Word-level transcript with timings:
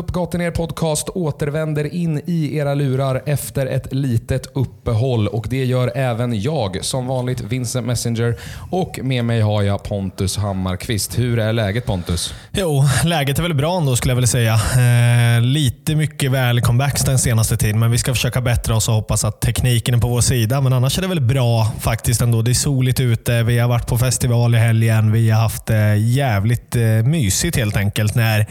Upp, 0.00 0.10
gott 0.10 0.32
ner 0.32 0.50
podcast 0.50 1.08
återvänder 1.08 1.94
in 1.94 2.20
i 2.26 2.56
era 2.56 2.74
lurar 2.74 3.22
efter 3.26 3.66
ett 3.66 3.92
litet 3.92 4.46
uppehåll 4.54 5.28
och 5.28 5.46
det 5.50 5.64
gör 5.64 5.92
även 5.94 6.40
jag. 6.40 6.84
Som 6.84 7.06
vanligt 7.06 7.40
Vincent 7.40 7.86
Messenger 7.86 8.36
och 8.70 8.98
med 9.02 9.24
mig 9.24 9.40
har 9.40 9.62
jag 9.62 9.82
Pontus 9.82 10.36
Hammarkvist. 10.36 11.18
Hur 11.18 11.38
är 11.38 11.52
läget 11.52 11.86
Pontus? 11.86 12.34
Jo, 12.52 12.84
läget 13.04 13.38
är 13.38 13.42
väl 13.42 13.54
bra 13.54 13.76
ändå 13.76 13.96
skulle 13.96 14.10
jag 14.10 14.16
vilja 14.16 14.26
säga. 14.26 14.54
Eh, 14.54 15.42
lite 15.42 15.94
mycket 15.94 16.30
väl 16.30 16.60
comebacks 16.60 17.02
den 17.02 17.18
senaste 17.18 17.56
tiden, 17.56 17.78
men 17.78 17.90
vi 17.90 17.98
ska 17.98 18.14
försöka 18.14 18.40
bättra 18.40 18.76
oss 18.76 18.88
och 18.88 18.94
hoppas 18.94 19.24
att 19.24 19.40
tekniken 19.40 19.94
är 19.94 19.98
på 19.98 20.08
vår 20.08 20.20
sida. 20.20 20.60
Men 20.60 20.72
annars 20.72 20.98
är 20.98 21.02
det 21.02 21.08
väl 21.08 21.20
bra 21.20 21.72
faktiskt 21.80 22.20
ändå. 22.20 22.42
Det 22.42 22.50
är 22.50 22.54
soligt 22.54 23.00
ute, 23.00 23.42
vi 23.42 23.58
har 23.58 23.68
varit 23.68 23.86
på 23.86 23.98
festival 23.98 24.54
i 24.54 24.58
helgen, 24.58 25.12
vi 25.12 25.30
har 25.30 25.40
haft 25.40 25.66
det 25.66 25.96
jävligt 25.96 26.76
eh, 26.76 26.82
mysigt 26.82 27.56
helt 27.56 27.76
enkelt 27.76 28.14
när 28.14 28.46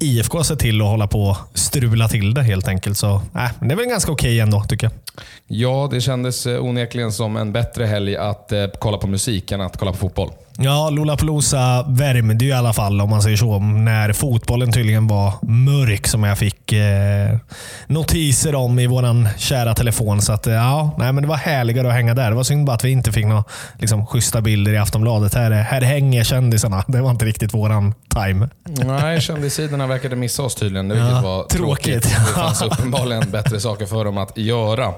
IFK 0.00 0.44
ser 0.44 0.56
till 0.56 0.80
att 0.80 0.86
hålla 0.86 1.06
på 1.06 1.22
och 1.22 1.36
strula 1.58 2.08
till 2.08 2.34
det 2.34 2.42
helt 2.42 2.68
enkelt. 2.68 2.98
Så 2.98 3.14
äh, 3.14 3.50
det 3.60 3.72
är 3.72 3.76
väl 3.76 3.86
ganska 3.86 4.12
okej 4.12 4.28
okay 4.28 4.40
ändå 4.40 4.64
tycker 4.68 4.86
jag. 4.86 5.24
Ja, 5.46 5.88
det 5.90 6.00
kändes 6.00 6.46
eh, 6.46 6.64
onekligen 6.64 7.12
som 7.12 7.36
en 7.36 7.52
bättre 7.52 7.84
helg 7.84 8.16
att 8.16 8.52
eh, 8.52 8.66
kolla 8.78 8.98
på 8.98 9.06
musik 9.06 9.52
än 9.52 9.60
att 9.60 9.76
kolla 9.76 9.92
på 9.92 9.98
fotboll. 9.98 10.30
Ja, 10.58 10.90
Lollapalooza 10.90 11.84
värmde 11.88 12.44
ju 12.44 12.50
i 12.50 12.54
alla 12.54 12.72
fall 12.72 13.00
om 13.00 13.10
man 13.10 13.22
säger 13.22 13.36
så. 13.36 13.58
När 13.58 14.12
fotbollen 14.12 14.72
tydligen 14.72 15.06
var 15.06 15.32
mörk 15.42 16.06
som 16.06 16.24
jag 16.24 16.38
fick 16.38 16.72
eh, 16.72 17.38
notiser 17.86 18.54
om 18.54 18.78
i 18.78 18.86
vår 18.86 19.38
kära 19.38 19.74
telefon. 19.74 20.22
Så 20.22 20.32
att, 20.32 20.46
eh, 20.46 20.52
ja, 20.52 20.94
nej, 20.98 21.12
men 21.12 21.22
det 21.22 21.28
var 21.28 21.36
härligare 21.36 21.88
att 21.88 21.94
hänga 21.94 22.14
där. 22.14 22.30
Det 22.30 22.36
var 22.36 22.42
synd 22.42 22.66
bara 22.66 22.76
att 22.76 22.84
vi 22.84 22.90
inte 22.90 23.12
fick 23.12 23.26
några 23.26 23.44
liksom, 23.78 24.06
schyssta 24.06 24.40
bilder 24.40 24.72
i 24.72 24.78
Aftonbladet. 24.78 25.34
Här, 25.34 25.50
här 25.50 25.80
hänger 25.80 26.24
kändisarna. 26.24 26.84
Det 26.88 27.00
var 27.00 27.10
inte 27.10 27.24
riktigt 27.24 27.54
våran 27.54 27.94
time. 28.08 28.48
Nej, 28.64 29.20
kändissidorna 29.20 29.86
verkade 29.86 30.16
missa 30.16 30.42
oss 30.42 30.54
tydligen. 30.54 30.88
Vilket 30.88 31.08
ja, 31.08 31.20
var 31.20 31.44
tråkigt. 31.44 32.02
tråkigt. 32.02 32.02
Det 32.02 32.40
fanns 32.40 32.62
uppenbarligen 32.72 33.30
bättre 33.30 33.60
saker 33.60 33.86
för 33.86 34.04
dem 34.04 34.18
att 34.18 34.38
göra. 34.38 34.94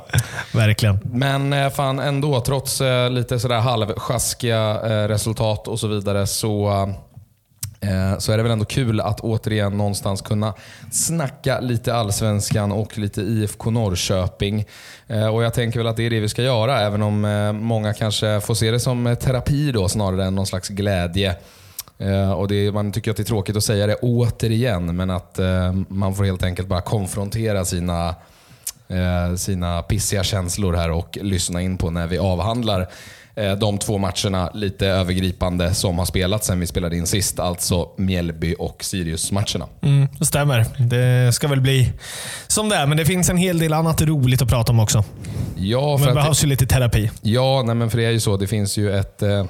Verkligen. 0.54 0.98
Men 1.04 1.52
eh, 1.52 1.70
fan 1.70 1.98
ändå, 1.98 2.40
trots 2.40 2.80
eh, 2.80 3.10
lite 3.10 3.38
sådär 3.38 3.60
halvsjaskiga 3.60 4.80
eh, 4.84 5.08
resultat 5.08 5.51
och 5.58 5.80
så 5.80 5.86
vidare 5.88 6.26
så 6.26 6.70
eh, 7.80 8.18
så 8.18 8.32
är 8.32 8.36
det 8.36 8.42
väl 8.42 8.52
ändå 8.52 8.64
kul 8.64 9.00
att 9.00 9.20
återigen 9.20 9.76
någonstans 9.76 10.22
kunna 10.22 10.54
snacka 10.90 11.60
lite 11.60 11.94
allsvenskan 11.94 12.72
och 12.72 12.98
lite 12.98 13.20
IFK 13.20 13.70
Norrköping. 13.70 14.64
Eh, 15.06 15.26
och 15.26 15.42
Jag 15.44 15.54
tänker 15.54 15.78
väl 15.78 15.86
att 15.86 15.96
det 15.96 16.06
är 16.06 16.10
det 16.10 16.20
vi 16.20 16.28
ska 16.28 16.42
göra, 16.42 16.80
även 16.80 17.02
om 17.02 17.24
eh, 17.24 17.52
många 17.52 17.94
kanske 17.94 18.40
får 18.40 18.54
se 18.54 18.70
det 18.70 18.80
som 18.80 19.16
terapi 19.20 19.72
då 19.72 19.88
snarare 19.88 20.24
än 20.24 20.34
någon 20.34 20.46
slags 20.46 20.68
glädje. 20.68 21.36
Och 22.36 22.48
det, 22.48 22.72
man 22.72 22.92
tycker 22.92 23.10
att 23.10 23.16
det 23.16 23.22
är 23.22 23.24
tråkigt 23.24 23.56
att 23.56 23.64
säga 23.64 23.86
det 23.86 23.94
återigen, 23.94 24.96
men 24.96 25.10
att 25.10 25.38
man 25.88 26.14
får 26.14 26.24
helt 26.24 26.42
enkelt 26.42 26.68
bara 26.68 26.80
konfrontera 26.80 27.64
sina 27.64 28.14
sina 29.36 29.82
pissiga 29.82 30.24
känslor 30.24 30.74
här 30.74 30.90
och 30.90 31.18
lyssna 31.20 31.62
in 31.62 31.78
på 31.78 31.90
när 31.90 32.06
vi 32.06 32.18
avhandlar 32.18 32.88
de 33.34 33.78
två 33.78 33.98
matcherna 33.98 34.50
lite 34.54 34.86
övergripande 34.86 35.74
som 35.74 35.98
har 35.98 36.04
spelats 36.04 36.46
sen 36.46 36.60
vi 36.60 36.66
spelade 36.66 36.96
in 36.96 37.06
sist. 37.06 37.38
Alltså 37.38 37.88
Mjällby 37.96 38.54
och 38.58 38.84
Sirius-matcherna. 38.84 39.66
Mm, 39.82 40.08
det 40.18 40.26
stämmer. 40.26 40.66
Det 40.78 41.32
ska 41.34 41.48
väl 41.48 41.60
bli 41.60 41.92
som 42.46 42.68
det 42.68 42.76
är, 42.76 42.86
men 42.86 42.96
det 42.96 43.04
finns 43.04 43.30
en 43.30 43.36
hel 43.36 43.58
del 43.58 43.72
annat 43.72 44.02
roligt 44.02 44.42
att 44.42 44.48
prata 44.48 44.72
om 44.72 44.80
också. 44.80 45.04
Ja, 45.56 45.96
men 45.98 46.08
det 46.08 46.14
behövs 46.14 46.44
ju 46.44 46.48
lite 46.48 46.66
terapi. 46.66 47.10
Ja, 47.22 47.62
nej, 47.66 47.74
men 47.74 47.90
för 47.90 47.98
det 47.98 48.04
är 48.04 48.10
ju 48.10 48.20
så. 48.20 48.36
Det 48.36 48.46
finns 48.46 48.78
ju 48.78 48.98
ett 48.98 49.22
eh, 49.22 49.44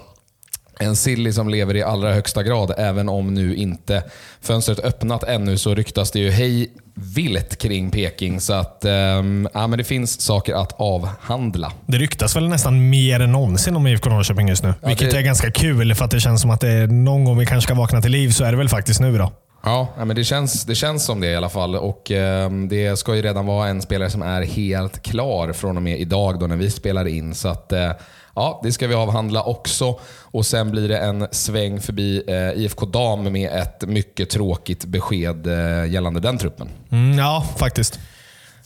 en 0.78 0.97
silly 0.97 1.32
som 1.32 1.49
lever 1.49 1.76
i 1.76 1.82
allra 1.82 2.12
högsta 2.12 2.43
grad. 2.43 2.75
Även 2.76 3.09
om 3.09 3.34
nu 3.34 3.54
inte 3.54 4.03
fönstret 4.41 4.78
öppnat 4.78 5.25
ännu 5.25 5.59
så 5.59 5.75
ryktas 5.75 6.10
det 6.10 6.19
ju 6.19 6.31
hej 6.31 6.70
vilt 6.94 7.56
kring 7.56 7.91
Peking. 7.91 8.41
Så 8.41 8.53
att, 8.53 8.84
um, 8.84 9.48
ja, 9.54 9.66
men 9.66 9.78
det 9.78 9.84
finns 9.84 10.20
saker 10.20 10.54
att 10.54 10.80
avhandla. 10.80 11.72
Det 11.86 11.98
ryktas 11.98 12.36
väl 12.36 12.48
nästan 12.48 12.91
mer 12.91 13.20
än 13.20 13.32
någonsin 13.32 13.76
om 13.76 13.86
IFK 13.86 14.10
Norrköping 14.10 14.48
just 14.48 14.62
nu. 14.62 14.75
Ja, 14.80 14.88
vilket 14.88 15.10
det... 15.10 15.19
är 15.19 15.22
ganska 15.22 15.50
kul 15.50 15.94
för 15.94 16.04
att 16.04 16.10
det 16.10 16.20
känns 16.20 16.41
som 16.41 16.50
att 16.50 16.60
det 16.60 16.86
någon 16.86 17.25
gång 17.25 17.38
vi 17.38 17.47
kanske 17.47 17.66
ska 17.66 17.75
vakna 17.75 18.02
till 18.02 18.10
liv 18.10 18.31
så 18.31 18.44
är 18.44 18.50
det 18.50 18.58
väl 18.58 18.69
faktiskt 18.69 19.00
nu 19.00 19.19
då. 19.19 19.32
Ja, 19.64 19.88
men 19.97 20.16
det 20.16 20.25
känns, 20.25 20.64
det 20.64 20.75
känns 20.75 21.04
som 21.04 21.20
det 21.20 21.26
i 21.26 21.36
alla 21.36 21.48
fall. 21.48 21.76
Och 21.76 22.10
eh, 22.10 22.50
Det 22.50 22.98
ska 22.98 23.16
ju 23.16 23.22
redan 23.22 23.47
vara 23.47 23.69
en 23.69 23.82
spelare 23.82 24.10
som 24.10 24.22
är 24.22 24.42
helt 24.42 25.02
klar 25.02 25.52
från 25.52 25.76
och 25.76 25.82
med 25.82 26.00
idag 26.00 26.38
då 26.38 26.47
när 26.47 26.56
vi 26.56 26.70
spelar 26.70 27.06
in. 27.06 27.34
Så 27.34 27.48
att, 27.48 27.72
eh, 27.72 27.91
Ja, 28.34 28.60
det 28.62 28.72
ska 28.72 28.87
vi 28.87 28.94
avhandla 28.94 29.43
också. 29.43 30.00
Och 30.20 30.47
Sen 30.47 30.70
blir 30.70 30.88
det 30.88 30.98
en 30.98 31.26
sväng 31.31 31.81
förbi 31.81 32.22
eh, 32.26 32.62
IFK 32.62 32.87
Dam 32.87 33.32
med 33.32 33.50
ett 33.50 33.88
mycket 33.88 34.31
tråkigt 34.31 34.84
besked 34.84 35.47
eh, 35.47 35.91
gällande 35.93 36.20
den 36.20 36.38
truppen. 36.38 36.69
Mm, 36.91 37.19
ja, 37.19 37.47
faktiskt. 37.56 37.98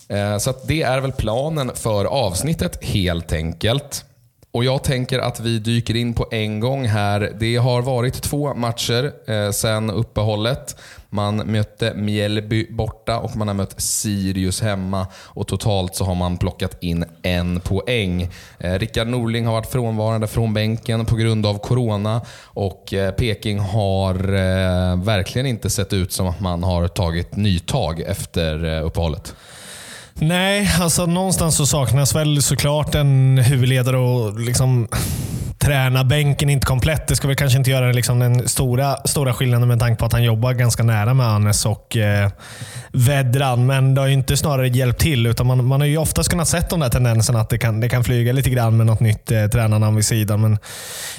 Eh, 0.08 0.38
så 0.38 0.54
det 0.66 0.82
är 0.82 1.00
väl 1.00 1.12
planen 1.12 1.70
för 1.74 2.04
avsnittet 2.04 2.84
helt 2.84 3.32
enkelt. 3.32 4.04
Och 4.56 4.64
Jag 4.64 4.84
tänker 4.84 5.18
att 5.18 5.40
vi 5.40 5.58
dyker 5.58 5.96
in 5.96 6.14
på 6.14 6.26
en 6.30 6.60
gång 6.60 6.86
här. 6.86 7.32
Det 7.40 7.56
har 7.56 7.82
varit 7.82 8.22
två 8.22 8.54
matcher 8.54 9.12
eh, 9.26 9.50
sedan 9.50 9.90
uppehållet. 9.90 10.76
Man 11.10 11.36
mötte 11.36 11.94
Mjällby 11.94 12.66
borta 12.70 13.18
och 13.18 13.36
man 13.36 13.48
har 13.48 13.54
mött 13.54 13.80
Sirius 13.80 14.60
hemma. 14.60 15.06
Och 15.14 15.46
Totalt 15.46 15.94
så 15.94 16.04
har 16.04 16.14
man 16.14 16.38
plockat 16.38 16.82
in 16.82 17.04
en 17.22 17.60
poäng. 17.60 18.28
Eh, 18.58 18.78
Rickard 18.78 19.06
Norling 19.06 19.46
har 19.46 19.52
varit 19.52 19.72
frånvarande 19.72 20.26
från 20.26 20.54
bänken 20.54 21.06
på 21.06 21.16
grund 21.16 21.46
av 21.46 21.58
Corona. 21.58 22.20
Och 22.42 22.94
eh, 22.94 23.10
Peking 23.10 23.58
har 23.58 24.14
eh, 24.14 25.04
verkligen 25.04 25.46
inte 25.46 25.70
sett 25.70 25.92
ut 25.92 26.12
som 26.12 26.26
att 26.26 26.40
man 26.40 26.62
har 26.62 26.88
tagit 26.88 27.36
nytag 27.36 28.00
efter 28.00 28.64
eh, 28.64 28.86
uppehållet. 28.86 29.34
Nej, 30.18 30.70
alltså 30.80 31.06
någonstans 31.06 31.56
så 31.56 31.66
saknas 31.66 32.14
väl 32.14 32.42
såklart 32.42 32.94
en 32.94 33.38
huvudledare 33.38 33.96
och 33.96 34.40
liksom 34.40 34.88
tränarbänken 35.58 36.50
inte 36.50 36.66
komplett. 36.66 37.06
Det 37.06 37.16
ska 37.16 37.28
väl 37.28 37.36
kanske 37.36 37.58
inte 37.58 37.70
göra 37.70 37.92
liksom 37.92 38.18
den 38.18 38.48
stora, 38.48 38.96
stora 38.96 39.32
skillnaden 39.32 39.68
med 39.68 39.80
tanke 39.80 39.98
på 40.00 40.06
att 40.06 40.12
han 40.12 40.22
jobbar 40.22 40.52
ganska 40.52 40.82
nära 40.82 41.14
med 41.14 41.26
Anes 41.26 41.66
och 41.66 41.96
eh, 41.96 42.30
Vedran. 42.92 43.66
Men 43.66 43.94
det 43.94 44.00
har 44.00 44.08
ju 44.08 44.14
inte 44.14 44.36
snarare 44.36 44.68
hjälpt 44.68 45.00
till. 45.00 45.26
Utan 45.26 45.46
man, 45.46 45.64
man 45.64 45.80
har 45.80 45.88
ju 45.88 45.98
oftast 45.98 46.28
kunnat 46.28 46.48
se 46.48 46.62
de 46.70 46.80
där 46.80 46.88
tendenserna 46.88 47.40
att 47.40 47.48
det 47.48 47.58
kan, 47.58 47.80
det 47.80 47.88
kan 47.88 48.04
flyga 48.04 48.32
lite 48.32 48.50
grann 48.50 48.76
med 48.76 48.86
något 48.86 49.00
nytt 49.00 49.30
eh, 49.30 49.46
tränarnamn 49.46 49.96
vid 49.96 50.04
sidan. 50.04 50.40
Men 50.40 50.58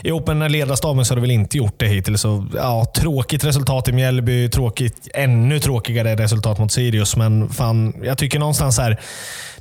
ihop 0.04 0.28
med 0.28 0.36
den 0.36 0.42
här 0.42 0.50
ledarstaben 0.50 1.06
så 1.06 1.12
har 1.12 1.16
det 1.16 1.22
väl 1.22 1.32
inte 1.32 1.58
gjort 1.58 1.76
det 1.80 1.88
hittills. 1.88 2.22
Så, 2.22 2.46
ja, 2.56 2.86
tråkigt 2.96 3.44
resultat 3.44 3.88
i 3.88 3.92
Mjällby. 3.92 4.50
Tråkigt, 4.50 5.08
ännu 5.14 5.60
tråkigare 5.60 6.16
resultat 6.16 6.60
mot 6.60 6.72
Sirius. 6.72 7.16
Men 7.16 7.50
fan, 7.50 7.94
jag 8.04 8.18
tycker 8.18 8.40
någonstans 8.40 8.78
här 8.80 9.00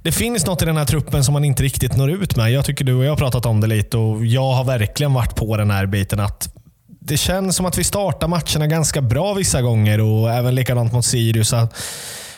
det 0.07 0.13
finns 0.13 0.47
något 0.47 0.63
i 0.63 0.65
den 0.65 0.77
här 0.77 0.85
truppen 0.85 1.25
som 1.25 1.33
man 1.33 1.45
inte 1.45 1.63
riktigt 1.63 1.97
når 1.97 2.11
ut 2.11 2.37
med. 2.37 2.53
Jag 2.53 2.65
tycker 2.65 2.85
du 2.85 2.95
och 2.95 3.05
jag 3.05 3.11
har 3.11 3.17
pratat 3.17 3.47
om 3.47 3.61
det 3.61 3.67
lite 3.67 3.97
och 3.97 4.27
jag 4.27 4.53
har 4.53 4.65
verkligen 4.65 5.15
varit 5.15 5.35
på 5.35 5.57
den 5.57 5.71
här 5.71 5.87
biten 5.87 6.21
att 6.21 6.55
det 7.01 7.17
känns 7.17 7.57
som 7.57 7.67
att 7.67 7.79
vi 7.79 7.85
startar 7.85 8.29
matcherna 8.29 8.67
ganska 8.67 9.01
bra 9.01 9.35
vissa 9.35 9.63
gånger 9.63 10.01
och 10.01 10.33
även 10.33 10.55
likadant 10.55 10.93
mot 10.93 11.05
Sirius. 11.05 11.55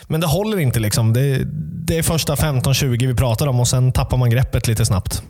Men 0.07 0.21
det 0.21 0.27
håller 0.27 0.59
inte. 0.59 0.79
liksom. 0.79 1.13
Det, 1.13 1.41
det 1.85 1.97
är 1.97 2.03
första 2.03 2.35
15-20 2.35 3.07
vi 3.07 3.15
pratar 3.15 3.47
om 3.47 3.59
och 3.59 3.67
sen 3.67 3.91
tappar 3.91 4.17
man 4.17 4.29
greppet 4.29 4.67
lite 4.67 4.85
snabbt. 4.85 5.23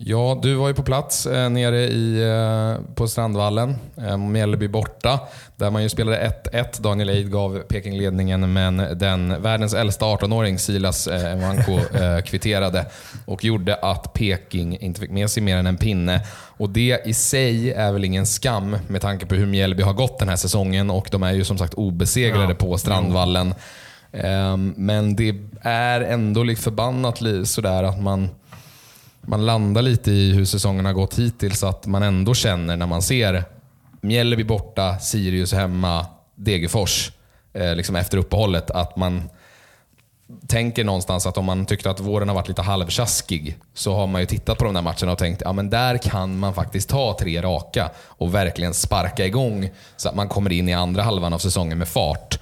Ja, 0.00 0.38
du 0.42 0.54
var 0.54 0.68
ju 0.68 0.74
på 0.74 0.82
plats 0.82 1.26
eh, 1.26 1.50
nere 1.50 1.80
i, 1.80 2.22
eh, 2.22 2.94
på 2.94 3.08
Strandvallen, 3.08 3.76
eh, 3.96 4.16
Mjällby 4.16 4.68
borta, 4.68 5.20
där 5.56 5.70
man 5.70 5.82
ju 5.82 5.88
spelade 5.88 6.16
1-1. 6.16 6.82
Daniel 6.82 7.08
Eid 7.08 7.32
gav 7.32 7.58
Peking 7.58 7.98
ledningen, 7.98 8.52
men 8.52 8.76
den 8.76 9.42
världens 9.42 9.74
äldsta 9.74 10.04
18-åring, 10.04 10.58
Silas 10.58 11.06
eh, 11.06 11.36
Nwanko, 11.36 11.72
eh, 11.72 12.22
kvitterade 12.24 12.86
och 13.24 13.44
gjorde 13.44 13.74
att 13.74 14.12
Peking 14.12 14.78
inte 14.78 15.00
fick 15.00 15.10
med 15.10 15.30
sig 15.30 15.42
mer 15.42 15.56
än 15.56 15.66
en 15.66 15.76
pinne. 15.76 16.20
Och 16.56 16.70
Det 16.70 17.02
i 17.04 17.14
sig 17.14 17.72
är 17.72 17.92
väl 17.92 18.04
ingen 18.04 18.26
skam 18.26 18.76
med 18.88 19.00
tanke 19.00 19.26
på 19.26 19.34
hur 19.34 19.46
Mjällby 19.46 19.82
har 19.82 19.92
gått 19.92 20.18
den 20.18 20.28
här 20.28 20.36
säsongen 20.36 20.90
och 20.90 21.08
de 21.10 21.22
är 21.22 21.32
ju 21.32 21.44
som 21.44 21.58
sagt 21.58 21.74
obesegrade 21.74 22.48
ja. 22.48 22.54
på 22.54 22.78
Strandvallen. 22.78 23.54
Ehm, 24.12 24.74
men 24.76 25.16
det 25.16 25.34
är 25.60 26.00
ändå 26.00 26.42
lite 26.42 26.62
förbannat 26.62 27.18
sådär 27.44 27.82
att 27.82 28.02
man 28.02 28.28
man 29.28 29.46
landar 29.46 29.82
lite 29.82 30.10
i 30.10 30.32
hur 30.32 30.44
säsongen 30.44 30.84
har 30.84 30.92
gått 30.92 31.18
hittills. 31.18 31.62
Att 31.62 31.86
man 31.86 32.02
ändå 32.02 32.34
känner 32.34 32.76
när 32.76 32.86
man 32.86 33.02
ser 33.02 33.44
Mjällby 34.00 34.44
borta, 34.44 34.98
Sirius 34.98 35.52
hemma, 35.52 36.06
Degerfors 36.34 37.12
eh, 37.52 37.74
liksom 37.74 37.96
efter 37.96 38.18
uppehållet. 38.18 38.70
Att 38.70 38.96
man 38.96 39.22
tänker 40.46 40.84
någonstans 40.84 41.26
att 41.26 41.38
om 41.38 41.44
man 41.44 41.66
tyckte 41.66 41.90
att 41.90 42.00
våren 42.00 42.28
har 42.28 42.34
varit 42.34 42.48
lite 42.48 42.62
halvtjaskig 42.62 43.56
så 43.74 43.94
har 43.94 44.06
man 44.06 44.20
ju 44.20 44.26
tittat 44.26 44.58
på 44.58 44.64
de 44.64 44.74
där 44.74 44.82
matcherna 44.82 45.12
och 45.12 45.18
tänkt 45.18 45.42
ja 45.44 45.52
där 45.52 45.98
kan 45.98 46.38
man 46.38 46.54
faktiskt 46.54 46.88
ta 46.88 47.16
tre 47.20 47.42
raka 47.42 47.90
och 47.98 48.34
verkligen 48.34 48.74
sparka 48.74 49.26
igång 49.26 49.70
så 49.96 50.08
att 50.08 50.14
man 50.14 50.28
kommer 50.28 50.52
in 50.52 50.68
i 50.68 50.72
andra 50.72 51.02
halvan 51.02 51.32
av 51.32 51.38
säsongen 51.38 51.78
med 51.78 51.88
fart. 51.88 52.38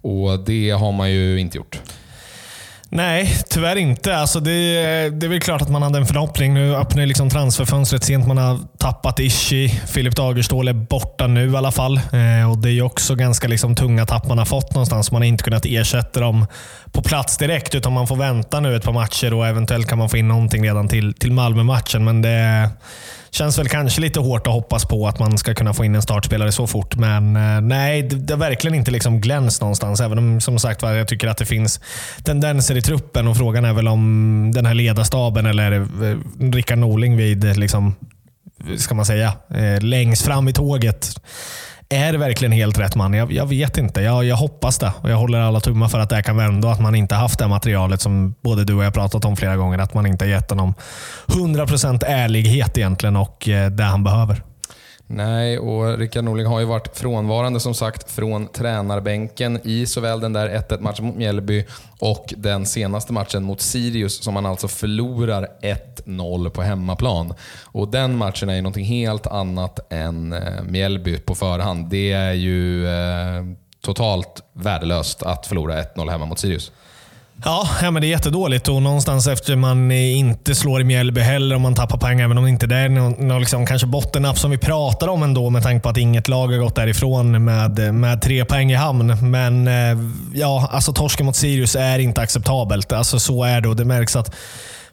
Och 0.00 0.40
Det 0.40 0.70
har 0.70 0.92
man 0.92 1.10
ju 1.10 1.40
inte 1.40 1.56
gjort. 1.56 1.80
Nej, 2.94 3.38
tyvärr 3.48 3.76
inte. 3.76 4.16
Alltså 4.16 4.40
det, 4.40 4.50
det 5.10 5.26
är 5.26 5.28
väl 5.28 5.40
klart 5.40 5.62
att 5.62 5.70
man 5.70 5.82
hade 5.82 5.98
en 5.98 6.06
förhoppning. 6.06 6.54
Nu 6.54 6.76
öppnar 6.76 7.06
liksom 7.06 7.30
transferfönstret 7.30 8.04
sent. 8.04 8.26
Man 8.26 8.38
har 8.38 8.58
tappat 8.78 9.20
Ishi. 9.20 9.68
Filip 9.68 10.16
Dagerstål 10.16 10.68
är 10.68 10.72
borta 10.72 11.26
nu 11.26 11.50
i 11.50 11.56
alla 11.56 11.72
fall. 11.72 11.96
Eh, 11.96 12.50
och 12.50 12.58
Det 12.58 12.70
är 12.70 12.82
också 12.82 13.14
ganska 13.14 13.48
liksom 13.48 13.74
tunga 13.74 14.06
tapp 14.06 14.28
man 14.28 14.38
har 14.38 14.44
fått 14.44 14.74
någonstans. 14.74 15.12
Man 15.12 15.22
har 15.22 15.26
inte 15.26 15.44
kunnat 15.44 15.66
ersätta 15.66 16.20
dem 16.20 16.46
på 16.92 17.02
plats 17.02 17.36
direkt, 17.36 17.74
utan 17.74 17.92
man 17.92 18.06
får 18.06 18.16
vänta 18.16 18.60
nu 18.60 18.76
ett 18.76 18.84
par 18.84 18.92
matcher 18.92 19.34
och 19.34 19.46
eventuellt 19.46 19.88
kan 19.88 19.98
man 19.98 20.08
få 20.08 20.16
in 20.16 20.28
någonting 20.28 20.64
redan 20.64 20.88
till, 20.88 21.14
till 21.14 21.32
Malmö-matchen. 21.32 22.04
Men 22.04 22.22
det 22.22 22.70
Känns 23.34 23.58
väl 23.58 23.68
kanske 23.68 24.00
lite 24.00 24.20
hårt 24.20 24.46
att 24.46 24.52
hoppas 24.52 24.84
på 24.84 25.08
att 25.08 25.18
man 25.18 25.38
ska 25.38 25.54
kunna 25.54 25.74
få 25.74 25.84
in 25.84 25.94
en 25.94 26.02
startspelare 26.02 26.52
så 26.52 26.66
fort, 26.66 26.96
men 26.96 27.36
eh, 27.36 27.60
nej, 27.60 28.02
det, 28.02 28.32
har 28.32 28.38
verkligen 28.38 28.74
inte 28.74 28.90
liksom 28.90 29.20
glänst 29.20 29.60
någonstans. 29.60 30.00
Även 30.00 30.18
om 30.18 30.40
som 30.40 30.58
sagt 30.58 30.82
jag 30.82 31.08
tycker 31.08 31.28
att 31.28 31.38
det 31.38 31.46
finns 31.46 31.80
tendenser 32.22 32.76
i 32.76 32.82
truppen 32.82 33.28
och 33.28 33.36
frågan 33.36 33.64
är 33.64 33.72
väl 33.72 33.88
om 33.88 34.50
den 34.54 34.66
här 34.66 34.74
ledarstaben 34.74 35.46
eller 35.46 35.72
eh, 35.72 36.18
Rickard 36.52 36.78
Norling 36.78 37.16
vid, 37.16 37.56
liksom, 37.56 37.94
ska 38.76 38.94
man 38.94 39.06
säga, 39.06 39.32
eh, 39.50 39.82
längst 39.82 40.24
fram 40.24 40.48
i 40.48 40.52
tåget 40.52 41.20
är 41.94 42.12
det 42.12 42.18
verkligen 42.18 42.52
helt 42.52 42.78
rätt 42.78 42.96
man? 42.96 43.14
Jag, 43.14 43.32
jag 43.32 43.46
vet 43.46 43.78
inte. 43.78 44.00
Jag, 44.00 44.24
jag, 44.24 44.36
hoppas 44.36 44.78
det. 44.78 44.92
Och 45.00 45.10
jag 45.10 45.16
håller 45.16 45.40
alla 45.40 45.60
tummar 45.60 45.88
för 45.88 45.98
att 45.98 46.08
det 46.08 46.14
här 46.14 46.22
kan 46.22 46.36
vända 46.36 46.68
och 46.68 46.74
att 46.74 46.80
man 46.80 46.94
inte 46.94 47.14
haft 47.14 47.38
det 47.38 47.48
materialet 47.48 48.00
som 48.00 48.34
både 48.42 48.64
du 48.64 48.74
och 48.74 48.84
jag 48.84 48.94
pratat 48.94 49.24
om 49.24 49.36
flera 49.36 49.56
gånger. 49.56 49.78
Att 49.78 49.94
man 49.94 50.06
inte 50.06 50.26
gett 50.26 50.50
honom 50.50 50.74
100% 51.26 52.04
ärlighet 52.06 52.78
egentligen 52.78 53.16
och 53.16 53.48
eh, 53.48 53.70
det 53.70 53.84
han 53.84 54.04
behöver. 54.04 54.42
Nej, 55.06 55.58
och 55.58 55.98
Rickard 55.98 56.24
Norling 56.24 56.46
har 56.46 56.60
ju 56.60 56.66
varit 56.66 56.98
frånvarande 56.98 57.60
som 57.60 57.74
sagt 57.74 58.10
från 58.10 58.46
tränarbänken 58.48 59.60
i 59.64 59.86
såväl 59.86 60.20
den 60.20 60.32
där 60.32 60.48
1-1 60.48 60.80
matchen 60.80 61.04
mot 61.04 61.16
Mjällby 61.16 61.64
och 61.98 62.34
den 62.36 62.66
senaste 62.66 63.12
matchen 63.12 63.42
mot 63.44 63.60
Sirius 63.60 64.22
som 64.22 64.34
man 64.34 64.46
alltså 64.46 64.68
förlorar 64.68 65.48
1-0 65.62 66.50
på 66.50 66.62
hemmaplan. 66.62 67.34
Och 67.64 67.88
Den 67.88 68.16
matchen 68.16 68.48
är 68.48 68.54
ju 68.54 68.62
någonting 68.62 68.84
helt 68.84 69.26
annat 69.26 69.92
än 69.92 70.32
eh, 70.32 70.62
Mjällby 70.62 71.18
på 71.18 71.34
förhand. 71.34 71.90
Det 71.90 72.12
är 72.12 72.32
ju 72.32 72.86
eh, 72.88 73.44
totalt 73.80 74.42
värdelöst 74.52 75.22
att 75.22 75.46
förlora 75.46 75.82
1-0 75.82 76.10
hemma 76.10 76.26
mot 76.26 76.38
Sirius. 76.38 76.72
Ja, 77.44 77.68
ja 77.82 77.90
men 77.90 78.02
det 78.02 78.06
är 78.06 78.10
jättedåligt 78.10 78.68
och 78.68 78.82
någonstans 78.82 79.26
efter 79.26 79.56
man 79.56 79.92
inte 79.92 80.54
slår 80.54 80.80
i 80.80 80.84
Mjällby 80.84 81.20
heller 81.20 81.56
om 81.56 81.62
man 81.62 81.74
tappar 81.74 81.98
poäng, 81.98 82.20
även 82.20 82.38
om 82.38 82.44
det 82.44 82.50
inte 82.50 82.76
är 82.76 82.88
någon, 82.88 83.28
någon 83.28 83.40
liksom, 83.40 83.66
kanske 83.66 83.86
bottennapp 83.86 84.38
som 84.38 84.50
vi 84.50 84.58
pratar 84.58 85.08
om 85.08 85.22
ändå 85.22 85.50
med 85.50 85.62
tanke 85.62 85.82
på 85.82 85.88
att 85.88 85.96
inget 85.96 86.28
lag 86.28 86.48
har 86.48 86.58
gått 86.58 86.74
därifrån 86.74 87.44
med, 87.44 87.94
med 87.94 88.22
tre 88.22 88.44
poäng 88.44 88.72
i 88.72 88.74
hamn. 88.74 89.30
Men 89.30 89.68
eh, 89.68 89.98
ja, 90.34 90.68
alltså 90.72 90.92
torsken 90.92 91.26
mot 91.26 91.36
Sirius 91.36 91.76
är 91.76 91.98
inte 91.98 92.20
acceptabelt. 92.20 92.92
Alltså 92.92 93.18
så 93.18 93.44
är 93.44 93.60
det 93.60 93.68
och 93.68 93.76
det 93.76 93.84
märks 93.84 94.16
att 94.16 94.34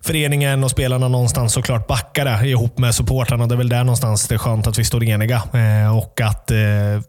föreningen 0.03 0.63
och 0.63 0.71
spelarna 0.71 1.07
någonstans 1.07 1.53
såklart 1.53 1.87
backade 1.87 2.47
ihop 2.47 2.77
med 2.77 2.95
supportrarna. 2.95 3.47
Det 3.47 3.55
är 3.55 3.57
väl 3.57 3.69
där 3.69 3.83
någonstans 3.83 4.27
det 4.27 4.35
är 4.35 4.39
skönt 4.39 4.67
att 4.67 4.79
vi 4.79 4.83
står 4.83 5.03
eniga. 5.03 5.43
Eh, 5.53 5.97
och 5.97 6.21
att 6.21 6.51
eh, 6.51 6.57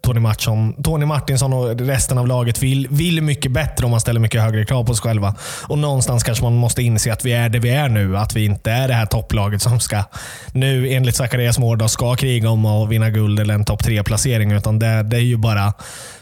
Tony, 0.00 0.20
Martinsson, 0.20 0.82
Tony 0.82 1.06
Martinsson 1.06 1.52
och 1.52 1.80
resten 1.80 2.18
av 2.18 2.26
laget 2.26 2.62
vill, 2.62 2.88
vill 2.90 3.22
mycket 3.22 3.52
bättre 3.52 3.84
om 3.84 3.90
man 3.90 4.00
ställer 4.00 4.20
mycket 4.20 4.42
högre 4.42 4.64
krav 4.64 4.84
på 4.84 4.94
sig 4.94 5.02
själva. 5.02 5.34
Och 5.62 5.78
någonstans 5.78 6.22
kanske 6.22 6.44
man 6.44 6.54
måste 6.54 6.82
inse 6.82 7.12
att 7.12 7.24
vi 7.24 7.32
är 7.32 7.48
det 7.48 7.58
vi 7.58 7.70
är 7.70 7.88
nu. 7.88 8.16
Att 8.16 8.36
vi 8.36 8.44
inte 8.44 8.70
är 8.70 8.88
det 8.88 8.94
här 8.94 9.06
topplaget 9.06 9.62
som 9.62 9.80
ska, 9.80 10.04
nu 10.52 10.88
enligt 10.88 11.16
Zacharias 11.16 11.58
Mård, 11.58 11.90
ska 11.90 12.16
kriga 12.16 12.50
om 12.50 12.66
att 12.66 12.88
vinna 12.88 13.10
guld 13.10 13.40
eller 13.40 13.54
en 13.54 13.64
topp 13.64 13.84
tre-placering. 13.84 14.52
Utan 14.52 14.78
det, 14.78 15.02
det 15.02 15.16
är 15.16 15.20
ju 15.20 15.36
bara 15.36 15.72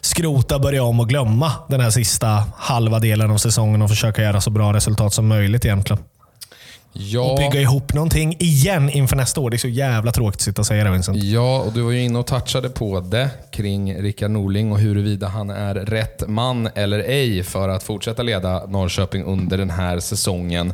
skrota, 0.01 0.59
börja 0.59 0.83
om 0.83 1.01
och 1.01 1.09
glömma 1.09 1.53
den 1.69 1.81
här 1.81 1.91
sista 1.91 2.45
halva 2.57 2.99
delen 2.99 3.31
av 3.31 3.37
säsongen 3.37 3.83
och 3.83 3.91
försöka 3.91 4.23
göra 4.23 4.41
så 4.41 4.51
bra 4.51 4.73
resultat 4.73 5.15
som 5.15 5.27
möjligt 5.27 5.65
egentligen. 5.65 6.03
Ja. 6.93 7.21
Och 7.21 7.39
bygga 7.39 7.61
ihop 7.61 7.95
någonting 7.95 8.37
igen 8.39 8.91
inför 8.91 9.17
nästa 9.17 9.41
år. 9.41 9.51
Det 9.51 9.57
är 9.57 9.59
så 9.59 9.69
jävla 9.69 10.13
tråkigt 10.13 10.37
att 10.37 10.43
sitta 10.43 10.63
och 10.63 10.67
säga 10.67 10.85
det 10.85 10.91
Vincent. 10.91 11.23
Ja, 11.23 11.61
och 11.61 11.73
du 11.73 11.83
var 11.83 11.91
ju 11.91 12.03
inne 12.03 12.19
och 12.19 12.27
touchade 12.27 12.69
på 12.69 13.01
det 13.01 13.31
kring 13.51 14.03
Rickard 14.03 14.31
Norling 14.31 14.73
och 14.73 14.79
huruvida 14.79 15.29
han 15.29 15.51
är 15.51 15.75
rätt 15.75 16.29
man 16.29 16.69
eller 16.75 16.99
ej 16.99 17.43
för 17.43 17.69
att 17.69 17.83
fortsätta 17.83 18.23
leda 18.23 18.67
Norrköping 18.67 19.25
under 19.25 19.59
den 19.59 19.71
här 19.71 20.01
säsongen. 20.01 20.73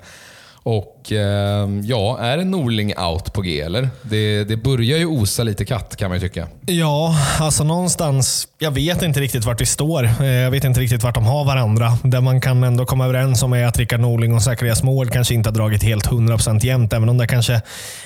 Och 0.67 1.13
eh, 1.13 1.69
ja, 1.83 2.19
är 2.19 2.45
Norling 2.45 2.99
out 2.99 3.33
på 3.33 3.41
G 3.41 3.61
eller? 3.61 3.89
Det, 4.03 4.45
det 4.45 4.57
börjar 4.57 4.99
ju 4.99 5.07
osa 5.07 5.43
lite 5.43 5.65
katt 5.65 5.97
kan 5.97 6.09
man 6.11 6.19
ju 6.21 6.29
tycka. 6.29 6.49
Ja, 6.67 7.17
alltså 7.41 7.65
någonstans. 7.65 8.49
Jag 8.59 8.71
vet 8.71 9.03
inte 9.03 9.21
riktigt 9.21 9.45
vart 9.45 9.61
vi 9.61 9.67
står. 9.67 10.05
Eh, 10.05 10.27
jag 10.27 10.51
vet 10.51 10.65
inte 10.65 10.81
riktigt 10.81 11.03
vart 11.03 11.15
de 11.15 11.25
har 11.25 11.45
varandra. 11.45 11.99
Det 12.05 12.21
man 12.21 12.41
kan 12.41 12.65
ändå 12.65 12.87
komma 12.87 13.05
överens 13.05 13.43
om 13.43 13.53
är 13.53 13.67
att 13.67 13.79
Rickard 13.79 14.01
Norling 14.01 14.35
och 14.35 14.43
Zacharias 14.43 14.83
Mård 14.83 15.11
kanske 15.11 15.35
inte 15.35 15.49
har 15.49 15.55
dragit 15.55 15.83
helt 15.83 16.07
100% 16.07 16.65
jämnt. 16.65 16.93
Även 16.93 17.09
om 17.09 17.19
det 17.19 17.27
kanske 17.27 17.61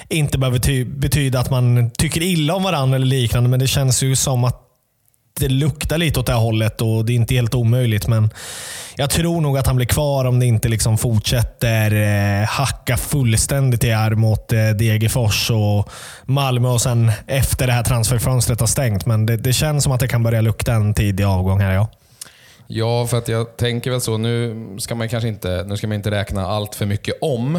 inte 0.08 0.38
behöver 0.38 0.84
betyda 0.84 1.40
att 1.40 1.50
man 1.50 1.90
tycker 1.90 2.22
illa 2.22 2.54
om 2.54 2.62
varandra 2.62 2.96
eller 2.96 3.06
liknande. 3.06 3.50
Men 3.50 3.60
det 3.60 3.66
känns 3.66 4.02
ju 4.02 4.16
som 4.16 4.44
att 4.44 4.69
det 5.38 5.48
luktar 5.48 5.98
lite 5.98 6.20
åt 6.20 6.26
det 6.26 6.32
här 6.32 6.40
hållet 6.40 6.80
och 6.80 7.04
det 7.04 7.12
är 7.12 7.14
inte 7.14 7.34
helt 7.34 7.54
omöjligt. 7.54 8.08
Men 8.08 8.30
jag 8.96 9.10
tror 9.10 9.40
nog 9.40 9.58
att 9.58 9.66
han 9.66 9.76
blir 9.76 9.86
kvar 9.86 10.24
om 10.24 10.40
det 10.40 10.46
inte 10.46 10.68
liksom 10.68 10.98
fortsätter 10.98 11.94
eh, 12.42 12.48
hacka 12.48 12.96
fullständigt 12.96 13.84
i 13.84 13.92
arm 13.92 14.20
mot 14.20 14.52
eh, 14.52 14.68
Degerfors 14.68 15.50
och 15.50 15.90
Malmö 16.24 16.68
och 16.68 16.80
sen 16.80 17.12
efter 17.26 17.66
det 17.66 17.72
här 17.72 17.82
transferfönstret 17.82 18.60
har 18.60 18.66
stängt. 18.66 19.06
Men 19.06 19.26
det, 19.26 19.36
det 19.36 19.52
känns 19.52 19.84
som 19.84 19.92
att 19.92 20.00
det 20.00 20.08
kan 20.08 20.22
börja 20.22 20.40
lukta 20.40 20.72
en 20.72 20.94
tidig 20.94 21.24
avgång 21.24 21.60
här. 21.60 21.72
Ja. 21.72 21.88
Ja, 22.72 23.06
för 23.06 23.18
att 23.18 23.28
jag 23.28 23.56
tänker 23.56 23.90
väl 23.90 24.00
så. 24.00 24.18
Nu 24.18 24.56
ska 24.78 24.94
man 24.94 25.08
kanske 25.08 25.28
inte, 25.28 25.64
nu 25.66 25.76
ska 25.76 25.86
man 25.86 25.94
inte 25.94 26.10
räkna 26.10 26.46
allt 26.46 26.74
för 26.74 26.86
mycket 26.86 27.14
om, 27.20 27.56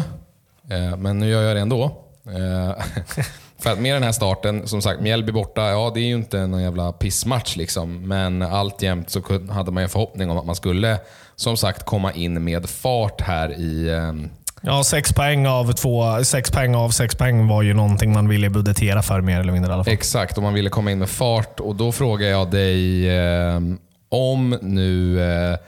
eh, 0.70 0.96
men 0.96 1.18
nu 1.18 1.28
gör 1.28 1.42
jag 1.42 1.56
det 1.56 1.60
ändå. 1.60 1.84
Eh, 2.26 2.84
För 3.62 3.70
att 3.70 3.78
med 3.78 3.94
den 3.94 4.02
här 4.02 4.12
starten, 4.12 4.68
som 4.68 4.82
sagt, 4.82 5.00
Mjällby 5.00 5.32
borta, 5.32 5.70
ja 5.70 5.90
det 5.94 6.00
är 6.00 6.04
ju 6.04 6.14
inte 6.14 6.46
någon 6.46 6.62
jävla 6.62 6.92
pissmatch 6.92 7.56
liksom. 7.56 8.08
Men 8.08 8.42
alltjämt 8.42 9.10
så 9.10 9.22
hade 9.50 9.70
man 9.70 9.82
en 9.82 9.88
förhoppning 9.88 10.30
om 10.30 10.38
att 10.38 10.46
man 10.46 10.54
skulle, 10.54 10.98
som 11.36 11.56
sagt, 11.56 11.84
komma 11.84 12.12
in 12.12 12.44
med 12.44 12.70
fart 12.70 13.20
här 13.20 13.60
i 13.60 13.90
ehm, 13.90 14.30
Ja, 14.64 14.84
sex 14.84 15.12
poäng 15.12 15.46
av 15.46 15.72
två, 15.72 16.24
sex 16.24 16.50
poäng 16.50 16.74
av 16.74 16.90
sex 16.90 17.14
poäng 17.14 17.48
var 17.48 17.62
ju 17.62 17.74
någonting 17.74 18.12
man 18.12 18.28
ville 18.28 18.50
budgetera 18.50 19.02
för 19.02 19.20
mer 19.20 19.40
eller 19.40 19.52
mindre 19.52 19.70
i 19.70 19.74
alla 19.74 19.84
fall. 19.84 19.92
Exakt, 19.92 20.36
och 20.36 20.42
man 20.42 20.54
ville 20.54 20.70
komma 20.70 20.90
in 20.90 20.98
med 20.98 21.08
fart. 21.08 21.60
Och 21.60 21.76
då 21.76 21.92
frågar 21.92 22.28
jag 22.28 22.50
dig 22.50 23.08
eh, 23.18 23.60
om 24.08 24.58
nu 24.62 25.22
eh, 25.22 25.58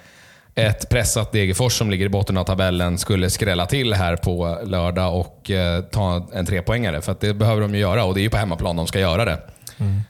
ett 0.54 0.88
pressat 0.88 1.32
Degerfors 1.32 1.72
som 1.72 1.90
ligger 1.90 2.06
i 2.06 2.08
botten 2.08 2.36
av 2.36 2.44
tabellen 2.44 2.98
skulle 2.98 3.30
skrälla 3.30 3.66
till 3.66 3.94
här 3.94 4.16
på 4.16 4.58
lördag 4.64 5.20
och 5.20 5.50
eh, 5.50 5.82
ta 5.82 6.28
en 6.32 6.46
trepoängare. 6.46 7.02
För 7.02 7.16
det 7.20 7.34
behöver 7.34 7.62
de 7.62 7.74
ju 7.74 7.80
göra 7.80 8.04
och 8.04 8.14
det 8.14 8.20
är 8.20 8.22
ju 8.22 8.30
på 8.30 8.36
hemmaplan 8.36 8.76
de 8.76 8.86
ska 8.86 9.00
göra 9.00 9.24
det. 9.24 9.38
Mm. 9.78 10.00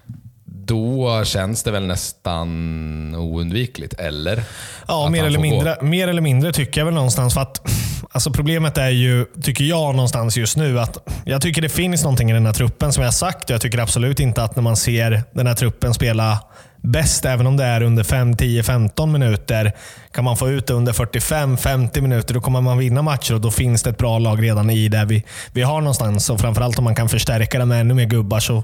Då 0.66 1.24
känns 1.24 1.62
det 1.62 1.70
väl 1.70 1.86
nästan 1.86 3.14
oundvikligt, 3.14 3.94
eller? 3.94 4.42
Ja, 4.88 5.08
mer 5.08 5.24
eller, 5.24 5.38
mindre, 5.38 5.76
mer 5.82 6.08
eller 6.08 6.22
mindre 6.22 6.52
tycker 6.52 6.80
jag 6.80 6.84
väl 6.84 6.94
någonstans. 6.94 7.34
För 7.34 7.40
att, 7.40 7.70
alltså 8.10 8.30
problemet 8.30 8.78
är 8.78 8.88
ju, 8.88 9.26
tycker 9.42 9.64
jag 9.64 9.94
någonstans 9.94 10.36
just 10.36 10.56
nu, 10.56 10.80
att 10.80 10.98
jag 11.24 11.42
tycker 11.42 11.62
det 11.62 11.68
finns 11.68 12.02
någonting 12.02 12.30
i 12.30 12.32
den 12.32 12.46
här 12.46 12.52
truppen 12.52 12.92
som 12.92 13.04
jag 13.04 13.14
sagt. 13.14 13.44
Och 13.44 13.50
jag 13.50 13.60
tycker 13.60 13.78
absolut 13.78 14.20
inte 14.20 14.42
att 14.42 14.56
när 14.56 14.62
man 14.62 14.76
ser 14.76 15.22
den 15.32 15.46
här 15.46 15.54
truppen 15.54 15.94
spela 15.94 16.38
bäst, 16.84 17.24
även 17.24 17.46
om 17.46 17.56
det 17.56 17.64
är 17.64 17.82
under 17.82 18.04
5, 18.04 18.36
10, 18.36 18.62
15 18.62 19.12
minuter. 19.12 19.72
Kan 20.12 20.24
man 20.24 20.36
få 20.36 20.50
ut 20.50 20.66
det 20.66 20.74
under 20.74 20.92
45, 20.92 21.56
50 21.56 22.00
minuter, 22.00 22.34
då 22.34 22.40
kommer 22.40 22.60
man 22.60 22.78
vinna 22.78 23.02
matcher 23.02 23.34
och 23.34 23.40
då 23.40 23.50
finns 23.50 23.82
det 23.82 23.90
ett 23.90 23.98
bra 23.98 24.18
lag 24.18 24.42
redan 24.42 24.70
i 24.70 24.88
det 24.88 25.04
vi, 25.04 25.24
vi 25.52 25.62
har 25.62 25.80
någonstans. 25.80 26.30
Och 26.30 26.40
framförallt 26.40 26.78
om 26.78 26.84
man 26.84 26.94
kan 26.94 27.08
förstärka 27.08 27.58
det 27.58 27.64
med 27.64 27.80
ännu 27.80 27.94
mer 27.94 28.04
gubbar 28.04 28.40
så 28.40 28.62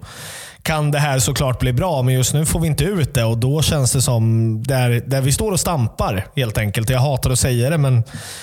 kan 0.63 0.91
det 0.91 0.99
här 0.99 1.19
såklart 1.19 1.59
bli 1.59 1.73
bra, 1.73 2.03
men 2.03 2.15
just 2.15 2.35
nu 2.35 2.47
får 2.47 2.61
vi 2.61 2.67
inte 2.67 2.85
ut 2.85 3.15
det 3.15 3.25
och 3.25 3.39
då 3.39 3.63
känns 3.63 3.93
det 3.93 4.03
som 4.03 4.63
där, 4.63 5.03
där 5.07 5.21
vi 5.21 5.33
står 5.33 5.53
och 5.53 5.61
stampar 5.61 6.27
helt 6.37 6.59
enkelt. 6.59 6.91
Jag 6.91 7.01
hatar 7.01 7.31
att 7.31 7.39
säga 7.39 7.71
det, 7.71 7.79
men 7.79 8.03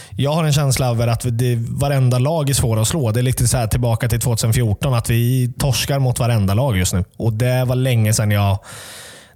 jag 0.10 0.31
har 0.31 0.43
en 0.43 0.53
känsla 0.53 0.89
av 0.89 1.01
att 1.01 1.25
det, 1.25 1.55
varenda 1.69 2.19
lag 2.19 2.50
är 2.50 2.53
svåra 2.53 2.81
att 2.81 2.88
slå. 2.88 3.12
Det 3.12 3.19
är 3.19 3.24
lite 3.24 3.48
så 3.48 3.67
tillbaka 3.67 4.10
till 4.10 4.19
2014, 4.19 4.93
att 4.93 5.10
vi 5.10 5.53
torskar 5.60 6.00
mot 6.00 6.19
varenda 6.19 6.53
lag 6.53 6.77
just 6.77 6.93
nu. 6.93 7.03
Och 7.17 7.34
Det 7.34 7.65
var 7.65 7.75
länge 7.75 8.13
sedan 8.13 8.31
jag 8.31 8.60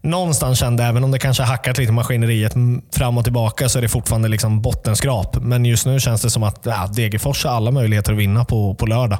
någonstans 0.01 0.59
kände, 0.59 0.83
även 0.83 1.03
om 1.03 1.11
det 1.11 1.19
kanske 1.19 1.43
hackat 1.43 1.77
lite 1.77 1.91
maskineriet 1.91 2.53
fram 2.93 3.17
och 3.17 3.23
tillbaka, 3.23 3.69
så 3.69 3.77
är 3.77 3.81
det 3.81 3.89
fortfarande 3.89 4.27
liksom 4.27 4.61
bottenskrap. 4.61 5.37
Men 5.41 5.65
just 5.65 5.85
nu 5.85 5.99
känns 5.99 6.21
det 6.21 6.29
som 6.29 6.43
att 6.43 6.59
ja, 6.63 6.89
Degerfors 6.95 7.45
har 7.45 7.51
alla 7.51 7.71
möjligheter 7.71 8.11
att 8.11 8.17
vinna 8.17 8.45
på, 8.45 8.75
på 8.75 8.85
lördag. 8.85 9.19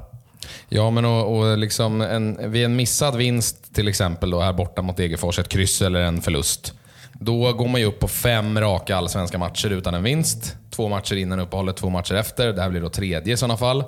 Ja, 0.70 0.90
men 0.90 1.06
och, 1.06 1.38
och 1.38 1.58
liksom 1.58 2.02
en, 2.02 2.52
vid 2.52 2.66
en 2.66 2.76
missad 2.76 3.16
vinst 3.16 3.76
till 3.76 3.88
exempel 3.88 4.30
då, 4.30 4.42
här 4.42 4.54
borta 4.54 4.82
mot 4.82 4.98
Degerfors, 4.98 5.40
ett 5.40 5.50
kryss 5.50 5.82
eller 5.82 6.00
en 6.00 6.22
förlust. 6.22 6.74
Då 7.14 7.54
går 7.54 7.68
man 7.68 7.82
ju 7.82 7.88
upp 7.88 8.00
på 8.00 8.08
fem 8.08 8.60
raka 8.60 8.98
allsvenska 8.98 9.38
matcher 9.38 9.70
utan 9.70 9.94
en 9.94 10.04
vinst. 10.04 10.56
Två 10.70 10.90
matcher 10.90 11.16
innan 11.16 11.40
uppehållet, 11.40 11.78
två 11.78 11.90
matcher 11.90 12.14
efter. 12.14 12.54
Det 12.54 12.62
här 12.62 12.70
blir 12.70 12.82
då 12.82 12.90
tredje 12.90 13.34
i 13.34 13.38
sådana 13.38 13.58
fall. 13.58 13.84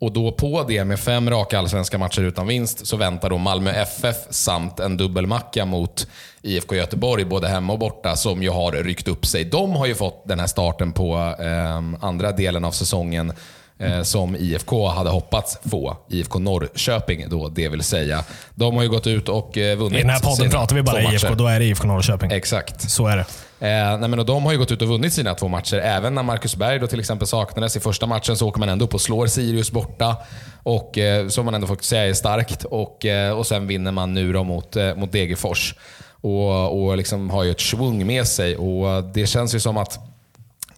Och 0.00 0.12
då 0.12 0.32
på 0.32 0.64
det 0.68 0.84
med 0.84 1.00
fem 1.00 1.30
raka 1.30 1.58
allsvenska 1.58 1.98
matcher 1.98 2.22
utan 2.22 2.46
vinst 2.46 2.86
så 2.86 2.96
väntar 2.96 3.30
då 3.30 3.38
Malmö 3.38 3.70
FF 3.70 4.16
samt 4.30 4.80
en 4.80 4.96
dubbelmacka 4.96 5.64
mot 5.64 6.06
IFK 6.42 6.74
Göteborg, 6.74 7.24
både 7.24 7.48
hemma 7.48 7.72
och 7.72 7.78
borta, 7.78 8.16
som 8.16 8.42
ju 8.42 8.50
har 8.50 8.72
ryckt 8.72 9.08
upp 9.08 9.26
sig. 9.26 9.44
De 9.44 9.70
har 9.70 9.86
ju 9.86 9.94
fått 9.94 10.22
den 10.28 10.40
här 10.40 10.46
starten 10.46 10.92
på 10.92 11.34
eh, 11.38 12.06
andra 12.06 12.32
delen 12.32 12.64
av 12.64 12.70
säsongen 12.70 13.32
eh, 13.78 14.02
som 14.02 14.36
IFK 14.36 14.88
hade 14.88 15.10
hoppats 15.10 15.58
få. 15.70 15.96
IFK 16.08 16.38
Norrköping 16.38 17.24
då, 17.28 17.48
det 17.48 17.68
vill 17.68 17.82
säga. 17.82 18.24
De 18.54 18.76
har 18.76 18.82
ju 18.82 18.88
gått 18.88 19.06
ut 19.06 19.28
och 19.28 19.58
eh, 19.58 19.78
vunnit 19.78 19.98
I 19.98 20.02
den 20.02 20.10
här 20.10 20.20
podden 20.20 20.50
pratar 20.50 20.76
vi 20.76 20.82
bara 20.82 21.02
IFK, 21.02 21.34
då 21.34 21.46
är 21.46 21.58
det 21.58 21.64
IFK 21.64 21.86
Norrköping. 21.86 22.30
Exakt. 22.30 22.90
Så 22.90 23.06
är 23.06 23.16
det. 23.16 23.24
Eh, 23.60 23.98
nej 23.98 24.08
men 24.08 24.18
och 24.18 24.26
de 24.26 24.44
har 24.44 24.52
ju 24.52 24.58
gått 24.58 24.72
ut 24.72 24.82
och 24.82 24.88
vunnit 24.88 25.12
sina 25.12 25.34
två 25.34 25.48
matcher. 25.48 25.76
Även 25.76 26.14
när 26.14 26.22
Marcus 26.22 26.56
Berg 26.56 26.78
då 26.78 26.86
till 26.86 27.00
exempel 27.00 27.28
saknades 27.28 27.76
i 27.76 27.80
första 27.80 28.06
matchen 28.06 28.36
så 28.36 28.48
åker 28.48 28.60
man 28.60 28.68
ändå 28.68 28.84
upp 28.84 28.94
och 28.94 29.00
slår 29.00 29.26
Sirius 29.26 29.70
borta. 29.72 30.16
Och 30.62 30.98
eh, 30.98 31.28
Som 31.28 31.44
man 31.44 31.54
ändå 31.54 31.66
får 31.66 31.76
säga 31.80 32.06
är 32.06 32.14
starkt. 32.14 32.64
Och, 32.64 33.06
eh, 33.06 33.38
och 33.38 33.46
sen 33.46 33.66
vinner 33.66 33.92
man 33.92 34.14
nu 34.14 34.32
då 34.32 34.44
mot, 34.44 34.76
eh, 34.76 34.94
mot 34.94 35.12
Degerfors. 35.12 35.74
Och, 36.20 36.82
och 36.82 36.96
liksom 36.96 37.30
har 37.30 37.44
ju 37.44 37.50
ett 37.50 37.60
svung 37.60 38.06
med 38.06 38.26
sig. 38.26 38.56
Och 38.56 39.04
Det 39.04 39.26
känns 39.26 39.54
ju 39.54 39.60
som 39.60 39.76
att 39.76 39.98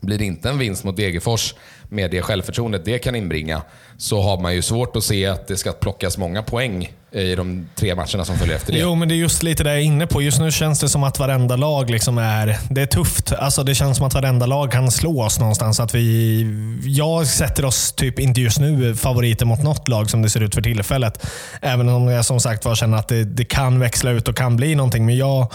blir 0.00 0.18
det 0.18 0.24
inte 0.24 0.48
en 0.48 0.58
vinst 0.58 0.84
mot 0.84 0.96
Degerfors 0.96 1.54
med 1.90 2.10
det 2.10 2.22
självförtroendet 2.22 2.84
det 2.84 2.98
kan 2.98 3.14
inbringa 3.14 3.62
så 3.96 4.22
har 4.22 4.40
man 4.40 4.54
ju 4.54 4.62
svårt 4.62 4.96
att 4.96 5.04
se 5.04 5.26
att 5.26 5.48
det 5.48 5.56
ska 5.56 5.72
plockas 5.72 6.18
många 6.18 6.42
poäng 6.42 6.92
i 7.12 7.34
de 7.34 7.68
tre 7.74 7.94
matcherna 7.94 8.24
som 8.24 8.38
följer 8.38 8.56
efter 8.56 8.72
det. 8.72 8.78
Jo, 8.78 8.94
men 8.94 9.08
det 9.08 9.14
är 9.14 9.16
just 9.16 9.42
lite 9.42 9.64
det 9.64 9.70
jag 9.70 9.78
är 9.78 9.82
inne 9.82 10.06
på. 10.06 10.22
Just 10.22 10.40
nu 10.40 10.50
känns 10.50 10.80
det 10.80 10.88
som 10.88 11.04
att 11.04 11.18
varenda 11.18 11.56
lag 11.56 11.90
liksom 11.90 12.18
är... 12.18 12.58
Det 12.70 12.82
är 12.82 12.86
tufft. 12.86 13.32
Alltså, 13.32 13.62
det 13.62 13.74
känns 13.74 13.96
som 13.96 14.06
att 14.06 14.14
varenda 14.14 14.46
lag 14.46 14.72
kan 14.72 14.90
slå 14.90 15.22
oss 15.22 15.40
någonstans. 15.40 15.80
Att 15.80 15.94
vi, 15.94 16.46
jag 16.84 17.26
sätter 17.26 17.64
oss 17.64 17.92
typ 17.92 18.18
inte 18.18 18.40
just 18.40 18.58
nu 18.58 18.94
favoriter 18.94 19.46
mot 19.46 19.62
något 19.62 19.88
lag 19.88 20.10
som 20.10 20.22
det 20.22 20.30
ser 20.30 20.40
ut 20.40 20.54
för 20.54 20.62
tillfället. 20.62 21.26
Även 21.60 21.88
om 21.88 22.08
jag 22.08 22.24
som 22.24 22.40
sagt 22.40 22.64
var 22.64 22.74
känner 22.74 22.98
att 22.98 23.08
det, 23.08 23.24
det 23.24 23.44
kan 23.44 23.78
växla 23.78 24.10
ut 24.10 24.28
och 24.28 24.36
kan 24.36 24.56
bli 24.56 24.74
någonting. 24.74 25.06
Men 25.06 25.16
jag, 25.16 25.52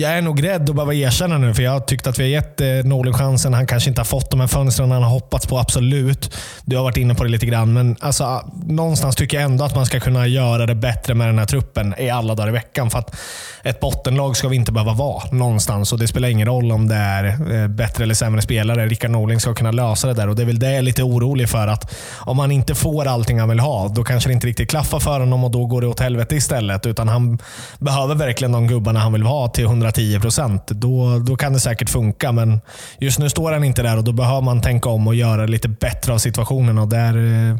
jag 0.00 0.12
är 0.12 0.22
nog 0.22 0.44
rädd 0.44 0.70
att 0.70 0.76
behöva 0.76 0.94
erkänna 0.94 1.38
nu, 1.38 1.54
för 1.54 1.62
jag 1.62 1.70
har 1.70 1.80
tyckt 1.80 2.06
att 2.06 2.18
vi 2.18 2.22
har 2.22 2.30
gett 2.30 2.60
eh, 2.60 2.68
Norling 2.84 3.14
chansen. 3.14 3.54
Han 3.54 3.66
kanske 3.66 3.88
inte 3.90 4.00
har 4.00 4.06
fått 4.06 4.30
de 4.30 4.40
här 4.40 4.46
fönstren 4.46 4.90
han 4.90 5.02
har 5.02 5.10
hoppats 5.10 5.46
på, 5.46 5.58
absolut. 5.58 6.36
Du 6.64 6.76
har 6.76 6.82
varit 6.82 6.96
inne 6.96 7.14
på 7.14 7.24
det 7.24 7.30
lite 7.30 7.46
grann, 7.46 7.72
men 7.72 7.96
alltså, 8.00 8.24
ah, 8.24 8.52
någonstans 8.66 9.16
tycker 9.16 9.36
jag 9.36 9.44
ändå 9.44 9.64
att 9.64 9.74
man 9.74 9.86
ska 9.86 10.00
kunna 10.00 10.26
göra 10.26 10.66
det 10.66 10.74
bättre 10.74 11.14
med 11.14 11.28
den 11.28 11.38
här 11.38 11.46
truppen 11.46 11.94
i 11.98 12.10
alla 12.10 12.34
dagar 12.34 12.48
i 12.48 12.52
veckan. 12.52 12.90
För 12.90 12.98
att 12.98 13.16
ett 13.62 13.80
bottenlag 13.80 14.36
ska 14.36 14.48
vi 14.48 14.56
inte 14.56 14.72
behöva 14.72 14.92
vara 14.92 15.22
någonstans 15.32 15.92
och 15.92 15.98
det 15.98 16.08
spelar 16.08 16.28
ingen 16.28 16.46
roll 16.46 16.72
om 16.72 16.88
det 16.88 16.94
är 16.94 17.24
eh, 17.62 17.68
bättre 17.68 18.04
eller 18.04 18.14
sämre 18.14 18.42
spelare. 18.42 18.86
Rickard 18.86 19.10
Norling 19.10 19.40
ska 19.40 19.54
kunna 19.54 19.70
lösa 19.70 20.06
det 20.06 20.14
där 20.14 20.28
och 20.28 20.36
det 20.36 20.42
är 20.42 20.46
väl 20.46 20.58
det 20.58 20.66
jag 20.66 20.76
är 20.76 20.82
lite 20.82 21.02
orolig 21.02 21.48
för. 21.48 21.68
att 21.68 21.94
Om 22.18 22.38
han 22.38 22.50
inte 22.50 22.74
får 22.74 23.06
allting 23.06 23.40
han 23.40 23.48
vill 23.48 23.60
ha, 23.60 23.88
då 23.88 24.04
kanske 24.04 24.28
det 24.28 24.32
inte 24.32 24.46
riktigt 24.46 24.70
klaffar 24.70 24.98
för 24.98 25.20
honom 25.20 25.44
och 25.44 25.50
då 25.50 25.66
går 25.66 25.80
det 25.80 25.86
åt 25.86 26.00
helvete 26.00 26.36
istället. 26.36 26.86
Utan 26.86 27.08
han 27.08 27.38
behöver 27.78 28.14
verkligen 28.14 28.52
de 28.52 28.66
gubbarna 28.66 29.00
han 29.00 29.12
vill 29.12 29.22
ha 29.22 29.48
till 29.48 29.66
110 29.90 30.20
procent. 30.20 30.66
Då, 30.66 31.18
då 31.18 31.36
kan 31.36 31.52
det 31.52 31.60
säkert 31.60 31.90
funka, 31.90 32.32
men 32.32 32.60
just 32.98 33.18
nu 33.18 33.30
står 33.30 33.52
han 33.52 33.64
inte 33.64 33.82
där 33.82 33.96
och 33.96 34.04
då 34.04 34.12
behöver 34.12 34.40
man 34.40 34.60
tänka 34.60 34.88
om 34.88 35.06
och 35.06 35.14
göra 35.14 35.46
lite 35.46 35.68
bättre 35.68 36.12
av 36.12 36.18
situationen. 36.18 36.78
och 36.78 36.88
Där 36.88 37.16
eh, 37.16 37.56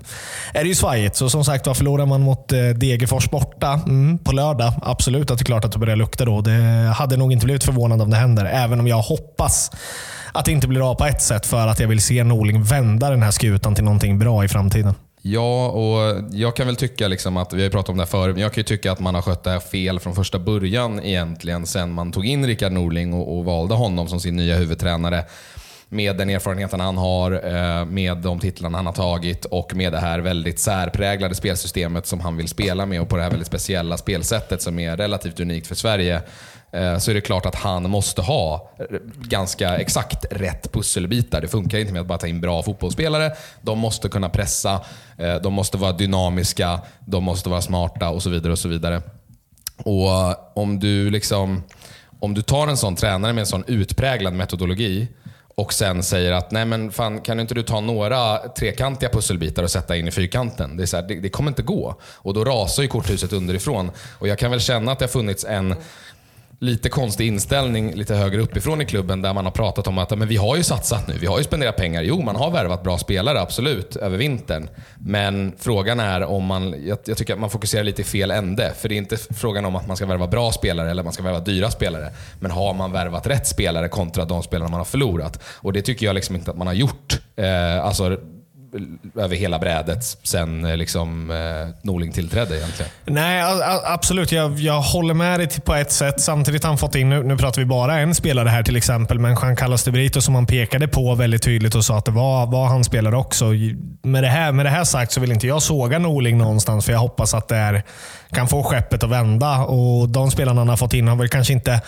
är 0.54 0.62
det 0.62 0.68
ju 0.68 0.74
svajigt. 0.74 1.16
Så 1.16 1.30
som 1.30 1.44
sagt, 1.44 1.66
var, 1.66 1.74
förlorar 1.74 2.06
man 2.06 2.20
mot 2.20 2.52
eh, 2.52 2.58
Degerfors 2.58 3.30
borta 3.30 3.80
mm, 3.86 4.18
på 4.18 4.32
lördag? 4.32 4.72
Absolut 4.82 5.30
att 5.30 5.38
det 5.38 5.42
är 5.42 5.44
klart 5.44 5.64
att 5.64 5.72
det 5.72 5.78
börjar 5.78 5.96
lukta 5.96 6.24
då. 6.24 6.40
Det 6.40 6.92
hade 6.96 7.16
nog 7.16 7.32
inte 7.32 7.44
blivit 7.44 7.64
förvånande 7.64 8.04
om 8.04 8.10
det 8.10 8.16
händer, 8.16 8.44
även 8.44 8.80
om 8.80 8.88
jag 8.88 9.02
hoppas 9.02 9.70
att 10.32 10.44
det 10.44 10.52
inte 10.52 10.68
blir 10.68 10.90
av 10.90 10.94
på 10.94 11.04
ett 11.06 11.22
sätt 11.22 11.46
för 11.46 11.66
att 11.66 11.80
jag 11.80 11.88
vill 11.88 12.00
se 12.00 12.24
Norling 12.24 12.62
vända 12.62 13.10
den 13.10 13.22
här 13.22 13.30
skutan 13.30 13.74
till 13.74 13.84
någonting 13.84 14.18
bra 14.18 14.44
i 14.44 14.48
framtiden. 14.48 14.94
Ja, 15.22 15.68
och 15.68 16.24
jag 16.32 16.56
kan 16.56 16.66
väl 16.66 16.76
tycka 16.76 17.08
liksom 17.08 17.36
att, 17.36 17.52
vi 17.52 17.56
har 17.56 17.64
ju 17.64 17.70
pratat 17.70 17.88
om 17.88 17.96
det 17.96 18.02
här 18.02 18.10
förut, 18.10 18.34
men 18.34 18.42
jag 18.42 18.52
kan 18.52 18.60
ju 18.60 18.64
tycka 18.64 18.92
att 18.92 19.00
man 19.00 19.14
har 19.14 19.22
skött 19.22 19.44
det 19.44 19.50
här 19.50 19.60
fel 19.60 20.00
från 20.00 20.14
första 20.14 20.38
början 20.38 21.00
egentligen. 21.00 21.66
Sen 21.66 21.92
man 21.92 22.12
tog 22.12 22.26
in 22.26 22.46
Rickard 22.46 22.72
Norling 22.72 23.14
och, 23.14 23.38
och 23.38 23.44
valde 23.44 23.74
honom 23.74 24.08
som 24.08 24.20
sin 24.20 24.36
nya 24.36 24.56
huvudtränare. 24.56 25.24
Med 25.92 26.16
den 26.16 26.30
erfarenheten 26.30 26.80
han 26.80 26.98
har, 26.98 27.32
eh, 27.32 27.84
med 27.84 28.16
de 28.16 28.38
titlarna 28.40 28.78
han 28.78 28.86
har 28.86 28.92
tagit 28.92 29.44
och 29.44 29.74
med 29.74 29.92
det 29.92 29.98
här 29.98 30.18
väldigt 30.18 30.58
särpräglade 30.58 31.34
spelsystemet 31.34 32.06
som 32.06 32.20
han 32.20 32.36
vill 32.36 32.48
spela 32.48 32.86
med 32.86 33.00
och 33.00 33.08
på 33.08 33.16
det 33.16 33.22
här 33.22 33.30
väldigt 33.30 33.46
speciella 33.46 33.96
spelsättet 33.96 34.62
som 34.62 34.78
är 34.78 34.96
relativt 34.96 35.40
unikt 35.40 35.66
för 35.66 35.74
Sverige. 35.74 36.22
Eh, 36.72 36.98
så 36.98 37.10
är 37.10 37.14
det 37.14 37.20
klart 37.20 37.46
att 37.46 37.54
han 37.54 37.90
måste 37.90 38.22
ha 38.22 38.70
ganska 39.16 39.76
exakt 39.76 40.24
rätt 40.30 40.72
pusselbitar. 40.72 41.40
Det 41.40 41.48
funkar 41.48 41.78
inte 41.78 41.92
med 41.92 42.00
att 42.00 42.08
bara 42.08 42.18
ta 42.18 42.26
in 42.26 42.40
bra 42.40 42.62
fotbollsspelare. 42.62 43.32
De 43.62 43.78
måste 43.78 44.08
kunna 44.08 44.28
pressa, 44.28 44.80
eh, 45.18 45.34
de 45.34 45.52
måste 45.52 45.78
vara 45.78 45.92
dynamiska, 45.92 46.80
de 47.06 47.24
måste 47.24 47.48
vara 47.48 47.62
smarta 47.62 48.10
och 48.10 48.22
så 48.22 48.30
vidare. 48.30 48.52
och 48.52 48.58
så 48.58 48.68
vidare. 48.68 49.02
Och 49.76 50.58
om 50.58 50.78
du 50.80 51.10
liksom 51.10 51.62
om 52.20 52.34
du 52.34 52.42
tar 52.42 52.68
en 52.68 52.76
sån 52.76 52.96
tränare 52.96 53.32
med 53.32 53.40
en 53.40 53.46
sån 53.46 53.64
utpräglad 53.66 54.34
metodologi 54.34 55.08
och 55.60 55.72
sen 55.72 56.02
säger 56.02 56.32
att 56.32 56.50
nej 56.50 56.64
men 56.64 56.92
fan, 56.92 57.20
kan 57.20 57.40
inte 57.40 57.54
du 57.54 57.62
ta 57.62 57.80
några 57.80 58.38
trekantiga 58.38 59.10
pusselbitar 59.10 59.62
och 59.62 59.70
sätta 59.70 59.96
in 59.96 60.08
i 60.08 60.10
fyrkanten? 60.10 60.76
Det, 60.76 60.82
är 60.82 60.86
så 60.86 60.96
här, 60.96 61.08
det, 61.08 61.20
det 61.20 61.28
kommer 61.28 61.50
inte 61.50 61.62
gå. 61.62 62.00
Och 62.02 62.34
då 62.34 62.44
rasar 62.44 62.82
ju 62.82 62.88
korthuset 62.88 63.32
underifrån. 63.32 63.90
Och 64.18 64.28
jag 64.28 64.38
kan 64.38 64.50
väl 64.50 64.60
känna 64.60 64.92
att 64.92 64.98
det 64.98 65.04
har 65.04 65.10
funnits 65.10 65.44
en 65.44 65.74
lite 66.60 66.88
konstig 66.88 67.26
inställning 67.26 67.94
lite 67.94 68.14
högre 68.14 68.40
uppifrån 68.40 68.80
i 68.80 68.84
klubben 68.84 69.22
där 69.22 69.32
man 69.32 69.44
har 69.44 69.52
pratat 69.52 69.86
om 69.86 69.98
att 69.98 70.18
men 70.18 70.28
vi 70.28 70.36
har 70.36 70.56
ju 70.56 70.62
satsat 70.62 71.08
nu. 71.08 71.14
Vi 71.20 71.26
har 71.26 71.38
ju 71.38 71.44
spenderat 71.44 71.76
pengar. 71.76 72.02
Jo, 72.02 72.22
man 72.22 72.36
har 72.36 72.50
värvat 72.50 72.82
bra 72.82 72.98
spelare, 72.98 73.40
absolut, 73.40 73.96
över 73.96 74.18
vintern. 74.18 74.68
Men 74.98 75.52
frågan 75.58 76.00
är 76.00 76.22
om 76.22 76.44
man... 76.44 76.86
Jag, 76.86 76.98
jag 77.04 77.16
tycker 77.16 77.32
att 77.32 77.40
man 77.40 77.50
fokuserar 77.50 77.84
lite 77.84 78.02
i 78.02 78.04
fel 78.04 78.30
ände. 78.30 78.72
För 78.76 78.88
det 78.88 78.94
är 78.94 78.96
inte 78.96 79.16
frågan 79.16 79.64
om 79.64 79.76
att 79.76 79.86
man 79.86 79.96
ska 79.96 80.06
värva 80.06 80.26
bra 80.26 80.52
spelare 80.52 80.90
eller 80.90 81.02
man 81.02 81.12
ska 81.12 81.22
värva 81.22 81.40
dyra 81.40 81.70
spelare. 81.70 82.10
Men 82.40 82.50
har 82.50 82.74
man 82.74 82.92
värvat 82.92 83.26
rätt 83.26 83.46
spelare 83.46 83.88
kontra 83.88 84.24
de 84.24 84.42
spelarna 84.42 84.70
man 84.70 84.80
har 84.80 84.84
förlorat? 84.84 85.42
Och 85.56 85.72
det 85.72 85.82
tycker 85.82 86.06
jag 86.06 86.14
liksom 86.14 86.36
inte 86.36 86.50
att 86.50 86.56
man 86.56 86.66
har 86.66 86.74
gjort. 86.74 87.20
Eh, 87.36 87.84
alltså 87.84 88.18
över 89.18 89.36
hela 89.36 89.58
brädet 89.58 90.04
sen 90.22 90.64
eh, 90.64 90.76
liksom, 90.76 91.30
eh, 91.30 91.36
Norling 91.82 92.12
tillträdde 92.12 92.56
egentligen. 92.56 92.90
Nej, 93.04 93.42
a- 93.42 93.46
a- 93.64 93.80
absolut. 93.84 94.32
Jag, 94.32 94.58
jag 94.58 94.80
håller 94.80 95.14
med 95.14 95.40
dig 95.40 95.48
på 95.64 95.74
ett 95.74 95.92
sätt. 95.92 96.20
Samtidigt 96.20 96.62
har 96.62 96.68
han 96.68 96.78
fått 96.78 96.94
in, 96.94 97.08
nu, 97.08 97.22
nu 97.22 97.36
pratar 97.36 97.60
vi 97.60 97.66
bara 97.66 97.98
en 98.00 98.14
spelare 98.14 98.48
här 98.48 98.62
till 98.62 98.76
exempel, 98.76 99.18
men 99.18 99.36
Jean 99.42 99.56
Carlos 99.56 99.84
de 99.84 99.90
Brito 99.90 100.20
som 100.20 100.34
han 100.34 100.46
pekade 100.46 100.88
på 100.88 101.14
väldigt 101.14 101.42
tydligt 101.42 101.74
och 101.74 101.84
sa 101.84 101.98
att 101.98 102.04
det 102.04 102.10
var, 102.10 102.46
var 102.46 102.66
han 102.66 102.84
spelare 102.84 103.16
också. 103.16 103.44
Med 104.02 104.22
det, 104.24 104.28
här, 104.28 104.52
med 104.52 104.66
det 104.66 104.70
här 104.70 104.84
sagt 104.84 105.12
så 105.12 105.20
vill 105.20 105.32
inte 105.32 105.46
jag 105.46 105.62
såga 105.62 105.98
Norling 105.98 106.38
någonstans, 106.38 106.84
för 106.84 106.92
jag 106.92 107.00
hoppas 107.00 107.34
att 107.34 107.48
det 107.48 107.56
är, 107.56 107.82
kan 108.32 108.48
få 108.48 108.62
skeppet 108.62 109.02
att 109.04 109.10
vända. 109.10 109.58
Och 109.58 110.08
De 110.08 110.30
spelarna 110.30 110.60
han 110.60 110.68
har 110.68 110.76
fått 110.76 110.94
in 110.94 111.08
har 111.08 111.16
väl 111.16 111.28
kanske 111.28 111.52
inte 111.52 111.80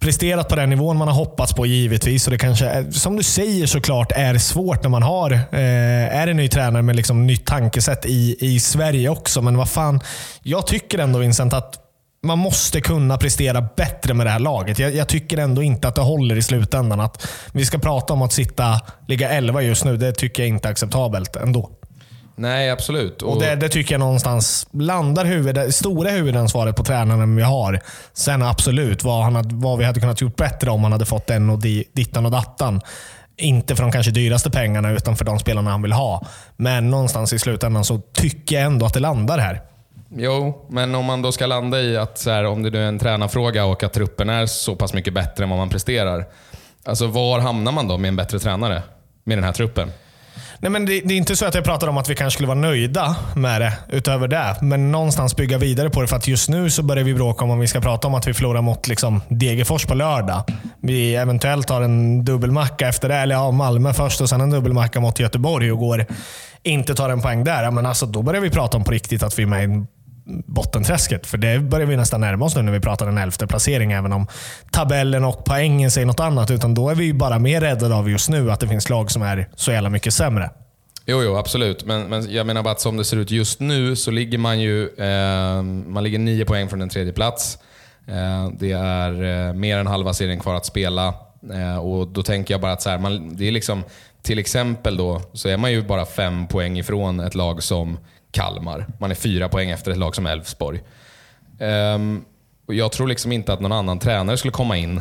presterat 0.00 0.48
på 0.48 0.56
den 0.56 0.70
nivån 0.70 0.96
man 0.96 1.08
har 1.08 1.14
hoppats 1.14 1.54
på 1.54 1.66
givetvis. 1.66 2.26
Och 2.26 2.30
det 2.30 2.38
kanske, 2.38 2.66
är, 2.66 2.90
som 2.90 3.16
du 3.16 3.22
säger 3.22 3.66
såklart, 3.66 4.12
är 4.12 4.38
svårt 4.38 4.82
när 4.82 4.90
man 4.90 5.02
har 5.02 5.32
eh, 5.32 6.18
är 6.18 6.26
en 6.26 6.36
ny 6.36 6.48
tränare 6.48 6.82
med 6.82 6.96
liksom 6.96 7.26
nytt 7.26 7.46
tankesätt 7.46 8.06
i, 8.06 8.36
i 8.40 8.60
Sverige 8.60 9.08
också. 9.08 9.42
Men 9.42 9.56
vad 9.56 9.68
fan, 9.68 10.00
jag 10.42 10.66
tycker 10.66 10.98
ändå 10.98 11.18
Vincent 11.18 11.52
att 11.52 11.84
man 12.22 12.38
måste 12.38 12.80
kunna 12.80 13.18
prestera 13.18 13.60
bättre 13.76 14.14
med 14.14 14.26
det 14.26 14.30
här 14.30 14.38
laget. 14.38 14.78
Jag, 14.78 14.94
jag 14.94 15.08
tycker 15.08 15.38
ändå 15.38 15.62
inte 15.62 15.88
att 15.88 15.94
det 15.94 16.00
håller 16.00 16.36
i 16.36 16.42
slutändan. 16.42 17.00
Att 17.00 17.28
vi 17.52 17.64
ska 17.64 17.78
prata 17.78 18.12
om 18.12 18.22
att 18.22 18.32
sitta, 18.32 18.80
ligga 19.08 19.30
11 19.30 19.62
just 19.62 19.84
nu, 19.84 19.96
det 19.96 20.12
tycker 20.12 20.42
jag 20.42 20.48
inte 20.48 20.68
är 20.68 20.72
acceptabelt 20.72 21.36
ändå. 21.36 21.70
Nej, 22.38 22.70
absolut. 22.70 23.22
Och 23.22 23.40
det, 23.40 23.56
det 23.56 23.68
tycker 23.68 23.94
jag 23.94 24.00
någonstans 24.00 24.66
landar 24.72 25.24
huvud, 25.24 25.74
stora 25.74 26.10
huvudansvaret 26.10 26.76
på 26.76 26.84
tränaren 26.84 27.36
vi 27.36 27.42
har. 27.42 27.80
Sen 28.12 28.42
absolut, 28.42 29.04
vad, 29.04 29.24
han 29.24 29.34
hade, 29.34 29.54
vad 29.54 29.78
vi 29.78 29.84
hade 29.84 30.00
kunnat 30.00 30.20
gjort 30.20 30.36
bättre 30.36 30.70
om 30.70 30.82
han 30.82 30.92
hade 30.92 31.06
fått 31.06 31.26
den 31.26 31.50
och 31.50 31.58
di, 31.58 31.84
dittan 31.92 32.24
och 32.24 32.30
dattan. 32.30 32.80
Inte 33.36 33.76
för 33.76 33.82
de 33.82 33.92
kanske 33.92 34.12
dyraste 34.12 34.50
pengarna, 34.50 34.90
utan 34.90 35.16
för 35.16 35.24
de 35.24 35.38
spelarna 35.38 35.70
han 35.70 35.82
vill 35.82 35.92
ha. 35.92 36.26
Men 36.56 36.90
någonstans 36.90 37.32
i 37.32 37.38
slutändan 37.38 37.84
så 37.84 37.98
tycker 37.98 38.56
jag 38.56 38.64
ändå 38.64 38.86
att 38.86 38.94
det 38.94 39.00
landar 39.00 39.38
här. 39.38 39.60
Jo, 40.16 40.66
men 40.70 40.94
om 40.94 41.04
man 41.04 41.22
då 41.22 41.32
ska 41.32 41.46
landa 41.46 41.80
i 41.80 41.96
att 41.96 42.26
här, 42.26 42.44
om 42.44 42.62
det 42.62 42.70
nu 42.70 42.82
är 42.82 42.88
en 42.88 42.98
tränarfråga 42.98 43.64
och 43.64 43.82
att 43.82 43.92
truppen 43.92 44.28
är 44.28 44.46
så 44.46 44.76
pass 44.76 44.94
mycket 44.94 45.14
bättre 45.14 45.44
än 45.44 45.50
vad 45.50 45.58
man 45.58 45.68
presterar. 45.68 46.26
Alltså 46.84 47.06
var 47.06 47.38
hamnar 47.38 47.72
man 47.72 47.88
då 47.88 47.98
med 47.98 48.08
en 48.08 48.16
bättre 48.16 48.38
tränare? 48.38 48.82
Med 49.24 49.38
den 49.38 49.44
här 49.44 49.52
truppen? 49.52 49.90
Nej, 50.60 50.70
men 50.70 50.86
det, 50.86 51.00
det 51.00 51.14
är 51.14 51.18
inte 51.18 51.36
så 51.36 51.46
att 51.46 51.54
jag 51.54 51.64
pratar 51.64 51.88
om 51.88 51.98
att 51.98 52.10
vi 52.10 52.14
kanske 52.14 52.36
skulle 52.36 52.46
vara 52.48 52.58
nöjda 52.58 53.16
med 53.36 53.60
det, 53.60 53.72
utöver 53.88 54.28
det. 54.28 54.56
Men 54.62 54.92
någonstans 54.92 55.36
bygga 55.36 55.58
vidare 55.58 55.90
på 55.90 56.00
det. 56.00 56.06
För 56.06 56.16
att 56.16 56.28
just 56.28 56.48
nu 56.48 56.70
så 56.70 56.82
börjar 56.82 57.04
vi 57.04 57.14
bråka 57.14 57.44
om 57.44 57.50
om 57.50 57.58
vi 57.58 57.66
ska 57.66 57.80
prata 57.80 58.08
om 58.08 58.14
att 58.14 58.26
vi 58.26 58.34
förlorar 58.34 58.62
mot 58.62 58.88
liksom 58.88 59.20
Degerfors 59.28 59.86
på 59.86 59.94
lördag. 59.94 60.42
Vi 60.80 61.14
eventuellt 61.14 61.68
har 61.68 61.82
en 61.82 62.24
dubbelmacka 62.24 62.88
efter 62.88 63.08
det. 63.08 63.14
Eller 63.14 63.34
ja, 63.34 63.50
Malmö 63.50 63.92
först 63.92 64.20
och 64.20 64.28
sen 64.28 64.40
en 64.40 64.50
dubbelmacka 64.50 65.00
mot 65.00 65.20
Göteborg 65.20 65.72
och 65.72 65.78
går 65.78 66.06
inte 66.62 66.94
tar 66.94 67.10
en 67.10 67.22
poäng 67.22 67.44
där. 67.44 67.70
Men 67.70 67.86
alltså, 67.86 68.06
då 68.06 68.22
börjar 68.22 68.40
vi 68.40 68.50
prata 68.50 68.76
om 68.76 68.84
på 68.84 68.90
riktigt 68.90 69.22
att 69.22 69.38
vi 69.38 69.42
är 69.42 69.46
med 69.46 69.64
i 69.64 69.86
bottenträsket. 70.46 71.26
För 71.26 71.38
det 71.38 71.60
börjar 71.60 71.86
vi 71.86 71.96
nästan 71.96 72.20
närma 72.20 72.44
oss 72.44 72.56
nu 72.56 72.62
när 72.62 72.72
vi 72.72 72.80
pratar 72.80 73.06
en 73.06 73.18
elfte 73.18 73.46
placering. 73.46 73.92
Även 73.92 74.12
om 74.12 74.26
tabellen 74.70 75.24
och 75.24 75.44
poängen 75.44 75.90
säger 75.90 76.06
något 76.06 76.20
annat. 76.20 76.50
Utan 76.50 76.74
då 76.74 76.88
är 76.88 76.94
vi 76.94 77.14
bara 77.14 77.38
mer 77.38 77.60
räddade 77.60 77.94
av 77.94 78.10
just 78.10 78.28
nu 78.28 78.50
att 78.50 78.60
det 78.60 78.68
finns 78.68 78.90
lag 78.90 79.10
som 79.10 79.22
är 79.22 79.48
så 79.54 79.72
jävla 79.72 79.90
mycket 79.90 80.14
sämre. 80.14 80.50
Jo, 81.06 81.22
jo, 81.22 81.36
absolut. 81.36 81.84
Men, 81.84 82.02
men 82.08 82.32
jag 82.32 82.46
menar 82.46 82.62
bara 82.62 82.70
att 82.70 82.80
som 82.80 82.96
det 82.96 83.04
ser 83.04 83.16
ut 83.16 83.30
just 83.30 83.60
nu 83.60 83.96
så 83.96 84.10
ligger 84.10 84.38
man 84.38 84.60
ju 84.60 84.88
eh, 84.88 85.62
man 85.62 86.04
ligger 86.04 86.18
nio 86.18 86.44
poäng 86.44 86.68
från 86.68 86.82
en 86.82 86.88
tredje 86.88 87.12
plats. 87.12 87.58
Eh, 88.06 88.50
det 88.58 88.72
är 88.72 89.22
eh, 89.48 89.54
mer 89.54 89.78
än 89.78 89.86
halva 89.86 90.14
serien 90.14 90.40
kvar 90.40 90.54
att 90.54 90.66
spela. 90.66 91.14
Eh, 91.52 91.78
och 91.78 92.08
Då 92.08 92.22
tänker 92.22 92.54
jag 92.54 92.60
bara 92.60 92.72
att 92.72 92.82
så 92.82 92.90
här, 92.90 92.98
man, 92.98 93.36
det 93.36 93.48
är 93.48 93.52
liksom, 93.52 93.82
till 94.22 94.38
exempel 94.38 94.96
då, 94.96 95.20
så 95.32 95.48
är 95.48 95.56
man 95.56 95.72
ju 95.72 95.82
bara 95.82 96.06
fem 96.06 96.46
poäng 96.46 96.78
ifrån 96.78 97.20
ett 97.20 97.34
lag 97.34 97.62
som 97.62 97.98
Kalmar. 98.30 98.86
Man 98.98 99.10
är 99.10 99.14
fyra 99.14 99.48
poäng 99.48 99.70
efter 99.70 99.90
ett 99.90 99.98
lag 99.98 100.14
som 100.14 100.26
Elfsborg. 100.26 100.80
Um, 101.58 102.24
och 102.66 102.74
jag 102.74 102.92
tror 102.92 103.06
liksom 103.08 103.32
inte 103.32 103.52
att 103.52 103.60
någon 103.60 103.72
annan 103.72 103.98
tränare 103.98 104.36
skulle 104.36 104.52
komma 104.52 104.76
in 104.76 105.00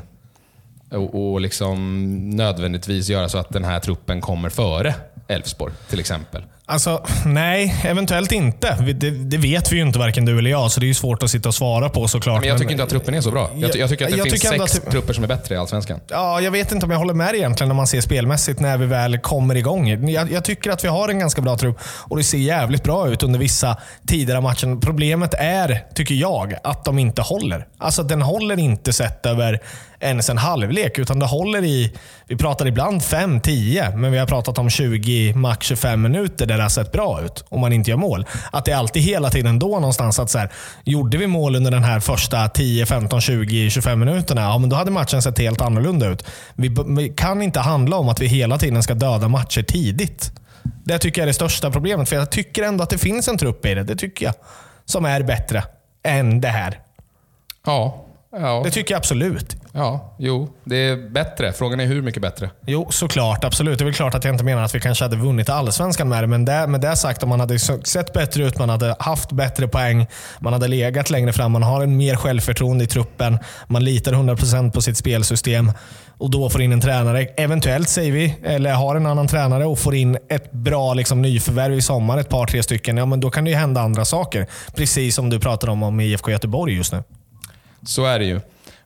och, 0.92 1.32
och 1.32 1.42
liksom 1.42 2.10
nödvändigtvis 2.30 3.10
göra 3.10 3.30
så 3.30 3.38
att 3.38 3.50
den 3.50 3.64
här 3.64 3.80
truppen 3.80 4.22
kommer 4.22 4.50
före 4.50 4.96
Elfsborg 5.28 5.74
till 5.90 6.00
exempel. 6.00 6.44
Alltså, 6.70 7.04
nej, 7.26 7.76
eventuellt 7.84 8.32
inte. 8.32 8.94
Det, 8.96 9.12
det, 9.12 9.38
vet 9.38 9.72
vi 9.72 9.76
ju 9.76 9.82
inte 9.82 10.00
varken 10.00 10.26
du 10.26 10.38
eller 10.38 10.50
jag, 10.50 10.72
så 10.72 10.80
det 10.80 10.90
är 10.90 10.94
svårt 10.94 11.24
att 11.24 11.32
sitta 11.32 11.50
och 11.50 11.56
svara 11.56 11.90
på 11.90 12.08
såklart. 12.08 12.42
Men 12.42 12.50
jag 12.50 12.58
tycker 12.58 12.66
men, 12.66 12.72
inte 12.72 12.84
att 12.84 12.90
truppen 12.90 13.14
är 13.14 13.22
så 13.22 13.32
bra. 13.32 13.50
Jag, 13.56 13.76
jag 13.76 13.90
tycker 13.90 14.06
att 14.06 14.12
det 14.12 14.18
jag 14.18 14.30
finns 14.30 14.42
sex 14.42 14.78
att, 14.78 14.92
trupper 14.92 15.14
som 15.14 15.24
är 15.24 15.28
bättre 15.28 15.56
i 15.56 15.58
Allsvenskan. 15.58 16.00
Ja, 16.08 16.42
jag 16.42 16.52
vet 16.52 16.72
inte 16.72 16.86
om 16.86 16.92
jag 16.92 16.98
håller 16.98 17.14
med 17.14 17.36
egentligen 17.36 17.68
när 17.68 17.76
man 17.76 17.88
ser 17.88 18.02
spelmässigt 18.02 18.60
när 18.60 18.78
vi 18.78 18.86
väl 18.86 19.18
kommer 19.18 19.56
igång. 19.56 20.10
Jag, 20.10 20.32
jag 20.32 20.44
tycker 20.44 20.72
att 20.72 20.84
vi 20.84 20.88
har 20.88 21.10
en 21.10 21.20
ganska 21.20 21.42
bra 21.42 21.58
trupp 21.58 21.80
och 21.84 22.18
det 22.18 22.24
ser 22.24 22.38
jävligt 22.38 22.84
bra 22.84 23.10
ut 23.10 23.24
under 23.24 23.40
vissa 23.40 23.78
tider 24.08 24.36
av 24.36 24.44
matchen. 24.44 24.80
Problemet 24.80 25.34
är, 25.34 25.86
tycker 25.94 26.16
jag, 26.16 26.54
att 26.64 26.86
de 26.86 27.00
inte 27.00 27.22
håller. 27.22 27.68
Alltså 27.78 28.04
den 28.04 28.22
håller 28.22 28.60
inte 28.60 28.94
sett 28.94 29.26
över 29.26 29.60
ens 30.00 30.30
en 30.30 30.38
halvlek, 30.38 31.00
utan 31.00 31.20
det 31.20 31.26
håller 31.26 31.64
i, 31.64 31.94
vi 32.28 32.36
pratar 32.36 32.68
ibland 32.68 33.02
5-10, 33.02 33.96
men 33.96 34.12
vi 34.12 34.18
har 34.18 34.26
pratat 34.26 34.58
om 34.58 34.70
20, 34.70 35.34
max 35.34 35.68
25 35.68 36.02
minuter 36.02 36.46
där 36.58 36.64
har 36.64 36.70
sett 36.70 36.92
bra 36.92 37.22
ut 37.22 37.44
om 37.50 37.62
man 37.62 37.74
inte 37.74 37.90
gör 37.90 37.98
mål. 37.98 38.26
Att 38.52 38.66
det 38.66 38.72
är 38.72 38.76
alltid 38.76 39.04
hela 39.04 39.30
tiden 39.30 39.60
då 39.60 39.68
någonstans 39.80 40.20
att 40.20 40.30
så 40.30 40.38
här, 40.38 40.52
gjorde 40.84 41.18
vi 41.18 41.28
mål 41.28 41.56
under 41.56 41.72
den 41.72 41.84
här 41.84 42.00
första 42.00 42.48
10, 42.50 42.86
15, 42.86 43.22
20, 43.22 43.70
25 43.70 44.00
minuterna, 44.00 44.42
ja 44.42 44.58
men 44.58 44.70
då 44.70 44.76
hade 44.76 44.92
matchen 44.92 45.22
sett 45.22 45.40
helt 45.40 45.62
annorlunda 45.62 46.08
ut. 46.08 46.26
Vi, 46.56 46.76
vi 46.98 47.10
kan 47.10 47.42
inte 47.42 47.60
handla 47.60 47.98
om 47.98 48.10
att 48.10 48.20
vi 48.20 48.28
hela 48.28 48.58
tiden 48.58 48.84
ska 48.84 48.94
döda 48.94 49.28
matcher 49.28 49.64
tidigt. 49.64 50.32
Det 50.84 51.00
tycker 51.00 51.22
jag 51.22 51.24
är 51.24 51.28
det 51.28 51.34
största 51.34 51.72
problemet, 51.72 52.10
för 52.10 52.16
jag 52.16 52.32
tycker 52.32 52.64
ändå 52.64 52.84
att 52.84 52.90
det 52.90 52.98
finns 52.98 53.28
en 53.28 53.38
trupp 53.38 53.66
i 53.66 53.74
det. 53.74 53.84
Det 53.84 53.96
tycker 53.96 54.26
jag. 54.26 54.36
Som 54.86 55.06
är 55.06 55.24
bättre 55.24 55.64
än 56.04 56.42
det 56.42 56.48
här. 56.48 56.80
Ja, 57.66 58.07
Ja. 58.40 58.62
Det 58.64 58.72
tycker 58.72 58.94
jag 58.94 59.00
absolut. 59.00 59.56
Ja, 59.72 60.16
jo, 60.20 60.50
det 60.64 60.76
är 60.76 61.10
bättre. 61.10 61.54
Frågan 61.54 61.80
är 61.80 61.86
hur 61.86 62.02
mycket 62.02 62.22
bättre? 62.22 62.50
Jo, 62.66 62.88
såklart. 62.92 63.44
Absolut. 63.44 63.80
Det 63.80 63.84
är 63.84 63.86
väl 63.86 63.94
klart 63.94 64.16
att 64.16 64.24
jag 64.24 64.34
inte 64.34 64.44
menar 64.44 64.64
att 64.64 64.76
vi 64.76 64.80
kanske 64.80 65.06
hade 65.06 65.16
vunnit 65.16 65.50
allsvenskan 65.50 66.10
med 66.10 66.24
det, 66.24 66.28
men 66.28 66.46
det, 66.46 66.68
med 66.68 66.82
det 66.82 66.96
sagt, 66.96 67.24
om 67.24 67.30
man 67.30 67.40
hade 67.40 67.60
sett 67.60 68.14
bättre 68.14 68.44
ut, 68.44 68.60
man 68.60 68.70
hade 68.70 68.96
haft 69.00 69.32
bättre 69.32 69.68
poäng, 69.68 70.08
man 70.40 70.54
hade 70.54 70.68
legat 70.68 71.10
längre 71.10 71.34
fram, 71.34 71.52
man 71.52 71.64
har 71.64 71.84
en 71.84 71.98
mer 71.98 72.16
självförtroende 72.16 72.84
i 72.84 72.88
truppen, 72.88 73.40
man 73.68 73.84
litar 73.84 74.14
100% 74.14 74.72
på 74.72 74.82
sitt 74.82 74.98
spelsystem 74.98 75.72
och 76.18 76.30
då 76.32 76.50
får 76.50 76.62
in 76.62 76.72
en 76.72 76.82
tränare, 76.82 77.26
eventuellt 77.26 77.90
säger 77.90 78.12
vi, 78.12 78.36
eller 78.44 78.74
har 78.74 78.96
en 78.96 79.06
annan 79.06 79.28
tränare 79.28 79.66
och 79.66 79.80
får 79.80 79.96
in 79.96 80.18
ett 80.30 80.52
bra 80.52 80.94
liksom, 80.94 81.22
nyförvärv 81.22 81.74
i 81.74 81.82
sommar, 81.82 82.18
ett 82.18 82.30
par, 82.30 82.46
tre 82.46 82.64
stycken, 82.64 82.98
ja 82.98 83.06
men 83.06 83.20
då 83.20 83.30
kan 83.30 83.44
det 83.44 83.50
ju 83.50 83.58
hända 83.58 83.82
andra 83.82 84.06
saker. 84.06 84.48
Precis 84.76 85.16
som 85.16 85.30
du 85.30 85.40
pratar 85.40 85.68
om, 85.68 85.84
om 85.84 86.00
IFK 86.00 86.32
Göteborg 86.32 86.74
just 86.74 86.94
nu. 86.94 87.04
Så 87.88 88.06
är 88.06 88.20
det 88.20 88.26
ju. 88.26 88.40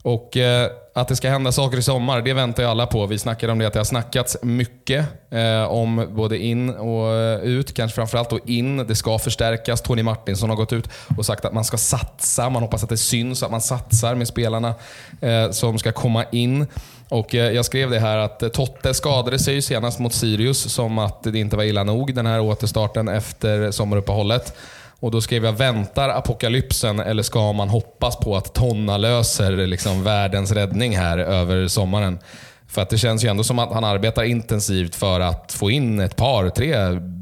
Och 0.04 0.38
eh, 0.38 0.70
Att 0.94 1.08
det 1.08 1.16
ska 1.16 1.30
hända 1.30 1.52
saker 1.52 1.78
i 1.78 1.82
sommar, 1.82 2.22
det 2.22 2.34
väntar 2.34 2.64
ju 2.64 2.70
alla 2.70 2.88
på. 2.88 3.06
Vi 3.06 3.18
snackade 3.20 3.52
om 3.52 3.60
det 3.60 3.66
att 3.68 3.74
det 3.74 3.80
har 3.80 3.84
snackats 3.84 4.38
mycket 4.42 5.06
eh, 5.30 5.64
om 5.64 6.08
både 6.10 6.38
in 6.38 6.70
och 6.70 7.14
eh, 7.14 7.40
ut. 7.40 7.74
Kanske 7.74 7.96
framförallt 7.96 8.30
då 8.30 8.40
in. 8.46 8.78
Det 8.78 8.96
ska 8.96 9.20
förstärkas. 9.20 9.82
Tony 9.82 10.04
Martinsson 10.04 10.50
har 10.50 10.58
gått 10.58 10.74
ut 10.74 10.90
och 11.18 11.26
sagt 11.26 11.46
att 11.46 11.54
man 11.54 11.64
ska 11.66 11.78
satsa. 11.78 12.50
Man 12.50 12.62
hoppas 12.62 12.84
att 12.84 12.90
det 12.90 12.98
syns 12.98 13.44
att 13.44 13.52
man 13.52 13.62
satsar 13.62 14.16
med 14.16 14.28
spelarna 14.28 14.74
eh, 15.22 15.52
som 15.52 15.80
ska 15.80 15.92
komma 15.92 16.26
in. 16.32 16.68
Och 17.10 17.36
eh, 17.36 17.52
Jag 17.52 17.66
skrev 17.66 17.90
det 17.90 18.00
här 18.00 18.18
att 18.18 18.54
Totte 18.54 18.94
skadade 18.94 19.40
sig 19.40 19.62
senast 19.62 20.00
mot 20.00 20.14
Sirius 20.14 20.74
som 20.74 21.00
att 21.00 21.24
det 21.24 21.40
inte 21.40 21.58
var 21.58 21.64
illa 21.64 21.84
nog 21.84 22.16
den 22.16 22.26
här 22.26 22.40
återstarten 22.40 23.08
efter 23.08 23.72
sommaruppehållet. 23.72 24.56
Och 25.02 25.12
Då 25.12 25.22
skrev 25.22 25.46
jag, 25.46 25.54
väntar 25.54 26.10
apokalypsen 26.10 27.00
eller 27.00 27.24
ska 27.24 27.54
man 27.54 27.70
hoppas 27.70 28.20
på 28.20 28.36
att 28.36 28.54
Tonna 28.54 28.98
löser 28.98 29.52
liksom 29.68 30.04
världens 30.04 30.52
räddning 30.52 30.98
här 30.98 31.18
över 31.18 31.68
sommaren? 31.68 32.20
För 32.68 32.82
att 32.82 32.90
det 32.90 32.98
känns 32.98 33.24
ju 33.24 33.30
ändå 33.30 33.44
som 33.44 33.60
att 33.60 33.74
han 33.74 33.84
arbetar 33.84 34.24
intensivt 34.24 34.96
för 34.96 35.20
att 35.20 35.54
få 35.54 35.72
in 35.72 36.00
ett 36.00 36.16
par, 36.16 36.50
tre 36.50 36.76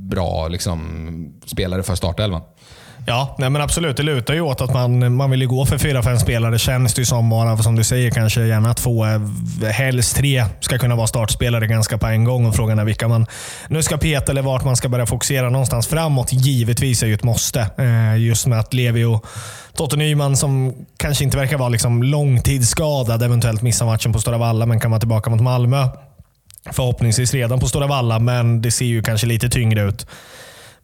bra 0.10 0.48
liksom, 0.48 1.42
spelare 1.46 1.84
för 1.84 1.96
startelvan. 1.96 2.42
Ja, 3.06 3.36
nej 3.40 3.50
men 3.50 3.62
absolut. 3.62 3.98
Det 3.98 4.04
lutar 4.04 4.34
ju 4.34 4.42
åt 4.42 4.62
att 4.62 4.74
man, 4.74 5.16
man 5.16 5.32
vill 5.32 5.48
gå 5.48 5.66
för 5.66 5.78
fyra, 5.78 6.04
fem 6.04 6.20
spelare 6.20 6.60
känns 6.60 6.94
det 6.94 7.02
ju 7.02 7.06
som. 7.06 7.30
Bara, 7.30 7.58
som 7.58 7.76
du 7.76 7.84
säger, 7.84 8.12
kanske 8.12 8.46
gärna 8.46 8.74
två, 8.74 9.06
eh, 9.06 9.22
helst 9.70 10.16
tre, 10.16 10.46
ska 10.60 10.78
kunna 10.78 10.96
vara 10.96 11.08
startspelare 11.08 11.68
ganska 11.68 11.98
på 11.98 12.08
en 12.08 12.24
gång. 12.24 12.46
Och 12.46 12.56
Frågan 12.56 12.80
är 12.80 12.86
vilka 12.86 13.08
man 13.08 13.26
nu 13.68 13.84
ska 13.84 13.98
peta 13.98 14.32
eller 14.32 14.42
vart 14.42 14.64
man 14.64 14.76
ska 14.76 14.90
börja 14.90 15.06
fokusera 15.06 15.50
någonstans 15.50 15.88
framåt. 15.88 16.34
Givetvis 16.34 17.04
är 17.04 17.08
ju 17.08 17.14
ett 17.14 17.24
måste. 17.24 17.70
Eh, 17.78 18.18
just 18.18 18.48
med 18.48 18.60
att 18.60 18.74
Levi 18.74 19.04
och 19.04 19.26
Totte 19.74 19.98
Nyman 19.98 20.38
som 20.38 20.74
kanske 20.98 21.24
inte 21.24 21.38
verkar 21.38 21.58
vara 21.58 21.70
liksom 21.70 22.04
långtidsskadad, 22.04 23.24
eventuellt 23.24 23.62
missar 23.62 23.86
matchen 23.86 24.14
på 24.14 24.20
Stora 24.20 24.38
Valla, 24.38 24.66
men 24.66 24.80
kan 24.80 24.92
vara 24.92 25.00
tillbaka 25.00 25.30
mot 25.30 25.42
Malmö. 25.42 25.88
Förhoppningsvis 26.72 27.34
redan 27.34 27.60
på 27.60 27.68
Stora 27.68 27.88
Valla, 27.88 28.20
men 28.20 28.62
det 28.62 28.72
ser 28.72 28.86
ju 28.86 29.04
kanske 29.04 29.28
lite 29.28 29.50
tyngre 29.50 29.82
ut. 29.82 30.08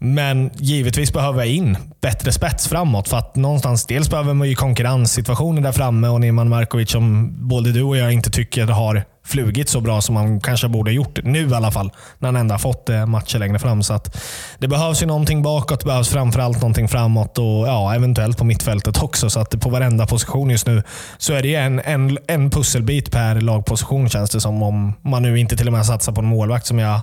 Men 0.05 0.49
givetvis 0.55 1.13
behöver 1.13 1.39
jag 1.39 1.47
in 1.47 1.77
bättre 2.01 2.31
spets 2.31 2.67
framåt. 2.67 3.07
För 3.07 3.17
att 3.17 3.35
någonstans, 3.35 3.85
dels 3.85 4.09
behöver 4.09 4.33
man 4.33 4.49
ju 4.49 4.55
konkurrenssituationer 4.55 5.61
där 5.61 5.71
framme 5.71 6.07
och 6.07 6.21
Neman 6.21 6.49
Markovic 6.49 6.91
som 6.91 7.33
både 7.47 7.71
du 7.71 7.83
och 7.83 7.97
jag 7.97 8.11
inte 8.11 8.29
tycker 8.29 8.67
har 8.67 9.03
flugit 9.25 9.69
så 9.69 9.81
bra 9.81 10.01
som 10.01 10.15
han 10.15 10.41
kanske 10.41 10.67
borde 10.67 10.91
ha 10.91 10.95
gjort. 10.95 11.19
Nu 11.23 11.49
i 11.49 11.53
alla 11.53 11.71
fall. 11.71 11.91
När 12.19 12.27
han 12.27 12.35
ändå 12.35 12.53
har 12.53 12.59
fått 12.59 12.89
eh, 12.89 13.05
matcher 13.05 13.39
längre 13.39 13.59
fram. 13.59 13.83
Så 13.83 13.93
att 13.93 14.17
det 14.57 14.67
behövs 14.67 15.01
ju 15.01 15.05
någonting 15.05 15.41
bakåt. 15.41 15.79
Det 15.79 15.85
behövs 15.85 16.09
framförallt 16.09 16.61
någonting 16.61 16.87
framåt 16.87 17.37
och 17.37 17.67
ja, 17.67 17.95
eventuellt 17.95 18.37
på 18.37 18.43
mittfältet 18.43 19.03
också. 19.03 19.29
Så 19.29 19.39
att 19.39 19.59
på 19.61 19.69
varenda 19.69 20.07
position 20.07 20.49
just 20.49 20.67
nu 20.67 20.83
så 21.17 21.33
är 21.33 21.41
det 21.41 21.55
en, 21.55 21.79
en, 21.79 22.17
en 22.27 22.49
pusselbit 22.49 23.11
per 23.11 23.41
lagposition 23.41 24.09
känns 24.09 24.29
det 24.29 24.41
som. 24.41 24.63
Om 24.63 24.93
man 25.01 25.23
nu 25.23 25.39
inte 25.39 25.57
till 25.57 25.67
och 25.67 25.73
med 25.73 25.85
satsar 25.85 26.11
på 26.11 26.21
en 26.21 26.27
målvakt 26.27 26.65
som 26.65 26.79
jag 26.79 27.01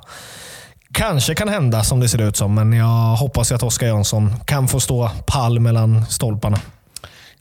kanske 0.92 1.34
kan 1.34 1.48
hända 1.48 1.82
som 1.84 2.00
det 2.00 2.08
ser 2.08 2.22
ut 2.22 2.36
som, 2.36 2.54
men 2.54 2.72
jag 2.72 3.16
hoppas 3.16 3.52
att 3.52 3.62
Oskar 3.62 3.86
Jansson 3.86 4.34
kan 4.44 4.68
få 4.68 4.80
stå 4.80 5.10
pall 5.26 5.60
mellan 5.60 6.06
stolparna. 6.06 6.58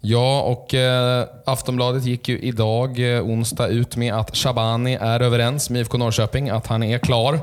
Ja, 0.03 0.41
och 0.41 0.73
eh, 0.73 1.25
Aftonbladet 1.45 2.05
gick 2.05 2.29
ju 2.29 2.39
idag, 2.39 3.15
eh, 3.15 3.23
onsdag, 3.23 3.67
ut 3.67 3.95
med 3.95 4.13
att 4.13 4.37
Shabani 4.37 4.93
är 5.01 5.19
överens 5.19 5.69
med 5.69 5.81
IFK 5.81 5.97
Norrköping, 5.97 6.49
att 6.49 6.67
han 6.67 6.83
är 6.83 6.97
klar. 6.97 7.39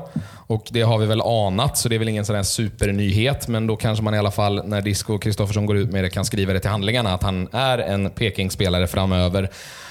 Och 0.47 0.67
Det 0.71 0.81
har 0.81 0.97
vi 0.97 1.05
väl 1.05 1.21
anat, 1.21 1.77
så 1.77 1.89
det 1.89 1.95
är 1.95 1.99
väl 1.99 2.09
ingen 2.09 2.25
sån 2.25 2.35
här 2.35 2.43
supernyhet. 2.43 3.47
Men 3.47 3.67
då 3.67 3.75
kanske 3.75 4.03
man 4.03 4.15
i 4.15 4.17
alla 4.17 4.31
fall, 4.31 4.61
när 4.65 4.81
Disco 4.81 5.17
Kristoffersson 5.17 5.65
går 5.65 5.77
ut 5.77 5.91
med 5.91 6.03
det, 6.03 6.09
kan 6.09 6.25
skriva 6.25 6.53
det 6.53 6.59
till 6.59 6.69
handlingarna 6.69 7.13
att 7.13 7.23
han 7.23 7.47
är 7.51 7.77
en 7.77 8.09
Peking-spelare 8.09 8.87
framöver. 8.87 9.49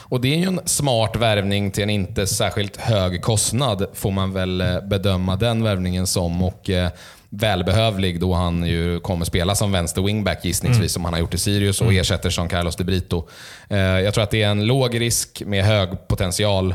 Och 0.09 0.21
Det 0.21 0.35
är 0.35 0.39
ju 0.39 0.45
en 0.45 0.61
smart 0.65 1.17
värvning 1.17 1.71
till 1.71 1.83
en 1.83 1.91
inte 1.91 2.27
särskilt 2.27 2.77
hög 2.77 3.23
kostnad, 3.23 3.87
får 3.95 4.11
man 4.11 4.33
väl 4.33 4.61
eh, 4.61 4.81
bedöma 4.81 5.37
den 5.37 5.63
värvningen 5.63 6.07
som. 6.07 6.43
Och 6.43 6.71
eh, 6.71 6.91
välbehövlig 7.31 8.21
då 8.21 8.35
han 8.35 8.67
ju 8.67 9.01
kommer 9.01 9.25
spela 9.25 9.55
som 9.55 9.73
vänster 9.73 10.03
wingback 10.03 10.45
gissningsvis, 10.45 10.79
mm. 10.79 10.89
som 10.89 11.05
han 11.05 11.15
har 11.15 11.21
gjort 11.21 11.35
i 11.35 11.39
Sirius 11.39 11.81
och 11.81 11.87
mm. 11.87 12.01
ersätter 12.01 12.31
som 12.31 12.49
Carlos 12.49 12.77
de 12.77 12.85
Brito. 12.85 13.29
Eh, 13.69 13.79
jag 13.79 14.15
tror 14.15 14.25
att 14.25 14.31
det 14.31 14.43
är 14.43 14.49
en 14.49 14.67
låg 14.67 15.01
risk 15.01 15.43
med 15.47 15.65
hög 15.65 16.09
potential 16.09 16.75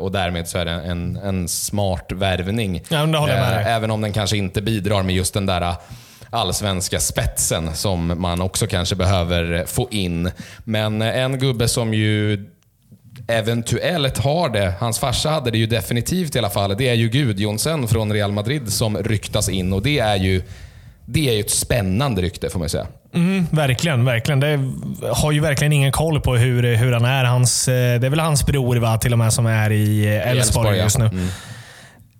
och 0.00 0.12
därmed 0.12 0.48
så 0.48 0.58
är 0.58 0.64
det 0.64 0.70
en, 0.70 1.16
en 1.16 1.48
smart 1.48 2.12
värvning. 2.12 2.82
Ja, 2.88 3.06
Även 3.66 3.90
om 3.90 4.00
den 4.00 4.12
kanske 4.12 4.36
inte 4.36 4.62
bidrar 4.62 5.02
med 5.02 5.14
just 5.14 5.34
den 5.34 5.46
där 5.46 5.74
allsvenska 6.30 7.00
spetsen 7.00 7.74
som 7.74 8.20
man 8.20 8.40
också 8.40 8.66
kanske 8.66 8.96
behöver 8.96 9.64
få 9.66 9.88
in. 9.90 10.30
Men 10.64 11.02
en 11.02 11.38
gubbe 11.38 11.68
som 11.68 11.94
ju 11.94 12.44
eventuellt 13.28 14.18
har 14.18 14.48
det, 14.48 14.74
hans 14.80 14.98
farsa 14.98 15.30
hade 15.30 15.50
det 15.50 15.58
ju 15.58 15.66
definitivt 15.66 16.36
i 16.36 16.38
alla 16.38 16.50
fall, 16.50 16.76
det 16.78 16.88
är 16.88 16.94
ju 16.94 17.08
Gudjonsen 17.08 17.88
från 17.88 18.12
Real 18.12 18.32
Madrid 18.32 18.72
som 18.72 18.96
ryktas 18.96 19.48
in 19.48 19.72
och 19.72 19.82
det 19.82 19.98
är 19.98 20.16
ju 20.16 20.42
det 21.06 21.28
är 21.28 21.32
ju 21.32 21.40
ett 21.40 21.50
spännande 21.50 22.22
rykte 22.22 22.50
får 22.50 22.58
man 22.58 22.68
säga. 22.68 22.86
Mm, 23.14 23.46
verkligen, 23.50 24.04
verkligen. 24.04 24.40
Det 24.40 24.72
har 25.12 25.32
ju 25.32 25.40
verkligen 25.40 25.72
ingen 25.72 25.92
koll 25.92 26.20
på 26.20 26.36
hur, 26.36 26.76
hur 26.76 26.92
han 26.92 27.04
är. 27.04 27.24
Hans, 27.24 27.68
eh, 27.68 28.00
det 28.00 28.06
är 28.06 28.10
väl 28.10 28.20
hans 28.20 28.46
bror 28.46 28.76
va, 28.76 28.98
till 28.98 29.12
och 29.12 29.18
med 29.18 29.32
som 29.32 29.46
är 29.46 29.72
i 29.72 30.06
Elfsborg 30.06 30.78
just 30.78 30.98
nu. 30.98 31.04
Mm 31.04 31.28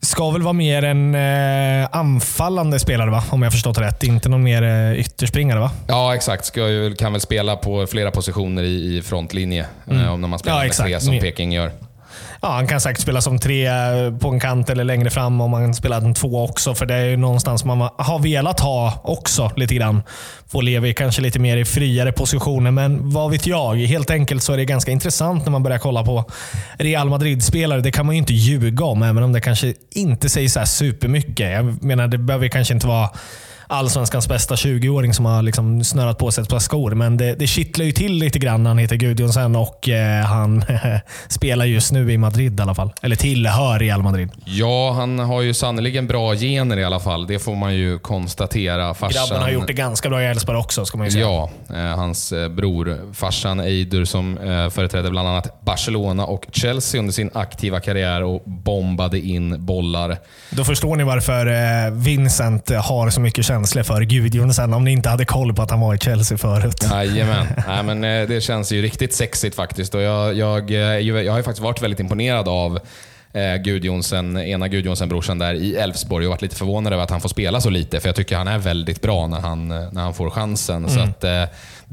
ska 0.04 0.30
väl 0.30 0.42
vara 0.42 0.52
mer 0.52 0.82
en 0.82 1.14
eh, 1.14 1.88
anfallande 1.92 2.78
spelare, 2.78 3.10
va? 3.10 3.24
om 3.30 3.42
jag 3.42 3.52
förstått 3.52 3.78
rätt. 3.78 4.02
Inte 4.02 4.28
någon 4.28 4.42
mer 4.42 4.62
eh, 4.62 5.00
ytterspringare, 5.00 5.60
va? 5.60 5.70
Ja, 5.86 6.14
exakt. 6.14 6.44
Ska 6.44 6.68
ju, 6.68 6.94
kan 6.94 7.12
väl 7.12 7.20
spela 7.20 7.56
på 7.56 7.86
flera 7.86 8.10
positioner 8.10 8.62
i, 8.62 8.96
i 8.96 9.02
frontlinje. 9.02 9.66
Mm. 9.90 10.04
Eh, 10.04 10.16
när 10.16 10.28
man 10.28 10.38
spelar 10.38 10.56
ja, 10.56 10.64
med 10.64 10.72
tre 10.72 11.00
som 11.00 11.18
Peking 11.18 11.52
gör. 11.52 11.72
Ja, 12.44 12.50
han 12.50 12.66
kan 12.66 12.80
säkert 12.80 13.00
spela 13.00 13.20
som 13.20 13.38
tre 13.38 13.66
eh, 13.66 14.16
på 14.20 14.28
en 14.28 14.40
kant 14.40 14.70
eller 14.70 14.84
längre 14.84 15.10
fram 15.10 15.40
om 15.40 15.52
han 15.52 15.74
spelar 15.74 15.96
en 15.96 16.14
två 16.14 16.44
också. 16.44 16.74
För 16.74 16.86
det 16.86 16.94
är 16.94 17.04
ju 17.04 17.16
någonstans 17.16 17.64
man 17.64 17.80
har 17.80 18.18
velat 18.18 18.60
ha 18.60 19.00
också 19.04 19.50
lite 19.56 19.74
grann. 19.74 20.02
Få 20.48 20.60
Levi 20.60 20.94
kanske 20.94 21.22
lite 21.22 21.38
mer 21.38 21.56
i 21.56 21.64
friare 21.64 22.12
positioner, 22.12 22.70
men 22.70 23.10
vad 23.10 23.30
vet 23.30 23.46
jag? 23.46 23.76
Helt 23.76 24.10
enkelt 24.10 24.42
så 24.42 24.52
är 24.52 24.56
det 24.56 24.64
ganska 24.64 24.90
intressant 24.90 25.44
när 25.44 25.52
man 25.52 25.62
börjar 25.62 25.78
kolla 25.78 26.04
på 26.04 26.24
Real 26.78 27.08
Madrid-spelare. 27.08 27.80
Det 27.80 27.92
kan 27.92 28.06
man 28.06 28.14
ju 28.14 28.18
inte 28.18 28.34
ljuga 28.34 28.84
om, 28.84 29.02
även 29.02 29.22
om 29.22 29.32
det 29.32 29.40
kanske 29.40 29.74
inte 29.94 30.28
säger 30.28 30.48
så 30.48 30.66
supermycket. 30.66 31.52
Jag 31.52 31.82
menar, 31.82 32.08
det 32.08 32.18
behöver 32.18 32.48
kanske 32.48 32.74
inte 32.74 32.86
vara 32.86 33.10
allsvenskans 33.66 34.28
bästa 34.28 34.54
20-åring 34.54 35.14
som 35.14 35.24
har 35.24 35.42
liksom 35.42 35.84
snörat 35.84 36.18
på 36.18 36.30
sig 36.30 36.42
ett 36.42 36.48
par 36.48 36.58
skor. 36.58 36.90
Men 36.90 37.16
det, 37.16 37.34
det 37.34 37.46
kittlar 37.46 37.84
ju 37.84 37.92
till 37.92 38.12
lite 38.12 38.38
grann 38.38 38.62
när 38.62 38.70
han 38.70 38.78
heter 38.78 38.96
Gudjonsen 38.96 39.56
och 39.56 39.88
eh, 39.88 40.24
han 40.24 40.64
spelar 41.28 41.64
just 41.64 41.92
nu 41.92 42.12
i 42.12 42.18
Madrid 42.18 42.60
i 42.60 42.62
alla 42.62 42.74
fall. 42.74 42.92
Eller 43.02 43.16
tillhör 43.16 43.78
Real 43.78 44.02
Madrid. 44.02 44.30
Ja, 44.44 44.92
han 44.92 45.18
har 45.18 45.42
ju 45.42 45.54
sannerligen 45.54 46.06
bra 46.06 46.34
gener 46.34 46.76
i 46.76 46.84
alla 46.84 47.00
fall. 47.00 47.26
Det 47.26 47.38
får 47.38 47.54
man 47.54 47.74
ju 47.74 47.98
konstatera. 47.98 48.94
Farsan, 48.94 49.26
Grabben 49.28 49.42
har 49.42 49.50
gjort 49.50 49.66
det 49.66 49.72
ganska 49.72 50.08
bra 50.08 50.22
i 50.22 50.26
Elfsborg 50.26 50.58
också, 50.58 50.84
ska 50.84 50.98
man 50.98 51.06
ju 51.06 51.10
säga. 51.10 51.24
Ja, 51.24 51.50
eh, 51.70 51.96
hans 51.96 52.32
eh, 52.32 52.48
bror, 52.48 53.12
farsan 53.14 53.60
Eidur, 53.60 54.04
som 54.04 54.38
eh, 54.38 54.70
företrädde 54.70 55.10
bland 55.10 55.28
annat 55.28 55.60
Barcelona 55.60 56.26
och 56.26 56.46
Chelsea 56.52 56.98
under 56.98 57.12
sin 57.12 57.30
aktiva 57.34 57.80
karriär 57.80 58.22
och 58.22 58.42
bombade 58.44 59.20
in 59.20 59.66
bollar. 59.66 60.18
Då 60.50 60.64
förstår 60.64 60.96
ni 60.96 61.04
varför 61.04 61.46
eh, 61.46 61.92
Vincent 61.92 62.70
har 62.70 63.10
så 63.10 63.20
mycket 63.20 63.46
känslor 63.54 63.82
för 63.82 64.02
Gudjon 64.02 64.54
sen 64.54 64.74
om 64.74 64.84
ni 64.84 64.92
inte 64.92 65.08
hade 65.08 65.24
koll 65.24 65.54
på 65.54 65.62
att 65.62 65.70
han 65.70 65.80
var 65.80 65.94
i 65.94 65.98
Chelsea 65.98 66.38
förut. 66.38 66.86
Jajamän. 66.90 67.46
Nej, 67.66 67.82
men 67.82 68.04
eh, 68.04 68.28
det 68.28 68.40
känns 68.40 68.72
ju 68.72 68.82
riktigt 68.82 69.14
sexigt 69.14 69.56
faktiskt. 69.56 69.94
Och 69.94 70.02
jag, 70.02 70.34
jag, 70.34 70.70
eh, 70.70 70.78
jag 70.78 71.32
har 71.32 71.38
ju 71.38 71.42
faktiskt 71.42 71.62
varit 71.62 71.82
väldigt 71.82 72.00
imponerad 72.00 72.48
av 72.48 72.78
eh, 73.32 73.56
Gudjonsen, 73.56 74.36
ena 74.36 74.68
Gudjonsen-brorsan 74.68 75.38
där 75.38 75.54
i 75.54 75.76
Elfsborg 75.76 76.26
och 76.26 76.30
varit 76.30 76.42
lite 76.42 76.56
förvånad 76.56 76.92
över 76.92 77.02
att 77.02 77.10
han 77.10 77.20
får 77.20 77.28
spela 77.28 77.60
så 77.60 77.70
lite. 77.70 78.00
För 78.00 78.08
jag 78.08 78.16
tycker 78.16 78.36
han 78.36 78.48
är 78.48 78.58
väldigt 78.58 79.02
bra 79.02 79.26
när 79.26 79.40
han, 79.40 79.68
när 79.68 80.02
han 80.02 80.14
får 80.14 80.30
chansen. 80.30 80.84
Mm. 80.84 80.90
Så 80.90 81.00
att, 81.00 81.24
eh, 81.24 81.44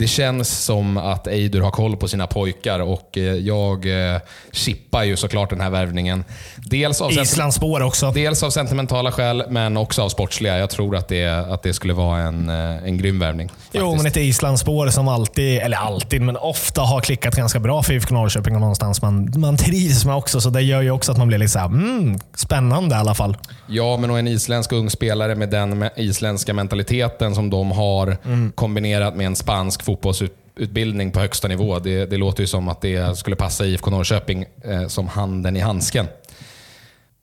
det 0.01 0.07
känns 0.07 0.63
som 0.63 0.97
att 0.97 1.27
Eidur 1.27 1.61
har 1.61 1.71
koll 1.71 1.97
på 1.97 2.07
sina 2.07 2.27
pojkar 2.27 2.79
och 2.79 3.17
eh, 3.17 3.23
jag 3.23 4.11
eh, 4.13 4.21
chippar 4.51 5.03
ju 5.03 5.17
såklart 5.17 5.49
den 5.49 5.61
här 5.61 5.69
värvningen. 5.69 6.23
Dels 6.57 7.01
av, 7.01 7.11
Islandsspår 7.11 7.81
också. 7.81 8.11
Dels 8.11 8.43
av 8.43 8.49
sentimentala 8.49 9.11
skäl, 9.11 9.43
men 9.49 9.77
också 9.77 10.01
av 10.01 10.09
sportsliga. 10.09 10.57
Jag 10.57 10.69
tror 10.69 10.95
att 10.95 11.07
det, 11.07 11.27
att 11.27 11.63
det 11.63 11.73
skulle 11.73 11.93
vara 11.93 12.19
en, 12.19 12.49
eh, 12.49 12.83
en 12.83 12.97
grym 12.97 13.19
värvning. 13.19 13.49
Faktiskt. 13.49 13.73
Jo, 13.73 13.95
men 13.95 14.05
ett 14.05 14.17
Islandsspår 14.17 14.87
som 14.87 15.07
alltid, 15.07 15.59
eller 15.59 15.77
alltid, 15.77 16.21
men 16.21 16.37
ofta 16.37 16.81
har 16.81 17.01
klickat 17.01 17.35
ganska 17.35 17.59
bra 17.59 17.83
för 17.83 17.93
IFK 17.93 18.13
Norrköping 18.13 18.55
och 18.55 18.61
någonstans 18.61 19.01
man, 19.01 19.33
man 19.35 19.57
trivs 19.57 20.05
med 20.05 20.15
också. 20.15 20.41
Så 20.41 20.49
det 20.49 20.61
gör 20.61 20.81
ju 20.81 20.91
också 20.91 21.11
att 21.11 21.17
man 21.17 21.27
blir 21.27 21.37
lite 21.37 21.51
såhär, 21.51 21.65
mm, 21.65 22.19
spännande 22.35 22.95
i 22.95 22.99
alla 22.99 23.13
fall. 23.13 23.37
Ja, 23.67 23.97
men 23.97 24.11
och 24.11 24.19
en 24.19 24.27
isländsk 24.27 24.71
ung 24.71 24.89
spelare 24.89 25.35
med 25.35 25.49
den 25.49 25.89
isländska 25.95 26.53
mentaliteten 26.53 27.35
som 27.35 27.49
de 27.49 27.71
har 27.71 28.17
mm. 28.25 28.51
kombinerat 28.55 29.15
med 29.15 29.25
en 29.25 29.35
spansk 29.35 29.83
fotbollsutbildning 29.91 31.11
på 31.11 31.19
högsta 31.19 31.47
nivå. 31.47 31.79
Det, 31.79 32.05
det 32.05 32.17
låter 32.17 32.43
ju 32.43 32.47
som 32.47 32.69
att 32.69 32.81
det 32.81 33.17
skulle 33.17 33.35
passa 33.35 33.65
IFK 33.65 33.91
Norrköping 33.91 34.45
eh, 34.63 34.87
som 34.87 35.07
handen 35.07 35.57
i 35.57 35.59
handsken. 35.59 36.07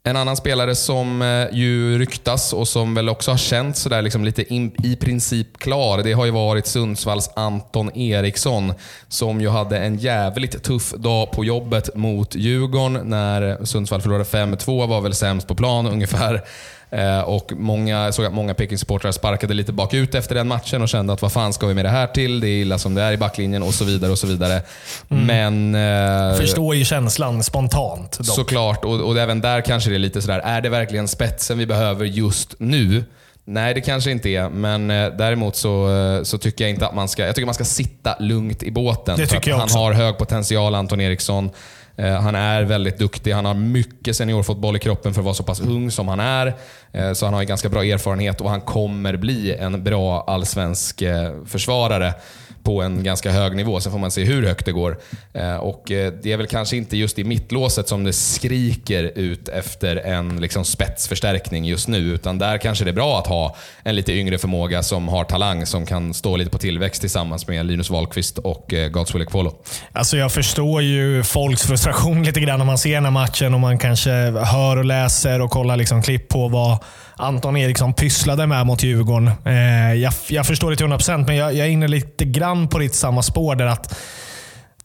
En 0.04 0.16
annan 0.16 0.36
spelare 0.36 0.74
som 0.74 1.22
eh, 1.22 1.46
ju 1.52 1.98
ryktas 1.98 2.52
och 2.52 2.68
som 2.68 2.94
väl 2.94 3.08
också 3.08 3.30
har 3.30 3.38
känts 3.38 3.80
sådär 3.80 4.02
liksom 4.02 4.24
lite 4.24 4.54
in, 4.54 4.72
i 4.84 4.96
princip 4.96 5.58
klar, 5.58 6.02
det 6.02 6.12
har 6.12 6.24
ju 6.24 6.30
varit 6.30 6.66
Sundsvalls 6.66 7.30
Anton 7.36 7.96
Eriksson 7.96 8.72
som 9.08 9.40
ju 9.40 9.48
hade 9.48 9.78
en 9.78 9.98
jävligt 9.98 10.62
tuff 10.62 10.90
dag 10.90 11.32
på 11.32 11.44
jobbet 11.44 11.94
mot 11.94 12.34
Djurgården 12.34 13.10
när 13.10 13.64
Sundsvall 13.64 14.00
förlorade 14.00 14.24
5-2, 14.24 14.86
var 14.86 15.00
väl 15.00 15.14
sämst 15.14 15.48
på 15.48 15.54
plan 15.54 15.86
ungefär. 15.86 16.44
Eh, 16.90 17.20
och 17.20 17.52
många, 17.56 18.12
såg 18.12 18.26
att 18.26 18.32
många 18.32 18.54
Peking-supportrar 18.54 19.12
sparkade 19.12 19.54
lite 19.54 19.72
bakut 19.72 20.14
efter 20.14 20.34
den 20.34 20.48
matchen 20.48 20.82
och 20.82 20.88
kände 20.88 21.12
att 21.12 21.22
vad 21.22 21.32
fan 21.32 21.52
ska 21.52 21.66
vi 21.66 21.74
med 21.74 21.84
det 21.84 21.88
här 21.88 22.06
till? 22.06 22.40
Det 22.40 22.48
är 22.48 22.60
illa 22.60 22.78
som 22.78 22.94
det 22.94 23.02
är 23.02 23.12
i 23.12 23.16
backlinjen 23.16 23.62
och 23.62 23.74
så 23.74 23.84
vidare. 23.84 24.12
och 24.12 24.18
så 24.18 24.26
vidare. 24.26 24.62
Mm. 25.10 25.26
Men... 25.26 26.30
Eh, 26.30 26.36
Förstår 26.36 26.74
ju 26.74 26.84
känslan 26.84 27.42
spontant. 27.42 28.18
Dock. 28.18 28.26
Såklart, 28.26 28.84
och, 28.84 29.00
och 29.00 29.18
även 29.18 29.40
där 29.40 29.60
kanske 29.60 29.90
det 29.90 29.96
är 29.96 29.98
lite 29.98 30.22
sådär, 30.22 30.38
är 30.38 30.60
det 30.60 30.68
verkligen 30.68 31.08
spetsen 31.08 31.58
vi 31.58 31.66
behöver 31.66 32.04
just 32.04 32.54
nu? 32.58 33.04
Nej, 33.44 33.74
det 33.74 33.80
kanske 33.80 34.10
inte 34.10 34.28
är. 34.28 34.48
Men 34.48 34.90
eh, 34.90 35.10
däremot 35.18 35.56
så, 35.56 35.90
så 36.24 36.38
tycker 36.38 36.64
jag 36.64 36.70
inte 36.70 36.86
att 36.86 36.94
man 36.94 37.08
ska... 37.08 37.26
Jag 37.26 37.34
tycker 37.34 37.46
man 37.46 37.54
ska 37.54 37.64
sitta 37.64 38.16
lugnt 38.20 38.62
i 38.62 38.70
båten. 38.70 39.18
Det 39.18 39.26
tycker 39.26 39.50
jag 39.50 39.56
han 39.56 39.64
också. 39.64 39.78
har 39.78 39.92
hög 39.92 40.18
potential, 40.18 40.74
Anton 40.74 41.00
Eriksson. 41.00 41.50
Eh, 41.98 42.20
han 42.20 42.34
är 42.34 42.62
väldigt 42.62 42.98
duktig. 42.98 43.32
Han 43.32 43.44
har 43.44 43.54
mycket 43.54 44.16
seniorfotboll 44.16 44.76
i 44.76 44.78
kroppen 44.78 45.14
för 45.14 45.20
att 45.20 45.24
vara 45.24 45.34
så 45.34 45.42
pass 45.42 45.60
ung 45.60 45.90
som 45.90 46.08
han 46.08 46.20
är. 46.20 46.54
Eh, 46.92 47.12
så 47.12 47.24
han 47.26 47.34
har 47.34 47.42
ganska 47.42 47.68
bra 47.68 47.84
erfarenhet 47.84 48.40
och 48.40 48.50
han 48.50 48.60
kommer 48.60 49.16
bli 49.16 49.54
en 49.54 49.84
bra 49.84 50.24
allsvensk 50.26 51.02
eh, 51.02 51.44
försvarare 51.46 52.14
på 52.62 52.82
en 52.82 53.02
ganska 53.02 53.30
hög 53.30 53.56
nivå. 53.56 53.80
Sen 53.80 53.92
får 53.92 53.98
man 53.98 54.10
se 54.10 54.24
hur 54.24 54.46
högt 54.46 54.64
det 54.64 54.72
går. 54.72 54.98
Eh, 55.32 55.56
och 55.56 55.90
eh, 55.90 56.12
Det 56.22 56.32
är 56.32 56.36
väl 56.36 56.46
kanske 56.46 56.76
inte 56.76 56.96
just 56.96 57.18
i 57.18 57.24
mittlåset 57.24 57.88
som 57.88 58.04
det 58.04 58.12
skriker 58.12 59.12
ut 59.14 59.48
efter 59.48 59.96
en 59.96 60.40
liksom 60.40 60.64
spetsförstärkning 60.64 61.64
just 61.64 61.88
nu. 61.88 61.98
Utan 61.98 62.38
där 62.38 62.58
kanske 62.58 62.84
det 62.84 62.90
är 62.90 62.94
bra 62.94 63.18
att 63.18 63.26
ha 63.26 63.56
en 63.82 63.96
lite 63.96 64.12
yngre 64.12 64.38
förmåga 64.38 64.82
som 64.82 65.08
har 65.08 65.24
talang, 65.24 65.66
som 65.66 65.86
kan 65.86 66.14
stå 66.14 66.36
lite 66.36 66.50
på 66.50 66.58
tillväxt 66.58 67.00
tillsammans 67.00 67.48
med 67.48 67.66
Linus 67.66 67.90
Wahlqvist 67.90 68.38
och 68.38 68.74
eh, 68.74 68.88
Godswill 68.88 69.22
Ekpolo. 69.22 69.54
Alltså 69.92 70.16
jag 70.16 70.32
förstår 70.32 70.82
ju 70.82 71.22
folks 71.22 71.62
frustration 71.62 72.22
lite 72.24 72.40
grann 72.40 72.58
när 72.58 72.66
man 72.66 72.78
ser 72.78 72.94
den 72.94 73.04
här 73.04 73.10
matchen 73.10 73.54
och 73.54 73.60
man 73.60 73.78
kanske 73.78 74.10
hör 74.30 74.76
och 74.76 74.84
läser 74.84 75.40
och 75.40 75.50
kollar 75.50 75.76
liksom 75.76 76.02
klipp 76.02 76.28
på 76.28 76.48
vad 76.48 76.78
Anton 77.18 77.56
Eriksson 77.56 77.94
pysslade 77.94 78.46
med 78.46 78.66
mot 78.66 78.82
Djurgården. 78.82 79.30
Eh, 79.44 79.94
jag, 79.94 80.12
jag 80.28 80.46
förstår 80.46 80.70
det 80.70 80.76
till 80.76 80.86
100% 80.86 81.26
men 81.26 81.36
jag, 81.36 81.54
jag 81.54 81.66
är 81.66 81.70
inne 81.70 81.88
lite 81.88 82.24
grann 82.24 82.68
på 82.68 82.78
ditt 82.78 82.94
samma 82.94 83.22
spår 83.22 83.54
där 83.54 83.66
att 83.66 83.98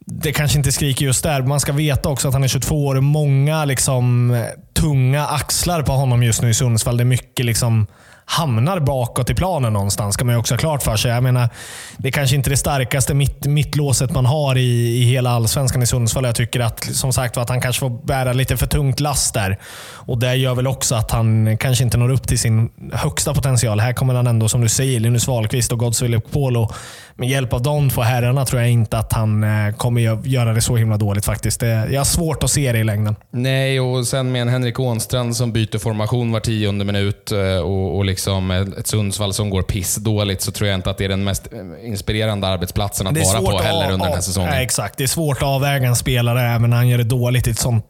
det 0.06 0.34
kanske 0.34 0.58
inte 0.58 0.72
skriker 0.72 1.06
just 1.06 1.24
där. 1.24 1.42
Man 1.42 1.60
ska 1.60 1.72
veta 1.72 2.10
också 2.10 2.28
att 2.28 2.34
han 2.34 2.44
är 2.44 2.48
22 2.48 2.86
år. 2.86 2.96
Många 3.02 3.66
liksom, 3.66 4.38
tunga 4.74 5.26
axlar 5.26 5.82
på 5.82 5.92
honom 5.92 6.24
just 6.24 6.42
nu 6.42 6.50
i 6.50 6.54
Sundsvall. 6.54 6.98
Det 6.98 7.04
är 7.04 7.06
mycket 7.06 7.46
liksom, 7.46 7.88
hamnar 8.26 8.80
bakåt 8.80 9.30
i 9.30 9.36
planen 9.36 9.74
någonstans, 9.74 10.14
ska 10.14 10.26
man 10.26 10.36
ju 10.36 10.40
också 10.40 10.54
ha 10.54 10.60
klart 10.60 10.84
för 10.84 10.96
sig. 10.96 11.12
Jag 11.12 11.24
menar, 11.24 11.50
det 11.98 12.08
är 12.08 12.12
kanske 12.12 12.36
inte 12.36 12.50
det 12.50 12.58
starkaste 12.58 13.14
mitt, 13.14 13.46
mittlåset 13.46 14.12
man 14.12 14.26
har 14.26 14.58
i, 14.58 15.02
i 15.02 15.04
hela 15.04 15.30
allsvenskan 15.30 15.84
i 15.84 15.88
Sundsvall. 15.88 16.26
Jag 16.26 16.36
tycker 16.36 16.60
att, 16.60 16.84
som 16.84 17.14
sagt 17.14 17.38
att 17.38 17.50
han 17.50 17.62
kanske 17.62 17.80
får 17.80 18.06
bära 18.06 18.34
lite 18.34 18.58
för 18.58 18.68
tungt 18.68 19.00
last 19.00 19.34
där. 19.34 19.60
Och 20.06 20.20
Det 20.20 20.36
gör 20.36 20.56
väl 20.56 20.68
också 20.68 20.96
att 20.96 21.12
han 21.12 21.58
kanske 21.58 21.84
inte 21.84 21.98
når 21.98 22.10
upp 22.10 22.28
till 22.28 22.40
sin 22.40 22.70
högsta 22.94 23.34
potential. 23.34 23.80
Här 23.80 23.94
kommer 23.94 24.14
han 24.14 24.28
ändå, 24.28 24.50
som 24.50 24.62
du 24.62 24.70
säger, 24.70 25.00
Linus 25.00 25.28
Wahlqvist 25.28 25.72
och 25.72 25.80
Godswill 25.80 26.22
Polo. 26.22 26.70
Med 27.16 27.30
hjälp 27.30 27.54
av 27.54 27.62
de 27.62 27.90
två 27.90 28.02
herrarna 28.02 28.46
tror 28.46 28.62
jag 28.62 28.72
inte 28.72 28.98
att 28.98 29.14
han 29.14 29.44
eh, 29.44 29.76
kommer 29.76 30.28
göra 30.28 30.54
det 30.54 30.62
så 30.62 30.76
himla 30.76 30.98
dåligt 30.98 31.26
faktiskt. 31.26 31.62
jag 31.62 32.00
har 32.00 32.06
svårt 32.06 32.44
att 32.44 32.50
se 32.50 32.72
det 32.72 32.80
i 32.80 32.84
längden. 32.84 33.16
Nej, 33.32 33.80
och 33.80 34.08
sen 34.08 34.32
med 34.32 34.42
en 34.42 34.48
Henrik 34.48 34.80
Ånstrand 34.80 35.36
som 35.36 35.52
byter 35.52 35.78
formation 35.78 36.32
var 36.32 36.40
tionde 36.40 36.86
minut 36.86 37.32
eh, 37.32 37.58
och, 37.58 37.98
och 37.98 38.06
liksom 38.06 38.52
ett 38.52 38.88
Sundsvall 38.88 39.34
som 39.34 39.50
går 39.50 39.62
pissdåligt 39.62 40.42
så 40.42 40.52
tror 40.52 40.70
jag 40.70 40.78
inte 40.78 40.90
att 40.90 40.98
det 40.98 41.06
är 41.06 41.10
den 41.10 41.24
mest 41.24 41.54
eh, 41.54 41.88
inspirerande 41.90 42.48
arbetsplatsen 42.48 43.08
att 43.08 43.18
vara 43.18 43.42
på 43.42 43.58
heller 43.58 43.92
under 43.92 44.06
den 44.06 44.16
här 44.16 44.22
säsongen. 44.22 44.50
Nej, 44.50 44.64
exakt. 44.64 44.98
Det 44.98 45.04
är 45.04 45.08
svårt 45.08 45.38
att 45.38 45.44
avväga 45.44 45.88
en 45.88 45.96
spelare 45.96 46.42
även 46.42 46.70
när 46.70 46.78
han 46.78 46.88
gör 46.88 46.98
det 46.98 47.04
dåligt 47.04 47.48
i 47.48 47.52
ett 47.52 47.60
sånt 47.60 47.86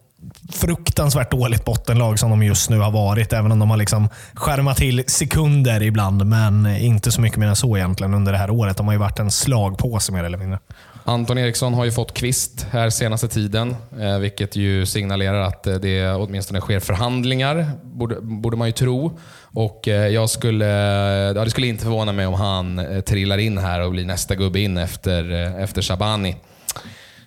fruktansvärt 0.52 1.32
dåligt 1.32 1.66
bottenlag 1.66 2.20
som 2.20 2.30
de 2.30 2.44
just 2.44 2.70
nu 2.70 2.80
har 2.80 2.92
varit. 2.92 3.34
Även 3.34 3.52
om 3.52 3.60
de 3.60 3.70
har 3.70 3.78
liksom 3.78 4.10
skärmat 4.34 4.78
till 4.78 5.04
sekunder 5.08 5.84
ibland, 5.84 6.26
men 6.26 6.66
inte 6.78 7.12
så 7.12 7.22
mycket 7.22 7.38
mer 7.40 7.48
än 7.48 7.56
så 7.56 7.78
egentligen 7.78 8.14
under 8.14 8.32
det 8.32 8.38
här 8.38 8.50
året. 8.50 8.78
De 8.78 8.86
har 8.86 8.94
ju 8.94 9.00
varit 9.00 9.20
en 9.20 9.32
slagpåse 9.32 10.12
mer 10.12 10.24
eller 10.24 10.38
mindre. 10.38 10.60
Anton 11.06 11.38
Eriksson 11.38 11.74
har 11.74 11.86
ju 11.86 11.92
fått 11.92 12.14
kvist 12.14 12.68
här 12.72 12.90
senaste 12.90 13.28
tiden, 13.28 13.76
eh, 14.00 14.20
vilket 14.20 14.56
ju 14.56 14.86
signalerar 14.86 15.42
att 15.42 15.68
eh, 15.68 15.76
det 15.76 16.14
åtminstone 16.14 16.62
sker 16.62 16.80
förhandlingar, 16.80 17.72
borde, 17.84 18.16
borde 18.22 18.58
man 18.58 18.68
ju 18.68 18.72
tro. 18.72 19.20
Och 19.42 19.88
eh, 19.88 20.08
jag 20.08 20.30
skulle, 20.30 20.66
ja, 21.36 21.44
det 21.44 21.50
skulle 21.50 21.68
inte 21.68 21.84
förvåna 21.84 22.12
mig 22.12 22.26
om 22.26 22.34
han 22.34 22.82
trillar 23.06 23.38
in 23.38 23.58
här 23.58 23.82
och 23.82 23.92
blir 23.92 24.06
nästa 24.06 24.36
gubbe 24.36 24.60
in 24.60 24.78
efter, 24.78 25.32
efter 25.60 25.82
Shabani. 25.82 26.36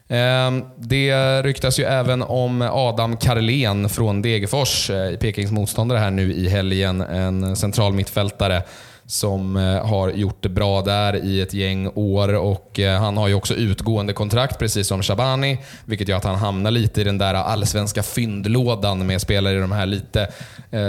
Ehm, 0.09 0.65
det 0.77 1.43
ryktas 1.43 1.79
ju 1.79 1.85
även 1.85 2.23
om 2.23 2.63
Adam 2.63 3.17
Karlén 3.17 3.89
från 3.89 4.23
Degerfors, 4.23 4.91
eh, 4.91 5.17
Pekings 5.17 5.51
motståndare 5.51 5.99
här 5.99 6.11
nu 6.11 6.33
i 6.33 6.49
helgen. 6.49 7.01
En 7.01 7.57
central 7.57 7.93
mittfältare 7.93 8.63
som 9.07 9.57
eh, 9.57 9.87
har 9.87 10.11
gjort 10.11 10.43
det 10.43 10.49
bra 10.49 10.83
där 10.83 11.25
i 11.25 11.41
ett 11.41 11.55
gäng 11.55 11.91
år 11.95 12.35
och 12.35 12.81
eh, 12.81 13.01
han 13.01 13.17
har 13.17 13.29
ju 13.29 13.35
också 13.35 13.55
utgående 13.55 14.13
kontrakt 14.13 14.59
precis 14.59 14.87
som 14.89 15.03
Shabani, 15.03 15.59
vilket 15.85 16.09
gör 16.09 16.17
att 16.17 16.25
han 16.25 16.37
hamnar 16.37 16.71
lite 16.71 17.01
i 17.01 17.05
den 17.05 17.19
där 17.19 17.35
allsvenska 17.35 18.03
fyndlådan 18.03 19.07
med 19.07 19.21
spelare 19.21 19.57
i 19.57 19.61
de 19.61 19.73
här 19.73 19.87
lite 19.87 20.29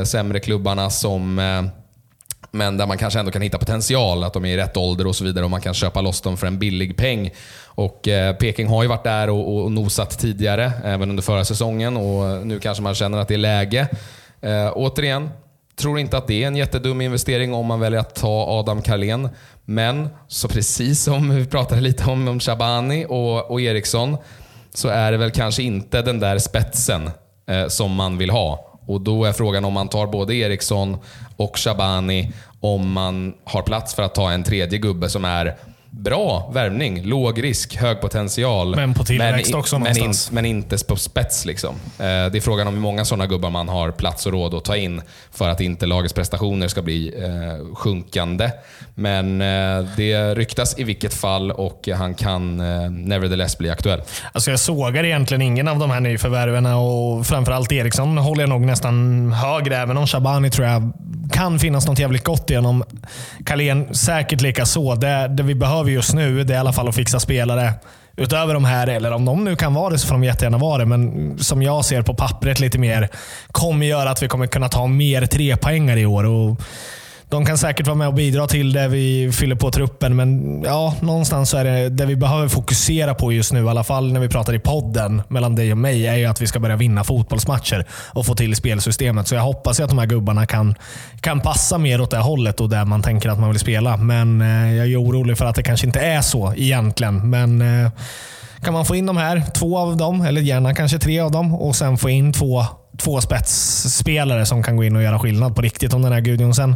sämre 0.05 0.39
klubbarna 0.39 0.89
som 0.89 1.35
Men 2.51 2.77
där 2.77 2.85
man 2.85 2.97
kanske 2.97 3.19
ändå 3.19 3.31
kan 3.31 3.41
hitta 3.41 3.57
potential, 3.57 4.23
att 4.23 4.33
de 4.33 4.45
är 4.45 4.53
i 4.53 4.57
rätt 4.57 4.77
ålder 4.77 5.07
och 5.07 5.15
så 5.15 5.23
vidare 5.23 5.45
och 5.45 5.51
man 5.51 5.61
kan 5.61 5.73
köpa 5.73 6.01
loss 6.01 6.21
dem 6.21 6.37
för 6.37 6.47
en 6.47 6.59
billig 6.59 6.97
peng. 6.97 7.31
Och 7.77 8.07
eh, 8.07 8.35
Peking 8.35 8.67
har 8.67 8.83
ju 8.83 8.89
varit 8.89 9.03
där 9.03 9.29
och, 9.29 9.63
och 9.63 9.71
nosat 9.71 10.19
tidigare, 10.19 10.71
även 10.83 11.09
under 11.09 11.23
förra 11.23 11.45
säsongen 11.45 11.97
och 11.97 12.47
nu 12.47 12.59
kanske 12.59 12.83
man 12.83 12.95
känner 12.95 13.17
att 13.17 13.27
det 13.27 13.33
är 13.33 13.37
läge. 13.37 13.87
Eh, 14.41 14.71
återigen, 14.75 15.29
tror 15.79 15.99
inte 15.99 16.17
att 16.17 16.27
det 16.27 16.43
är 16.43 16.47
en 16.47 16.55
jättedum 16.55 17.01
investering 17.01 17.53
om 17.53 17.65
man 17.65 17.79
väljer 17.79 17.99
att 17.99 18.15
ta 18.15 18.45
Adam 18.59 18.81
Carlén. 18.81 19.29
Men, 19.65 20.09
så 20.27 20.47
precis 20.47 21.03
som 21.03 21.35
vi 21.35 21.45
pratade 21.45 21.81
lite 21.81 22.03
om, 22.05 22.27
om 22.27 22.39
Shabani 22.39 23.05
och, 23.09 23.51
och 23.51 23.61
Eriksson, 23.61 24.17
så 24.73 24.87
är 24.87 25.11
det 25.11 25.17
väl 25.17 25.31
kanske 25.31 25.63
inte 25.63 26.01
den 26.01 26.19
där 26.19 26.37
spetsen 26.37 27.09
eh, 27.49 27.67
som 27.67 27.91
man 27.91 28.17
vill 28.17 28.29
ha. 28.29 28.79
Och 28.87 29.01
Då 29.01 29.25
är 29.25 29.33
frågan 29.33 29.65
om 29.65 29.73
man 29.73 29.87
tar 29.87 30.07
både 30.07 30.35
Eriksson 30.35 30.97
och 31.35 31.57
Shabani, 31.57 32.31
om 32.59 32.91
man 32.91 33.33
har 33.43 33.61
plats 33.61 33.95
för 33.95 34.03
att 34.03 34.15
ta 34.15 34.31
en 34.31 34.43
tredje 34.43 34.79
gubbe 34.79 35.09
som 35.09 35.25
är 35.25 35.55
bra 35.89 36.51
värvning, 36.53 37.03
låg 37.03 37.43
risk, 37.43 37.75
hög 37.75 38.01
potential. 38.01 38.75
Men 38.75 38.93
på 38.93 39.03
tillväxt 39.03 39.51
men, 39.51 39.59
också 39.59 39.79
men, 39.79 39.87
in, 39.87 39.99
någonstans. 39.99 40.31
men 40.31 40.45
inte 40.45 40.85
på 40.87 40.95
spets. 40.95 41.45
Liksom. 41.45 41.75
Eh, 41.75 42.05
det 42.05 42.37
är 42.37 42.41
frågan 42.41 42.67
om 42.67 42.73
hur 42.73 42.81
många 42.81 43.05
sådana 43.05 43.25
gubbar 43.25 43.49
man 43.49 43.69
har 43.69 43.91
plats 43.91 44.25
och 44.25 44.31
råd 44.31 44.53
att 44.53 44.65
ta 44.65 44.75
in 44.75 45.01
för 45.31 45.49
att 45.49 45.61
inte 45.61 45.85
lagets 45.85 46.13
prestationer 46.13 46.67
ska 46.67 46.81
bli 46.81 47.13
eh, 47.23 47.75
sjunkande. 47.75 48.51
Men 48.95 49.41
eh, 49.41 49.85
det 49.97 50.35
ryktas 50.35 50.79
i 50.79 50.83
vilket 50.83 51.13
fall 51.13 51.51
och 51.51 51.89
han 51.95 52.13
kan 52.15 52.57
nevertheless 53.05 53.57
bli 53.57 53.69
aktuell. 53.69 54.01
Alltså 54.31 54.51
jag 54.51 54.59
sågar 54.59 55.03
egentligen 55.03 55.41
ingen 55.41 55.67
av 55.67 55.79
de 55.79 55.91
här 55.91 55.99
nyförvärven 55.99 56.65
och 56.65 57.27
framförallt 57.27 57.71
Eriksson 57.71 58.17
håller 58.17 58.41
jag 58.41 58.49
nog 58.49 58.61
nästan 58.61 59.31
högre. 59.31 59.77
Även 59.77 59.97
om 59.97 60.07
Shabani 60.07 60.49
tror 60.49 60.67
jag 60.67 60.93
kan 61.31 61.59
finnas 61.59 61.87
något 61.87 61.99
jävligt 61.99 62.23
gott 62.23 62.49
igenom. 62.49 62.83
Carlén 63.45 63.95
säkert 63.95 64.41
lika 64.41 64.65
så. 64.65 64.95
Det, 64.95 65.27
det 65.27 65.43
vi 65.43 65.55
behöver 65.55 65.76
just 65.85 66.13
nu 66.13 66.43
det 66.43 66.53
är 66.53 66.55
i 66.55 66.59
alla 66.59 66.73
fall 66.73 66.87
att 66.89 66.95
fixa 66.95 67.19
spelare 67.19 67.73
utöver 68.17 68.53
de 68.53 68.65
här, 68.65 68.87
eller 68.87 69.11
om 69.11 69.25
de 69.25 69.43
nu 69.43 69.55
kan 69.55 69.73
vara 69.73 69.89
det 69.89 69.97
så 69.97 70.07
får 70.07 70.15
de 70.15 70.23
jättegärna 70.23 70.57
vara 70.57 70.77
det. 70.77 70.85
Men 70.85 71.37
som 71.39 71.61
jag 71.61 71.85
ser 71.85 72.01
på 72.01 72.13
pappret 72.13 72.59
lite 72.59 72.79
mer, 72.79 73.09
kommer 73.51 73.85
göra 73.85 74.09
att 74.09 74.23
vi 74.23 74.27
kommer 74.27 74.47
kunna 74.47 74.69
ta 74.69 74.87
mer 74.87 75.25
trepoängare 75.25 75.99
i 75.99 76.05
år. 76.05 76.23
Och 76.23 76.61
de 77.29 77.45
kan 77.45 77.57
säkert 77.57 77.87
vara 77.87 77.95
med 77.95 78.07
och 78.07 78.13
bidra 78.13 78.47
till 78.47 78.73
det 78.73 78.87
vi 78.87 79.31
fyller 79.31 79.55
på 79.55 79.71
truppen, 79.71 80.15
men 80.15 80.61
ja, 80.63 80.95
någonstans 81.01 81.49
så 81.49 81.57
är 81.57 81.63
det 81.63 81.89
det 81.89 82.05
vi 82.05 82.15
behöver 82.15 82.47
fokusera 82.47 83.13
på 83.13 83.31
just 83.33 83.53
nu, 83.53 83.65
i 83.65 83.67
alla 83.67 83.83
fall 83.83 84.13
när 84.13 84.19
vi 84.19 84.29
pratar 84.29 84.53
i 84.53 84.59
podden 84.59 85.21
mellan 85.27 85.55
dig 85.55 85.71
och 85.71 85.77
mig, 85.77 86.07
är 86.07 86.15
ju 86.15 86.25
att 86.25 86.41
vi 86.41 86.47
ska 86.47 86.59
börja 86.59 86.75
vinna 86.75 87.03
fotbollsmatcher 87.03 87.85
och 87.91 88.25
få 88.25 88.35
till 88.35 88.55
spelsystemet. 88.55 89.27
Så 89.27 89.35
jag 89.35 89.41
hoppas 89.41 89.79
att 89.79 89.89
de 89.89 89.97
här 89.97 90.05
gubbarna 90.05 90.45
kan, 90.45 90.75
kan 91.21 91.39
passa 91.39 91.77
mer 91.77 92.01
åt 92.01 92.11
det 92.11 92.17
hållet 92.17 92.61
och 92.61 92.69
där 92.69 92.85
man 92.85 93.01
tänker 93.01 93.29
att 93.29 93.39
man 93.39 93.49
vill 93.49 93.59
spela. 93.59 93.97
Men 93.97 94.41
eh, 94.41 94.75
jag 94.75 94.87
är 94.87 95.01
orolig 95.01 95.37
för 95.37 95.45
att 95.45 95.55
det 95.55 95.63
kanske 95.63 95.87
inte 95.87 95.99
är 95.99 96.21
så 96.21 96.53
egentligen. 96.57 97.29
Men 97.29 97.61
eh, 97.61 97.91
kan 98.63 98.73
man 98.73 98.85
få 98.85 98.95
in 98.95 99.05
de 99.05 99.17
här, 99.17 99.43
två 99.53 99.77
av 99.77 99.97
dem, 99.97 100.21
eller 100.21 100.41
gärna 100.41 100.75
kanske 100.75 100.99
tre 100.99 101.19
av 101.19 101.31
dem, 101.31 101.55
och 101.55 101.75
sen 101.75 101.97
få 101.97 102.09
in 102.09 102.33
två 102.33 102.65
två 102.97 103.21
spetsspelare 103.21 104.45
som 104.45 104.63
kan 104.63 104.75
gå 104.75 104.83
in 104.83 104.95
och 104.95 105.03
göra 105.03 105.19
skillnad 105.19 105.55
på 105.55 105.61
riktigt. 105.61 105.93
Om 105.93 106.01
den 106.01 106.11
här 106.11 106.21
Gudjonsen 106.21 106.75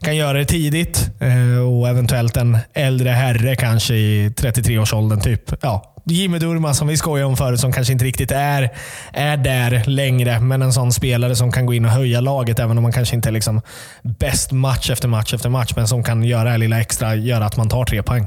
kan 0.00 0.16
göra 0.16 0.38
det 0.38 0.44
tidigt 0.44 1.10
eh, 1.20 1.68
och 1.68 1.88
eventuellt 1.88 2.36
en 2.36 2.58
äldre 2.74 3.10
herre 3.10 3.56
kanske 3.56 3.94
i 3.94 4.28
33-årsåldern. 4.28 5.20
Typ. 5.20 5.52
Ja, 5.62 5.96
Jimmy 6.04 6.38
Durma 6.38 6.74
som 6.74 6.88
vi 6.88 6.96
skojade 6.96 7.26
om 7.26 7.36
förut, 7.36 7.60
som 7.60 7.72
kanske 7.72 7.92
inte 7.92 8.04
riktigt 8.04 8.30
är, 8.30 8.72
är 9.12 9.36
där 9.36 9.82
längre. 9.86 10.40
Men 10.40 10.62
en 10.62 10.72
sån 10.72 10.92
spelare 10.92 11.36
som 11.36 11.52
kan 11.52 11.66
gå 11.66 11.74
in 11.74 11.84
och 11.84 11.90
höja 11.90 12.20
laget, 12.20 12.58
även 12.58 12.78
om 12.78 12.82
man 12.82 12.92
kanske 12.92 13.16
inte 13.16 13.28
är 13.28 13.32
liksom 13.32 13.60
bäst 14.02 14.52
match 14.52 14.90
efter 14.90 15.08
match 15.08 15.34
efter 15.34 15.48
match. 15.48 15.72
Men 15.76 15.88
som 15.88 16.04
kan 16.04 16.22
göra 16.22 16.50
det 16.50 16.58
lilla 16.58 16.80
extra, 16.80 17.14
göra 17.14 17.46
att 17.46 17.56
man 17.56 17.68
tar 17.68 17.84
tre 17.84 18.02
poäng. 18.02 18.26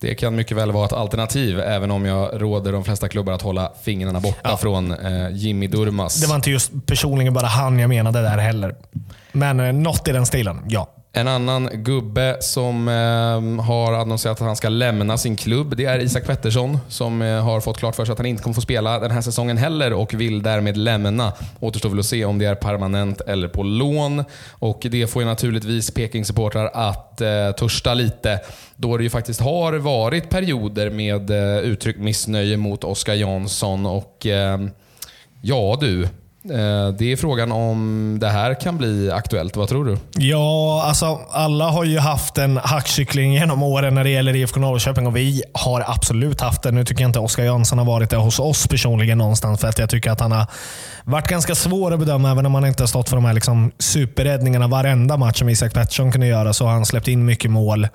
Det 0.00 0.14
kan 0.14 0.34
mycket 0.36 0.56
väl 0.56 0.72
vara 0.72 0.84
ett 0.84 0.92
alternativ, 0.92 1.60
även 1.60 1.90
om 1.90 2.04
jag 2.04 2.42
råder 2.42 2.72
de 2.72 2.84
flesta 2.84 3.08
klubbar 3.08 3.32
att 3.32 3.42
hålla 3.42 3.72
fingrarna 3.82 4.20
borta 4.20 4.40
ja. 4.42 4.56
från 4.56 4.92
eh, 4.92 5.28
Jimmy 5.32 5.66
Durmas. 5.66 6.20
Det 6.20 6.26
var 6.26 6.36
inte 6.36 6.50
just 6.50 6.86
personligen 6.86 7.34
bara 7.34 7.46
han 7.46 7.78
jag 7.78 7.88
menade 7.88 8.22
där 8.22 8.38
heller. 8.38 8.76
Men 9.32 9.60
eh, 9.60 9.72
något 9.72 10.08
i 10.08 10.12
den 10.12 10.26
stilen, 10.26 10.62
ja. 10.68 10.92
En 11.18 11.28
annan 11.28 11.68
gubbe 11.72 12.36
som 12.40 12.88
eh, 12.88 13.64
har 13.64 13.92
annonserat 13.92 14.40
att 14.40 14.46
han 14.46 14.56
ska 14.56 14.68
lämna 14.68 15.18
sin 15.18 15.36
klubb, 15.36 15.76
det 15.76 15.84
är 15.84 15.98
Isak 15.98 16.26
Pettersson 16.26 16.78
som 16.88 17.22
eh, 17.22 17.44
har 17.44 17.60
fått 17.60 17.78
klart 17.78 17.96
för 17.96 18.04
sig 18.04 18.12
att 18.12 18.18
han 18.18 18.26
inte 18.26 18.42
kommer 18.42 18.54
få 18.54 18.60
spela 18.60 18.98
den 18.98 19.10
här 19.10 19.20
säsongen 19.20 19.56
heller 19.56 19.92
och 19.92 20.14
vill 20.14 20.42
därmed 20.42 20.76
lämna. 20.76 21.32
Återstår 21.60 21.88
väl 21.88 21.98
att 21.98 22.06
se 22.06 22.24
om 22.24 22.38
det 22.38 22.46
är 22.46 22.54
permanent 22.54 23.20
eller 23.20 23.48
på 23.48 23.62
lån. 23.62 24.24
Och 24.50 24.86
Det 24.90 25.06
får 25.06 25.22
ju 25.22 25.28
naturligtvis 25.28 25.90
Peking-supportrar 25.90 26.70
att 26.74 27.20
eh, 27.20 27.50
törsta 27.58 27.94
lite 27.94 28.40
då 28.76 28.96
det 28.96 29.04
ju 29.04 29.10
faktiskt 29.10 29.40
har 29.40 29.72
varit 29.72 30.30
perioder 30.30 30.90
med 30.90 31.30
eh, 31.30 31.58
uttryckt 31.58 32.00
missnöje 32.00 32.56
mot 32.56 32.84
Oskar 32.84 33.14
Jansson. 33.14 33.86
Och 33.86 34.26
eh, 34.26 34.58
ja 35.42 35.78
du, 35.80 36.08
Eh, 36.50 36.88
det 36.98 37.12
är 37.12 37.16
frågan 37.16 37.52
om 37.52 38.16
det 38.20 38.28
här 38.28 38.60
kan 38.60 38.78
bli 38.78 39.10
aktuellt. 39.10 39.56
Vad 39.56 39.68
tror 39.68 39.84
du? 39.84 39.96
Ja, 40.18 40.82
alltså 40.86 41.20
alla 41.30 41.68
har 41.68 41.84
ju 41.84 41.98
haft 41.98 42.38
en 42.38 42.56
hackkyckling 42.56 43.32
genom 43.32 43.62
åren 43.62 43.94
när 43.94 44.04
det 44.04 44.10
gäller 44.10 44.36
IFK 44.36 44.60
Norrköping 44.60 45.06
och 45.06 45.16
vi 45.16 45.42
har 45.52 45.84
absolut 45.86 46.40
haft 46.40 46.62
det. 46.62 46.70
Nu 46.70 46.84
tycker 46.84 47.02
jag 47.02 47.08
inte 47.08 47.18
Oskar 47.18 47.44
Jönsson 47.44 47.78
har 47.78 47.84
varit 47.84 48.10
det 48.10 48.16
hos 48.16 48.40
oss 48.40 48.66
personligen 48.66 49.18
någonstans 49.18 49.60
för 49.60 49.68
att 49.68 49.78
jag 49.78 49.90
tycker 49.90 50.10
att 50.10 50.20
han 50.20 50.32
har 50.32 50.46
varit 51.04 51.28
ganska 51.28 51.54
svår 51.54 51.92
att 51.92 52.00
bedöma 52.00 52.30
även 52.30 52.46
om 52.46 52.54
han 52.54 52.66
inte 52.66 52.82
har 52.82 52.88
stått 52.88 53.08
för 53.08 53.16
de 53.16 53.24
här 53.24 53.34
liksom 53.34 53.72
superräddningarna 53.78 54.68
varenda 54.68 55.16
match 55.16 55.38
som 55.38 55.48
Isak 55.48 55.74
Pettersson 55.74 56.12
kunde 56.12 56.26
göra 56.26 56.52
så 56.52 56.64
har 56.64 56.72
han 56.72 56.86
släppt 56.86 57.08
in 57.08 57.24
mycket 57.24 57.50
mål 57.50 57.88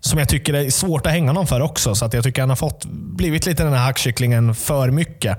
som 0.00 0.18
jag 0.18 0.28
tycker 0.28 0.54
är 0.54 0.70
svårt 0.70 1.06
att 1.06 1.12
hänga 1.12 1.32
någon 1.32 1.46
för 1.46 1.60
också. 1.60 1.94
Så 1.94 2.04
att 2.04 2.14
jag 2.14 2.24
tycker 2.24 2.42
han 2.42 2.48
har 2.48 2.56
fått, 2.56 2.84
blivit 2.90 3.46
lite 3.46 3.62
den 3.62 3.72
här 3.72 3.84
hackkycklingen 3.84 4.54
för 4.54 4.90
mycket. 4.90 5.38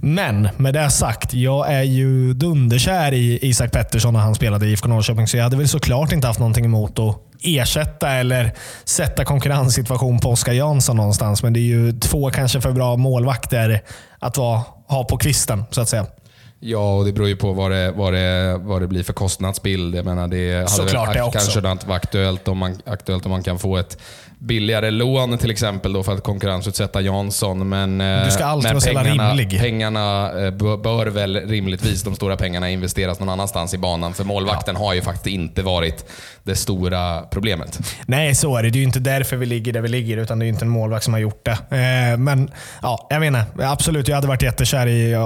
Men 0.00 0.48
med 0.56 0.74
det 0.74 0.90
sagt, 0.90 1.34
jag 1.34 1.72
är 1.72 1.82
ju 1.82 2.34
dunderkär 2.34 3.12
i 3.12 3.38
Isak 3.42 3.72
Pettersson 3.72 4.14
när 4.14 4.20
han 4.20 4.34
spelade 4.34 4.66
i 4.66 4.70
IFK 4.70 4.88
Norrköping, 4.88 5.26
så 5.28 5.36
jag 5.36 5.44
hade 5.44 5.56
väl 5.56 5.68
såklart 5.68 6.12
inte 6.12 6.26
haft 6.26 6.40
någonting 6.40 6.64
emot 6.64 6.98
att 6.98 7.16
ersätta 7.42 8.10
eller 8.10 8.52
sätta 8.84 9.24
konkurrenssituation 9.24 10.18
på 10.18 10.30
Oskar 10.30 10.52
Jansson 10.52 10.96
någonstans. 10.96 11.42
Men 11.42 11.52
det 11.52 11.60
är 11.60 11.62
ju 11.62 11.92
två 11.92 12.30
kanske 12.30 12.60
för 12.60 12.72
bra 12.72 12.96
målvakter 12.96 13.82
att 14.18 14.36
vara, 14.36 14.62
ha 14.88 15.04
på 15.04 15.16
kvisten, 15.16 15.64
så 15.70 15.80
att 15.80 15.88
säga. 15.88 16.06
Ja, 16.62 16.96
och 16.96 17.04
det 17.04 17.12
beror 17.12 17.28
ju 17.28 17.36
på 17.36 17.52
vad 17.52 17.70
det, 17.70 17.92
vad 17.92 18.12
det, 18.12 18.60
vad 18.62 18.82
det 18.82 18.86
blir 18.88 19.02
för 19.02 19.12
kostnadsbild. 19.12 19.94
Jag 19.94 20.04
menar, 20.04 20.28
det 20.28 20.54
hade 20.54 20.68
Såklart 20.68 21.08
väl, 21.08 21.16
det 21.16 21.22
också. 21.22 21.38
kanske 21.38 21.70
inte 21.70 21.86
varit 21.86 22.04
aktuellt 22.04 22.48
om, 22.48 22.58
man, 22.58 22.82
aktuellt 22.86 23.24
om 23.24 23.30
man 23.30 23.42
kan 23.42 23.58
få 23.58 23.76
ett 23.76 23.98
billigare 24.40 24.90
lån 24.90 25.38
till 25.38 25.50
exempel 25.50 25.92
då 25.92 26.02
för 26.02 26.14
att 26.14 26.22
konkurrensutsätta 26.22 27.00
Jansson. 27.00 27.68
Men, 27.68 28.00
eh, 28.00 28.24
du 28.24 28.30
ska 28.30 28.44
alltid 28.44 28.72
vara 28.72 28.80
pengarna, 28.80 29.30
rimlig. 29.30 29.60
pengarna 29.60 30.32
eh, 30.44 30.50
bör 30.76 31.06
väl 31.06 31.36
rimligtvis, 31.36 32.02
de 32.02 32.14
stora 32.14 32.36
pengarna, 32.36 32.70
investeras 32.70 33.20
någon 33.20 33.28
annanstans 33.28 33.74
i 33.74 33.78
banan. 33.78 34.14
För 34.14 34.24
målvakten 34.24 34.74
ja. 34.78 34.86
har 34.86 34.94
ju 34.94 35.02
faktiskt 35.02 35.26
inte 35.26 35.62
varit 35.62 36.04
det 36.42 36.56
stora 36.56 37.22
problemet. 37.22 37.78
Nej, 38.06 38.34
så 38.34 38.56
är 38.56 38.62
det. 38.62 38.70
Det 38.70 38.76
är 38.76 38.80
ju 38.80 38.86
inte 38.86 39.00
därför 39.00 39.36
vi 39.36 39.46
ligger 39.46 39.72
där 39.72 39.80
vi 39.80 39.88
ligger, 39.88 40.16
utan 40.16 40.38
det 40.38 40.46
är 40.46 40.48
inte 40.48 40.64
en 40.64 40.68
målvakt 40.68 41.04
som 41.04 41.14
har 41.14 41.20
gjort 41.20 41.44
det. 41.44 41.76
Eh, 41.76 42.18
men 42.18 42.50
ja, 42.82 43.06
jag 43.10 43.20
menar, 43.20 43.44
absolut, 43.58 44.08
jag 44.08 44.14
hade 44.14 44.28
varit 44.28 44.42
jättekär 44.42 44.86
i 44.86 45.16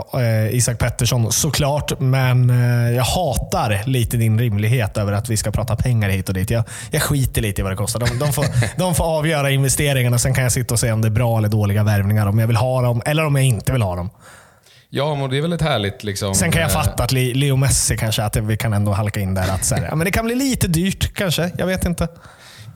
Isak 0.52 0.78
Pettersson 0.78 1.32
såklart, 1.32 2.00
men 2.00 2.48
jag 2.94 3.04
hatar 3.04 3.82
lite 3.86 4.16
din 4.16 4.38
rimlighet 4.38 4.96
över 4.96 5.12
att 5.12 5.28
vi 5.28 5.36
ska 5.36 5.50
prata 5.50 5.76
pengar 5.76 6.08
hit 6.08 6.28
och 6.28 6.34
dit. 6.34 6.50
Jag, 6.50 6.64
jag 6.90 7.02
skiter 7.02 7.42
lite 7.42 7.60
i 7.60 7.62
vad 7.62 7.72
det 7.72 7.76
kostar. 7.76 8.00
De, 8.00 8.18
de, 8.18 8.32
får, 8.32 8.44
de 8.78 8.94
får 8.94 9.03
får 9.04 9.18
avgöra 9.18 9.50
investeringarna. 9.50 10.18
Sen 10.18 10.34
kan 10.34 10.42
jag 10.42 10.52
sitta 10.52 10.74
och 10.74 10.80
säga 10.80 10.94
om 10.94 11.02
det 11.02 11.08
är 11.08 11.10
bra 11.10 11.38
eller 11.38 11.48
dåliga 11.48 11.82
värvningar. 11.82 12.26
Om 12.26 12.38
jag 12.38 12.46
vill 12.46 12.56
ha 12.56 12.82
dem 12.82 13.02
eller 13.04 13.26
om 13.26 13.36
jag 13.36 13.44
inte 13.44 13.72
vill 13.72 13.82
ha 13.82 13.96
dem. 13.96 14.10
Ja, 14.90 15.14
men 15.14 15.30
det 15.30 15.36
är 15.36 15.42
väl 15.42 15.52
ett 15.52 15.62
härligt... 15.62 16.04
Liksom, 16.04 16.34
Sen 16.34 16.52
kan 16.52 16.62
jag 16.62 16.70
eh, 16.70 16.74
fatta 16.74 17.04
att 17.04 17.12
Leo 17.12 17.56
Messi 17.56 17.96
kanske, 17.96 18.22
att 18.22 18.36
vi 18.36 18.56
kan 18.56 18.72
ändå 18.72 18.92
halka 18.92 19.20
in 19.20 19.34
där. 19.34 19.50
Att, 19.50 19.64
så 19.64 19.74
här, 19.74 19.86
ja, 19.90 19.94
men 19.94 20.04
det 20.04 20.10
kan 20.10 20.24
bli 20.24 20.34
lite 20.34 20.68
dyrt 20.68 21.14
kanske. 21.14 21.50
Jag 21.58 21.66
vet 21.66 21.84
inte. 21.84 22.08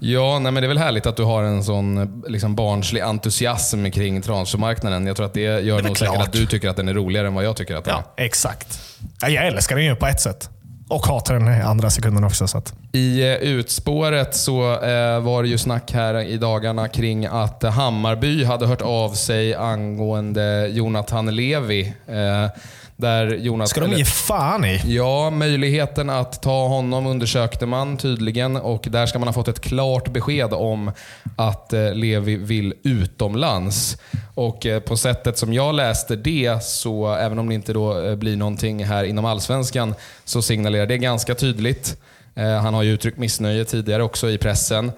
Ja, 0.01 0.39
nej, 0.39 0.53
men 0.53 0.63
det 0.63 0.67
är 0.67 0.69
väl 0.69 0.79
härligt 0.79 1.07
att 1.07 1.17
du 1.17 1.23
har 1.23 1.43
en 1.43 1.65
sån 1.65 2.23
liksom, 2.29 2.55
barnslig 2.55 3.01
entusiasm 3.01 3.91
kring 3.91 4.23
transfermarknaden. 4.23 5.07
Jag 5.07 5.17
tror 5.17 5.27
att 5.27 5.35
det 5.35 5.41
gör 5.41 5.77
det 5.77 5.89
nog 5.89 5.99
säkert 5.99 6.21
att 6.21 6.33
du 6.33 6.47
tycker 6.47 6.69
att 6.69 6.77
den 6.77 6.89
är 6.89 6.95
roligare 6.95 7.27
än 7.27 7.35
vad 7.35 7.45
jag 7.45 7.57
tycker 7.57 7.77
att 7.77 7.85
den 7.85 7.95
ja, 7.95 8.15
är. 8.17 8.25
Exakt. 8.25 8.81
Ja, 9.21 9.29
jag 9.29 9.47
älskar 9.47 9.77
den 9.77 9.85
ju 9.85 9.97
på 9.97 10.07
ett 10.07 10.21
sätt. 10.21 10.51
Och 10.89 11.07
hatar 11.07 11.35
den 11.35 11.49
i 11.49 11.61
andra 11.61 11.91
sekunden 11.91 12.25
också. 12.25 12.49
Så 12.49 12.59
att. 12.59 12.75
I 12.93 13.23
eh, 13.23 13.35
utspåret 13.35 14.35
så 14.35 14.73
eh, 14.73 15.21
var 15.21 15.43
det 15.43 15.49
ju 15.49 15.59
snack 15.59 15.93
här 15.93 16.15
i 16.15 16.37
dagarna 16.37 16.89
kring 16.89 17.27
att 17.27 17.63
Hammarby 17.63 18.45
hade 18.45 18.67
hört 18.67 18.83
av 18.83 19.11
sig 19.11 19.55
angående 19.55 20.69
Jonathan 20.73 21.37
Levi. 21.37 21.95
Eh, 22.07 22.51
där 23.01 23.37
Jonas, 23.37 23.71
Ska 23.71 23.81
de 23.81 23.93
ge 23.93 24.05
fan 24.05 24.65
i? 24.65 24.81
Ja, 24.87 25.31
möjligheten 25.31 26.11
att 26.11 26.43
ta 26.43 26.69
honom 26.69 27.07
undersökte 27.07 27.67
man 27.67 27.97
tydligen 27.97 28.57
och 28.57 28.87
där 28.91 29.07
ska 29.07 29.19
man 29.19 29.29
ha 29.29 29.33
fått 29.33 29.49
ett 29.49 29.61
klart 29.61 30.09
besked 30.09 30.53
om 30.53 30.91
att 31.37 31.73
eh, 31.73 31.95
Levi 31.95 32.37
vill 32.37 32.75
utomlands. 32.83 33.97
Och 34.35 34.67
eh, 34.67 34.81
på 34.81 34.97
sättet 34.97 35.39
som 35.39 35.53
jag 35.53 35.75
läste 35.75 36.17
det, 36.17 36.63
så 36.63 37.15
även 37.15 37.39
om 37.39 37.49
det 37.49 37.55
inte 37.55 37.73
då 37.73 38.01
eh, 38.01 38.17
blir 38.17 38.37
någonting 38.37 38.85
här 38.85 39.05
inom 39.05 39.25
Allsvenskan, 39.25 39.95
så 40.25 40.43
signalerar 40.43 40.87
det 40.87 40.99
ganska 40.99 41.35
tydligt 41.35 41.97
Eh, 42.39 42.61
han 42.61 42.75
har 42.75 42.83
ju 42.83 42.93
uttryckt 42.93 43.19
missnöje 43.19 43.65
tidigare 43.65 44.03
också 44.03 44.31
i 44.31 44.39
pressen. 44.39 44.93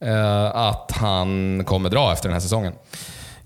Eh, 0.00 0.56
att 0.56 0.90
han 0.94 1.62
kommer 1.64 1.90
dra 1.90 2.12
efter 2.12 2.28
den 2.28 2.32
här 2.32 2.40
säsongen. 2.40 2.72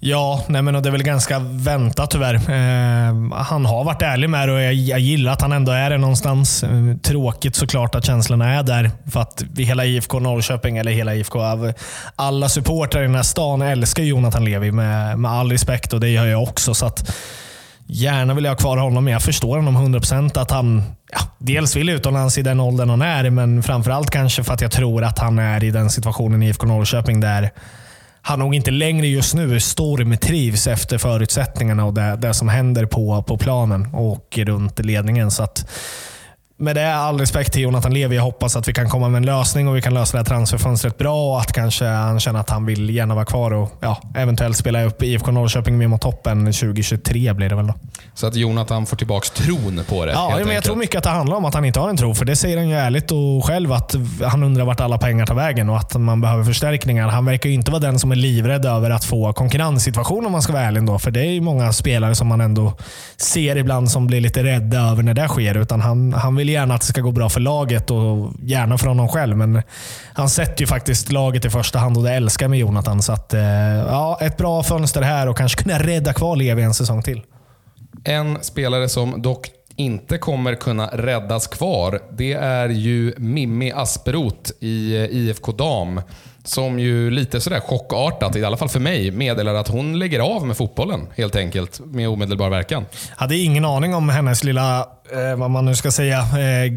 Ja, 0.01 0.45
nej 0.49 0.63
men 0.63 0.83
det 0.83 0.89
är 0.89 0.91
väl 0.91 1.03
ganska 1.03 1.39
väntat 1.39 2.11
tyvärr. 2.11 2.35
Eh, 2.35 3.33
han 3.33 3.67
har 3.67 3.85
varit 3.85 4.03
ärlig 4.03 4.31
med 4.31 4.49
det 4.49 4.53
och 4.53 4.61
jag, 4.61 4.75
jag, 4.75 5.01
gillar 5.01 5.33
att 5.33 5.41
han 5.41 5.53
ändå 5.53 5.73
är 5.73 5.91
det 5.91 5.99
någonstans. 5.99 6.63
Eh, 6.63 6.97
tråkigt 7.03 7.57
såklart 7.57 7.95
att 7.95 8.05
känslorna 8.05 8.55
är 8.55 8.63
där. 8.63 8.91
För 9.11 9.21
att 9.21 9.45
hela 9.57 9.85
IFK 9.85 10.19
Norrköping, 10.19 10.79
eller 10.79 10.93
hela 10.93 11.15
IFK, 11.15 11.39
alla 12.17 12.49
supportrar 12.49 13.03
i 13.03 13.07
den 13.07 13.15
här 13.15 13.23
stan 13.23 13.63
älskar 13.63 14.03
Jonathan 14.03 14.45
Levi 14.45 14.73
med, 14.73 15.19
med 15.19 15.31
all 15.31 15.53
respekt 15.53 15.93
och 15.93 16.01
det 16.01 16.09
gör 16.09 16.27
jag 16.27 16.43
också. 16.43 16.75
Så 16.75 16.87
att, 16.87 17.11
Gärna 17.91 18.35
vill 18.35 18.45
jag 18.45 18.51
ha 18.51 18.57
kvar 18.57 18.77
honom, 18.77 19.05
men 19.05 19.13
jag 19.13 19.23
förstår 19.23 19.57
honom 19.57 19.77
100% 19.77 20.41
att 20.41 20.51
han 20.51 20.83
ja, 21.13 21.19
dels 21.39 21.77
vill 21.77 21.89
utomlands 21.89 22.39
i 22.39 22.43
den 22.43 22.61
åldern 22.61 22.91
han 22.91 23.03
är, 23.03 23.31
men 23.31 23.63
framförallt 23.63 24.11
kanske 24.11 24.45
för 24.45 24.55
att 24.55 24.61
jag 24.61 24.71
tror 24.71 25.05
att 25.05 25.19
han 25.19 25.39
är 25.39 25.65
i 25.65 25.71
den 25.71 25.91
situationen 25.91 26.43
i 26.43 26.49
IFK 26.49 26.67
Norrköping 26.67 27.21
där 27.21 27.51
han 28.23 28.39
nog 28.39 28.55
inte 28.55 28.71
längre 28.71 29.07
just 29.07 29.35
nu 29.35 29.61
stormtrivs 29.61 30.67
efter 30.67 30.99
förutsättningarna 30.99 31.85
och 31.85 31.95
det, 31.95 32.17
det 32.17 32.35
som 32.35 32.49
händer 32.49 32.87
på, 32.87 33.23
på 33.23 33.39
planen 33.39 33.95
och 33.95 34.39
runt 34.39 34.79
ledningen. 34.79 35.31
Så 35.31 35.43
att, 35.43 35.71
med 36.61 36.77
det, 36.77 36.95
all 36.95 37.21
respekt 37.21 37.53
till 37.53 37.63
Jonathan 37.63 37.95
Levi. 37.95 38.17
Jag 38.17 38.23
hoppas 38.23 38.57
att 38.57 38.69
vi 38.69 38.73
kan 38.73 38.89
komma 38.89 39.09
med 39.09 39.19
en 39.19 39.27
lösning 39.27 39.69
och 39.69 39.77
vi 39.77 39.83
kan 39.83 39.95
lösa 39.95 40.13
det 40.13 40.19
här 40.19 40.25
transferfönstret 40.25 40.99
bra 40.99 41.33
och 41.33 41.41
att 41.41 41.53
kanske 41.53 41.85
han 41.85 42.21
känner 42.21 42.41
att 42.41 42.51
han 42.51 42.67
vill 42.67 42.91
gärna 42.91 43.15
vara 43.15 43.25
kvar 43.25 43.51
och 43.51 43.73
ja, 43.81 44.03
eventuellt 44.17 44.57
spela 44.57 44.85
upp 44.85 45.03
IFK 45.03 45.31
Norrköping 45.31 45.79
med 45.79 45.91
mot 45.91 46.01
toppen 46.01 46.45
2023 46.45 47.33
blir 47.33 47.49
det 47.49 47.55
väl 47.55 47.67
då. 47.67 47.75
Så 48.15 48.27
att 48.27 48.35
Jonathan 48.35 48.87
får 48.87 48.97
tillbaka 48.97 49.29
tron 49.35 49.81
på 49.89 50.07
det? 50.07 50.13
Ja, 50.13 50.41
men 50.45 50.55
jag 50.55 50.65
tror 50.65 50.77
mycket 50.77 50.97
att 50.97 51.05
det 51.05 51.11
handlar 51.11 51.37
om 51.37 51.45
att 51.45 51.55
han 51.55 51.65
inte 51.65 51.81
har 51.81 51.91
en 51.91 51.97
tro. 51.97 52.15
För 52.15 52.25
det 52.25 52.37
säger 52.37 52.57
han 52.57 52.69
ju 52.69 52.75
ärligt 52.75 53.13
och 53.13 53.45
själv 53.45 53.73
att 53.73 53.95
han 54.25 54.43
undrar 54.43 54.65
vart 54.65 54.81
alla 54.81 54.99
pengar 54.99 55.27
tar 55.27 55.35
vägen 55.35 55.71
och 55.71 55.77
att 55.77 55.95
man 56.01 56.21
behöver 56.21 56.45
förstärkningar. 56.45 57.09
Han 57.09 57.25
verkar 57.25 57.49
ju 57.49 57.55
inte 57.55 57.71
vara 57.71 57.81
den 57.81 57.99
som 57.99 58.13
är 58.13 58.17
livrädd 58.17 58.67
över 58.67 58.91
att 58.91 59.05
få 59.05 59.33
konkurrenssituation 59.33 60.27
om 60.27 60.33
man 60.33 60.43
ska 60.43 60.53
vara 60.53 60.63
ärlig. 60.63 60.87
Då. 60.87 60.99
För 60.99 61.11
det 61.11 61.21
är 61.21 61.31
ju 61.31 61.41
många 61.41 61.73
spelare 61.73 62.15
som 62.15 62.27
man 62.27 62.41
ändå 62.41 62.73
ser 63.17 63.57
ibland 63.57 63.91
som 63.91 64.07
blir 64.07 64.21
lite 64.21 64.45
rädda 64.45 64.81
över 64.81 65.03
när 65.03 65.15
det 65.15 65.29
sker. 65.29 65.55
Utan 65.57 65.81
han, 65.81 66.13
han 66.13 66.37
vill 66.37 66.48
vill 66.49 66.55
gärna 66.55 66.75
att 66.75 66.81
det 66.81 66.87
ska 66.87 67.01
gå 67.01 67.13
bra 67.13 67.29
för 67.29 67.41
laget 67.41 67.91
och 67.91 68.33
gärna 68.43 68.79
för 68.79 68.87
honom 68.87 69.09
själv. 69.09 69.37
Men 69.37 69.63
han 70.13 70.29
sätter 70.29 70.61
ju 70.61 70.67
faktiskt 70.67 71.13
laget 71.13 71.45
i 71.45 71.51
första 71.51 71.79
hand 71.79 71.97
och 71.97 72.03
det 72.03 72.13
älskar 72.13 72.45
jag 72.45 72.51
med 72.51 72.59
Jonathan. 72.59 73.03
Så 73.03 73.13
att, 73.13 73.35
eh, 73.35 73.41
ja, 73.41 74.19
ett 74.21 74.37
bra 74.37 74.63
fönster 74.63 75.03
här 75.03 75.29
och 75.29 75.37
kanske 75.37 75.63
kunna 75.63 75.79
rädda 75.79 76.13
kvar 76.13 76.37
Levi 76.37 76.63
en 76.63 76.75
säsong 76.75 77.03
till. 77.03 77.23
En 78.05 78.39
spelare 78.41 78.89
som 78.89 79.23
dock 79.23 79.51
inte 79.77 80.19
kommer 80.19 80.55
kunna 80.55 80.87
räddas 80.87 81.47
kvar, 81.47 82.01
det 82.13 82.33
är 82.33 82.69
ju 82.69 83.15
Mimmi 83.19 83.73
Asperoth 83.73 84.51
i 84.61 84.97
eh, 84.97 85.05
IFK 85.05 85.53
Dam. 85.53 86.01
Som 86.49 86.79
ju 86.79 87.11
lite 87.11 87.41
sådär 87.41 87.61
chockartat, 87.61 88.37
i 88.37 88.45
alla 88.45 88.57
fall 88.57 88.69
för 88.69 88.81
mig, 88.81 89.11
meddelar 89.11 89.55
att 89.55 89.69
hon 89.69 89.99
lägger 89.99 90.21
av 90.21 90.47
med 90.47 90.57
fotbollen 90.57 91.07
helt 91.17 91.37
enkelt 91.37 91.81
med 91.85 92.09
omedelbar 92.09 92.51
verkan. 92.51 92.87
Hade 93.17 93.37
ingen 93.37 93.65
aning 93.65 93.95
om 93.95 94.09
hennes 94.09 94.45
lilla, 94.45 94.79
eh, 95.13 95.37
vad 95.37 95.51
man 95.51 95.65
nu 95.65 95.75
ska 95.75 95.91
säga, 95.91 96.19
eh, 96.19 96.73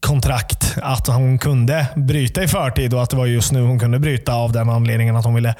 kontrakt. 0.00 0.74
Att 0.82 1.06
hon 1.06 1.38
kunde 1.38 1.86
bryta 1.96 2.42
i 2.42 2.48
förtid 2.48 2.94
och 2.94 3.02
att 3.02 3.10
det 3.10 3.16
var 3.16 3.26
just 3.26 3.52
nu 3.52 3.62
hon 3.62 3.78
kunde 3.78 3.98
bryta 3.98 4.34
av 4.34 4.52
den 4.52 4.68
anledningen 4.68 5.16
att 5.16 5.24
hon 5.24 5.34
ville 5.34 5.54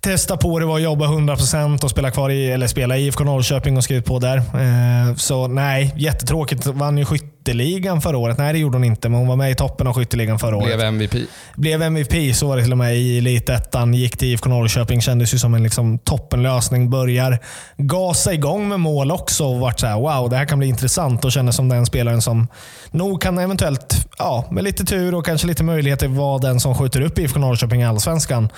testa 0.00 0.36
på 0.36 0.58
det 0.58 0.66
var 0.66 0.76
att 0.76 0.82
jobba 0.82 1.06
100% 1.06 1.84
och 1.84 1.90
spela 1.90 2.10
kvar 2.10 2.30
i, 2.30 2.50
eller 2.50 2.66
spela 2.66 2.96
i 2.96 3.06
IFK 3.06 3.24
Norrköping 3.24 3.76
och 3.76 3.84
skrivit 3.84 4.04
på 4.04 4.18
där. 4.18 4.36
Eh, 4.36 5.14
så 5.14 5.48
nej, 5.48 5.92
jättetråkigt. 5.96 6.66
Vann 6.66 6.98
ju 6.98 7.04
skytte 7.04 7.39
skytteligan 7.40 8.00
förra 8.00 8.18
året. 8.18 8.38
Nej, 8.38 8.52
det 8.52 8.58
gjorde 8.58 8.76
hon 8.76 8.84
inte, 8.84 9.08
men 9.08 9.18
hon 9.18 9.28
var 9.28 9.36
med 9.36 9.50
i 9.50 9.54
toppen 9.54 9.86
av 9.86 9.94
skytteligan 9.94 10.38
förra 10.38 10.56
året. 10.56 10.66
Blev 10.66 10.80
MVP. 10.80 11.14
Blev 11.56 11.82
MVP, 11.82 12.36
så 12.36 12.48
var 12.48 12.56
det 12.56 12.62
till 12.62 12.72
och 12.72 12.78
med 12.78 12.96
i 12.96 13.18
Elitettan. 13.18 13.94
Gick 13.94 14.16
till 14.16 14.28
IFK 14.28 14.48
Norrköping. 14.48 15.00
Kändes 15.00 15.34
ju 15.34 15.38
som 15.38 15.54
en 15.54 15.62
liksom 15.62 15.98
toppenlösning. 15.98 16.90
Börjar 16.90 17.38
gasa 17.76 18.32
igång 18.32 18.68
med 18.68 18.80
mål 18.80 19.10
också 19.10 19.44
och 19.44 19.60
vart 19.60 19.80
så 19.80 19.86
här, 19.86 20.00
wow, 20.00 20.30
det 20.30 20.36
här 20.36 20.44
kan 20.44 20.58
bli 20.58 20.68
intressant 20.68 21.24
och 21.24 21.32
kändes 21.32 21.56
som 21.56 21.68
den 21.68 21.86
spelaren 21.86 22.22
som 22.22 22.46
nog 22.90 23.22
kan 23.22 23.38
eventuellt, 23.38 24.08
ja, 24.18 24.44
med 24.50 24.64
lite 24.64 24.84
tur 24.84 25.14
och 25.14 25.26
kanske 25.26 25.46
lite 25.46 25.64
möjligheter 25.64 26.08
vara 26.08 26.38
den 26.38 26.60
som 26.60 26.74
skjuter 26.74 27.00
upp 27.00 27.18
IFK 27.18 27.40
Norrköping 27.40 27.82
i 27.82 27.86
Allsvenskan. 27.86 28.48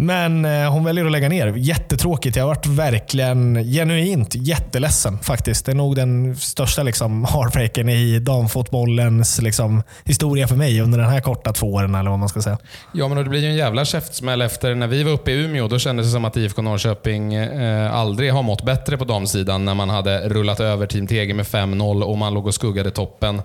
Men 0.00 0.44
eh, 0.44 0.72
hon 0.72 0.84
väljer 0.84 1.04
att 1.04 1.12
lägga 1.12 1.28
ner. 1.28 1.46
Jättetråkigt. 1.56 2.36
Jag 2.36 2.44
har 2.44 2.48
varit 2.48 2.66
verkligen 2.66 3.64
genuint 3.64 4.34
jätteledsen 4.34 5.18
faktiskt. 5.18 5.66
Det 5.66 5.72
är 5.72 5.76
nog 5.76 5.96
den 5.96 6.36
största 6.36 6.82
liksom, 6.82 7.24
heartbreaken 7.32 7.88
i 7.88 8.18
damfotbollens 8.18 9.42
liksom, 9.42 9.82
historia 10.04 10.48
för 10.48 10.56
mig 10.56 10.80
under 10.80 10.98
den 10.98 11.08
här 11.08 11.20
korta 11.20 11.52
två 11.52 11.74
åren, 11.74 11.94
eller 11.94 12.10
vad 12.10 12.18
man 12.18 12.28
ska 12.28 12.42
säga. 12.42 12.58
Ja, 12.92 13.08
men 13.08 13.16
det 13.16 13.24
blir 13.24 13.40
ju 13.40 13.48
en 13.48 13.56
jävla 13.56 13.84
käftsmäll 13.84 14.42
efter 14.42 14.74
när 14.74 14.86
vi 14.86 15.02
var 15.02 15.12
uppe 15.12 15.30
i 15.30 15.44
Umeå. 15.44 15.68
Då 15.68 15.78
kändes 15.78 16.06
det 16.06 16.12
som 16.12 16.24
att 16.24 16.36
IFK 16.36 16.62
Norrköping 16.62 17.34
eh, 17.34 17.94
aldrig 17.94 18.32
har 18.32 18.42
mått 18.42 18.62
bättre 18.62 18.96
på 18.96 19.04
damsidan 19.04 19.64
när 19.64 19.74
man 19.74 19.90
hade 19.90 20.28
rullat 20.28 20.60
över 20.60 20.86
Team 20.86 21.06
Tege 21.06 21.34
med 21.34 21.46
5-0 21.46 22.02
och 22.02 22.18
man 22.18 22.34
låg 22.34 22.46
och 22.46 22.54
skuggade 22.54 22.90
toppen. 22.90 23.42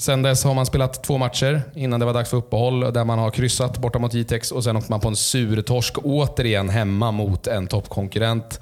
Sen 0.00 0.22
dess 0.22 0.44
har 0.44 0.54
man 0.54 0.66
spelat 0.66 1.02
två 1.02 1.18
matcher 1.18 1.62
innan 1.74 2.00
det 2.00 2.06
var 2.06 2.14
dags 2.14 2.30
för 2.30 2.36
uppehåll 2.36 2.92
där 2.92 3.04
man 3.04 3.18
har 3.18 3.30
kryssat 3.30 3.78
borta 3.78 3.98
mot 3.98 4.14
Jitex 4.14 4.52
och 4.52 4.64
sen 4.64 4.76
åkte 4.76 4.92
man 4.92 5.00
på 5.00 5.08
en 5.08 5.16
surtorsk 5.16 5.98
återigen 6.04 6.68
hemma 6.68 7.10
mot 7.10 7.46
en 7.46 7.66
toppkonkurrent. 7.66 8.60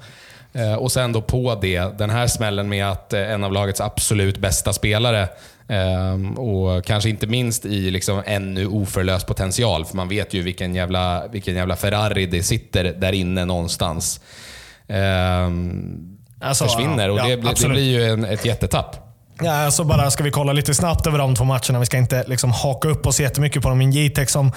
Eh, 0.53 0.73
och 0.73 0.91
sen 0.91 1.11
då 1.11 1.21
på 1.21 1.59
det, 1.61 1.97
den 1.97 2.09
här 2.09 2.27
smällen 2.27 2.69
med 2.69 2.91
att 2.91 3.13
eh, 3.13 3.31
en 3.31 3.43
av 3.43 3.53
lagets 3.53 3.81
absolut 3.81 4.37
bästa 4.37 4.73
spelare 4.73 5.29
ehm, 5.67 6.33
och 6.33 6.85
kanske 6.85 7.09
inte 7.09 7.27
minst 7.27 7.65
i 7.65 7.91
liksom 7.91 8.23
ännu 8.25 8.67
oförlöst 8.67 9.27
potential, 9.27 9.85
för 9.85 9.95
man 9.95 10.09
vet 10.09 10.33
ju 10.33 10.41
vilken 10.41 10.75
jävla, 10.75 11.27
vilken 11.27 11.55
jävla 11.55 11.75
Ferrari 11.75 12.25
det 12.25 12.43
sitter 12.43 12.83
där 12.83 13.13
inne 13.13 13.45
någonstans. 13.45 14.21
Alltså, 16.41 16.63
försvinner 16.63 17.09
och 17.09 17.19
ja, 17.19 17.23
det, 17.23 17.35
det, 17.35 17.69
blir 17.69 17.99
ju 17.99 18.03
en, 18.03 18.25
ett 18.25 18.45
jättetapp. 18.45 19.08
Ja, 19.41 19.71
så 19.71 19.83
bara 19.83 20.11
ska 20.11 20.23
vi 20.23 20.31
kolla 20.31 20.53
lite 20.53 20.73
snabbt 20.73 21.07
över 21.07 21.17
de 21.17 21.35
två 21.35 21.43
matcherna. 21.43 21.79
Vi 21.79 21.85
ska 21.85 21.97
inte 21.97 22.23
liksom 22.27 22.51
haka 22.51 22.87
upp 22.87 23.05
oss 23.05 23.19
jättemycket 23.19 23.63
på 23.63 23.69
dem. 23.69 23.81
En 23.81 23.91
Jitex 23.91 24.31
som 24.31 24.51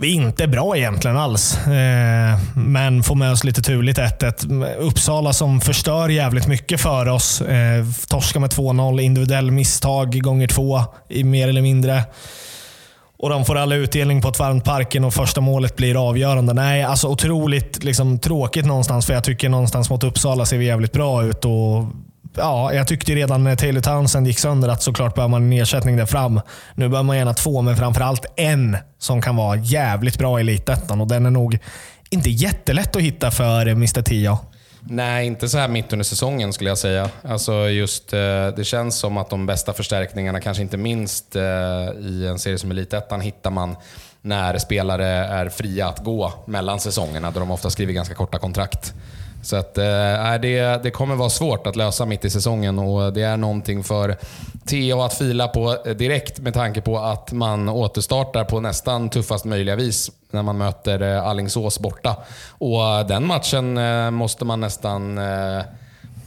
vi 0.00 0.12
inte 0.12 0.42
är 0.42 0.48
bra 0.48 0.76
egentligen 0.76 1.16
alls. 1.16 1.66
Eh, 1.66 2.38
men 2.54 3.02
får 3.02 3.14
med 3.14 3.32
oss 3.32 3.44
lite 3.44 3.62
turligt 3.62 3.98
1-1. 3.98 4.76
Uppsala 4.78 5.32
som 5.32 5.60
förstör 5.60 6.08
jävligt 6.08 6.46
mycket 6.46 6.80
för 6.80 7.08
oss. 7.08 7.40
Eh, 7.40 7.84
torskar 8.08 8.40
med 8.40 8.50
2-0. 8.50 9.00
Individuell 9.00 9.50
misstag 9.50 10.22
gånger 10.22 10.46
två, 10.46 10.84
i 11.08 11.24
mer 11.24 11.48
eller 11.48 11.62
mindre. 11.62 12.04
Och 13.18 13.30
de 13.30 13.44
får 13.44 13.56
alla 13.56 13.74
utdelning 13.74 14.22
på 14.22 14.28
ett 14.28 14.38
varmt 14.38 14.64
parken 14.64 15.04
och 15.04 15.14
första 15.14 15.40
målet 15.40 15.76
blir 15.76 16.08
avgörande. 16.08 16.52
Nej, 16.52 16.82
alltså 16.82 17.08
otroligt 17.08 17.84
liksom, 17.84 18.18
tråkigt 18.18 18.66
någonstans. 18.66 19.06
För 19.06 19.14
jag 19.14 19.24
tycker 19.24 19.48
någonstans 19.48 19.90
mot 19.90 20.04
Uppsala 20.04 20.46
ser 20.46 20.58
vi 20.58 20.66
jävligt 20.66 20.92
bra 20.92 21.24
ut. 21.24 21.44
Och 21.44 21.84
ja, 22.38 22.72
jag 22.74 22.86
tyckte 22.86 23.14
redan 23.14 23.44
när 23.44 23.56
Taylor 23.56 23.80
Townsend 23.80 24.26
gick 24.26 24.38
sönder 24.38 24.68
att 24.68 24.82
såklart 24.82 25.14
behöver 25.14 25.30
man 25.30 25.42
en 25.42 25.52
ersättning 25.52 25.96
där 25.96 26.06
fram. 26.06 26.40
Nu 26.74 26.88
behöver 26.88 27.06
man 27.06 27.16
gärna 27.16 27.34
två, 27.34 27.62
men 27.62 27.76
framförallt 27.76 28.26
en 28.36 28.76
som 28.98 29.22
kan 29.22 29.36
vara 29.36 29.56
jävligt 29.56 30.18
bra 30.18 30.38
i 30.38 30.40
Elitettan. 30.40 31.00
Och 31.00 31.08
den 31.08 31.26
är 31.26 31.30
nog 31.30 31.58
inte 32.10 32.30
jättelätt 32.30 32.96
att 32.96 33.02
hitta 33.02 33.30
för 33.30 33.66
Mr. 33.66 34.02
Tia. 34.02 34.38
Nej, 34.80 35.26
inte 35.26 35.48
så 35.48 35.58
här 35.58 35.68
mitt 35.68 35.92
under 35.92 36.04
säsongen 36.04 36.52
skulle 36.52 36.70
jag 36.70 36.78
säga. 36.78 37.10
Alltså 37.22 37.68
just, 37.68 38.12
eh, 38.12 38.48
det 38.56 38.64
känns 38.64 38.98
som 38.98 39.16
att 39.16 39.30
de 39.30 39.46
bästa 39.46 39.72
förstärkningarna, 39.72 40.40
kanske 40.40 40.62
inte 40.62 40.76
minst 40.76 41.36
eh, 41.36 41.42
i 42.00 42.26
en 42.30 42.38
serie 42.38 42.58
som 42.58 42.70
Elitettan, 42.70 43.20
hittar 43.20 43.50
man 43.50 43.76
när 44.22 44.58
spelare 44.58 45.06
är 45.06 45.48
fria 45.48 45.88
att 45.88 46.04
gå 46.04 46.32
mellan 46.46 46.80
säsongerna, 46.80 47.30
då 47.30 47.40
de 47.40 47.50
ofta 47.50 47.70
skriver 47.70 47.92
ganska 47.92 48.14
korta 48.14 48.38
kontrakt. 48.38 48.94
Så 49.42 49.56
att, 49.56 49.78
eh, 49.78 49.84
det, 50.42 50.82
det 50.82 50.90
kommer 50.90 51.14
vara 51.14 51.30
svårt 51.30 51.66
att 51.66 51.76
lösa 51.76 52.06
mitt 52.06 52.24
i 52.24 52.30
säsongen 52.30 52.78
och 52.78 53.12
det 53.12 53.22
är 53.22 53.36
någonting 53.36 53.84
för 53.84 54.16
Theo 54.66 55.00
att 55.00 55.14
fila 55.14 55.48
på 55.48 55.76
direkt 55.98 56.38
med 56.38 56.54
tanke 56.54 56.80
på 56.80 56.98
att 56.98 57.32
man 57.32 57.68
återstartar 57.68 58.44
på 58.44 58.60
nästan 58.60 59.10
tuffast 59.10 59.44
möjliga 59.44 59.76
vis 59.76 60.10
när 60.30 60.42
man 60.42 60.58
möter 60.58 61.02
eh, 61.02 61.26
Allingsås 61.26 61.78
borta. 61.78 62.16
Och 62.48 63.06
den 63.08 63.26
matchen 63.26 63.78
eh, 63.78 64.10
måste 64.10 64.44
man 64.44 64.60
nästan 64.60 65.18
eh, 65.18 65.62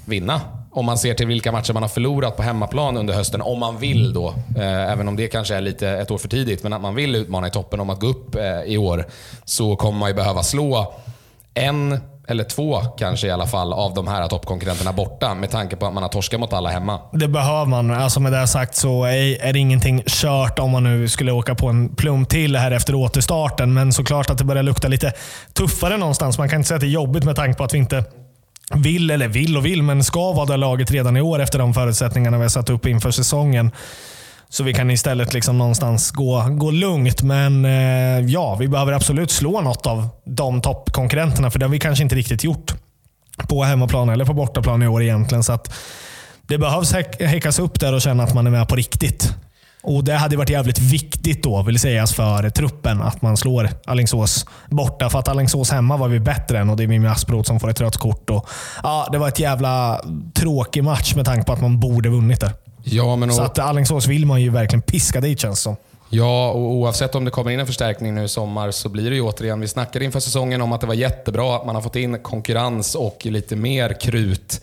vinna. 0.05 0.41
Om 0.71 0.85
man 0.85 0.97
ser 0.97 1.13
till 1.13 1.27
vilka 1.27 1.51
matcher 1.51 1.73
man 1.73 1.83
har 1.83 1.89
förlorat 1.89 2.37
på 2.37 2.43
hemmaplan 2.43 2.97
under 2.97 3.13
hösten. 3.13 3.41
Om 3.41 3.59
man 3.59 3.77
vill 3.77 4.13
då. 4.13 4.27
Eh, 4.57 4.91
även 4.91 5.07
om 5.07 5.15
det 5.15 5.27
kanske 5.27 5.55
är 5.55 5.61
lite 5.61 5.89
ett 5.89 6.11
år 6.11 6.17
för 6.17 6.27
tidigt. 6.27 6.63
Men 6.63 6.73
att 6.73 6.81
man 6.81 6.95
vill 6.95 7.15
utmana 7.15 7.47
i 7.47 7.51
toppen 7.51 7.79
om 7.79 7.89
att 7.89 7.99
gå 7.99 8.07
upp 8.07 8.35
eh, 8.35 8.61
i 8.65 8.77
år. 8.77 9.05
Så 9.45 9.75
kommer 9.75 9.99
man 9.99 10.09
ju 10.09 10.15
behöva 10.15 10.43
slå 10.43 10.93
en 11.53 11.99
eller 12.27 12.43
två 12.43 12.81
kanske 12.81 13.27
i 13.27 13.31
alla 13.31 13.47
fall, 13.47 13.73
av 13.73 13.93
de 13.93 14.07
här 14.07 14.27
toppkonkurrenterna 14.27 14.93
borta 14.93 15.33
med 15.35 15.51
tanke 15.51 15.75
på 15.75 15.85
att 15.85 15.93
man 15.93 16.03
har 16.03 16.09
torskat 16.09 16.39
mot 16.39 16.53
alla 16.53 16.69
hemma. 16.69 16.99
Det 17.13 17.27
behöver 17.27 17.65
man. 17.65 17.91
Alltså 17.91 18.19
med 18.19 18.31
det 18.31 18.47
sagt 18.47 18.75
så 18.75 19.03
är, 19.03 19.53
det 19.53 19.59
ingenting 19.59 20.03
kört 20.05 20.59
om 20.59 20.71
man 20.71 20.83
nu 20.83 21.09
skulle 21.09 21.31
åka 21.31 21.55
på 21.55 21.67
en 21.67 21.95
plump 21.95 22.29
till 22.29 22.55
här 22.55 22.71
efter 22.71 22.95
återstarten. 22.95 23.73
Men 23.73 23.93
såklart 23.93 24.29
att 24.29 24.37
det 24.37 24.43
börjar 24.43 24.63
lukta 24.63 24.87
lite 24.87 25.13
tuffare 25.53 25.97
någonstans. 25.97 26.37
Man 26.37 26.49
kan 26.49 26.59
inte 26.59 26.67
säga 26.67 26.75
att 26.75 26.81
det 26.81 26.87
är 26.87 26.89
jobbigt 26.89 27.23
med 27.23 27.35
tanke 27.35 27.57
på 27.57 27.63
att 27.63 27.73
vi 27.73 27.77
inte 27.77 28.03
vill, 28.75 29.11
eller 29.11 29.27
vill 29.27 29.57
och 29.57 29.65
vill, 29.65 29.83
men 29.83 30.03
ska 30.03 30.31
vara 30.31 30.45
det 30.45 30.57
laget 30.57 30.91
redan 30.91 31.17
i 31.17 31.21
år 31.21 31.41
efter 31.41 31.59
de 31.59 31.73
förutsättningarna 31.73 32.37
vi 32.37 32.43
har 32.43 32.49
satt 32.49 32.69
upp 32.69 32.85
inför 32.85 33.11
säsongen. 33.11 33.71
Så 34.51 34.63
vi 34.63 34.73
kan 34.73 34.91
istället 34.91 35.33
liksom 35.33 35.57
någonstans 35.57 36.11
gå, 36.11 36.45
gå 36.49 36.71
lugnt. 36.71 37.21
Men 37.21 37.65
eh, 37.65 38.25
ja, 38.25 38.55
vi 38.55 38.67
behöver 38.67 38.93
absolut 38.93 39.31
slå 39.31 39.61
något 39.61 39.87
av 39.87 40.09
de 40.25 40.61
toppkonkurrenterna, 40.61 41.51
för 41.51 41.59
det 41.59 41.65
har 41.65 41.71
vi 41.71 41.79
kanske 41.79 42.03
inte 42.03 42.15
riktigt 42.15 42.43
gjort 42.43 42.73
på 43.47 43.63
hemmaplan 43.63 44.09
eller 44.09 44.25
på 44.25 44.33
bortaplan 44.33 44.83
i 44.83 44.87
år 44.87 45.03
egentligen. 45.03 45.43
Så 45.43 45.53
att 45.53 45.73
det 46.47 46.57
behövs 46.57 46.93
häckas 47.19 47.59
upp 47.59 47.79
där 47.79 47.93
och 47.93 48.01
känna 48.01 48.23
att 48.23 48.33
man 48.33 48.47
är 48.47 48.51
med 48.51 48.67
på 48.67 48.75
riktigt. 48.75 49.35
Och 49.83 50.03
Det 50.03 50.13
hade 50.13 50.37
varit 50.37 50.49
jävligt 50.49 50.79
viktigt 50.79 51.43
då, 51.43 51.63
vill 51.63 51.79
sägas, 51.79 52.13
för 52.13 52.49
truppen 52.49 53.01
att 53.01 53.21
man 53.21 53.37
slår 53.37 53.69
Alingsås 53.85 54.45
borta. 54.69 55.09
För 55.09 55.19
att 55.19 55.27
Alingsås 55.27 55.71
hemma 55.71 55.97
var 55.97 56.07
vi 56.07 56.19
bättre 56.19 56.59
än 56.59 56.69
och 56.69 56.77
det 56.77 56.83
är 56.83 56.87
Mimmi 56.87 57.07
Asprot 57.07 57.47
som 57.47 57.59
får 57.59 57.69
ett 57.69 57.81
rött 57.81 57.97
kort. 57.97 58.29
Och, 58.29 58.49
ja, 58.83 59.09
det 59.11 59.17
var 59.17 59.27
ett 59.27 59.39
jävla 59.39 60.01
tråkig 60.33 60.83
match 60.83 61.15
med 61.15 61.25
tanke 61.25 61.45
på 61.45 61.53
att 61.53 61.61
man 61.61 61.79
borde 61.79 62.09
vunnit 62.09 62.39
där. 62.39 62.51
Ja, 62.83 63.15
men 63.15 63.29
och... 63.29 63.35
Så 63.35 63.41
att 63.41 63.59
Alingsås 63.59 64.07
vill 64.07 64.25
man 64.25 64.41
ju 64.41 64.49
verkligen 64.49 64.81
piska 64.81 65.21
dit 65.21 65.39
känns 65.39 65.59
som. 65.61 65.75
Ja, 66.09 66.51
och 66.51 66.61
oavsett 66.61 67.15
om 67.15 67.25
det 67.25 67.31
kommer 67.31 67.51
in 67.51 67.59
en 67.59 67.67
förstärkning 67.67 68.15
nu 68.15 68.23
i 68.23 68.27
sommar 68.27 68.71
så 68.71 68.89
blir 68.89 69.09
det 69.09 69.15
ju 69.15 69.21
återigen, 69.21 69.59
vi 69.59 69.67
snackade 69.67 70.05
inför 70.05 70.19
säsongen 70.19 70.61
om 70.61 70.71
att 70.71 70.81
det 70.81 70.87
var 70.87 70.93
jättebra 70.93 71.55
att 71.55 71.65
man 71.65 71.75
har 71.75 71.81
fått 71.81 71.95
in 71.95 72.19
konkurrens 72.19 72.95
och 72.95 73.25
lite 73.25 73.55
mer 73.55 74.01
krut 74.01 74.61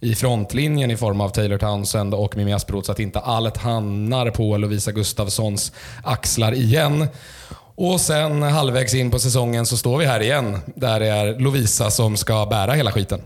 i 0.00 0.14
frontlinjen 0.14 0.90
i 0.90 0.96
form 0.96 1.20
av 1.20 1.28
Taylor 1.28 1.58
Townsend 1.58 2.14
och 2.14 2.36
Mimmi 2.36 2.52
Asproth 2.52 2.86
så 2.86 2.92
att 2.92 3.00
inte 3.00 3.18
allt 3.18 3.56
hamnar 3.56 4.30
på 4.30 4.56
Lovisa 4.56 4.92
Gustafssons 4.92 5.72
axlar 6.04 6.52
igen. 6.52 7.08
Och 7.74 8.00
sen 8.00 8.42
halvvägs 8.42 8.94
in 8.94 9.10
på 9.10 9.18
säsongen 9.18 9.66
så 9.66 9.76
står 9.76 9.98
vi 9.98 10.04
här 10.04 10.20
igen. 10.20 10.58
Där 10.74 11.00
det 11.00 11.06
är 11.06 11.38
Lovisa 11.38 11.90
som 11.90 12.16
ska 12.16 12.46
bära 12.46 12.72
hela 12.72 12.92
skiten. 12.92 13.20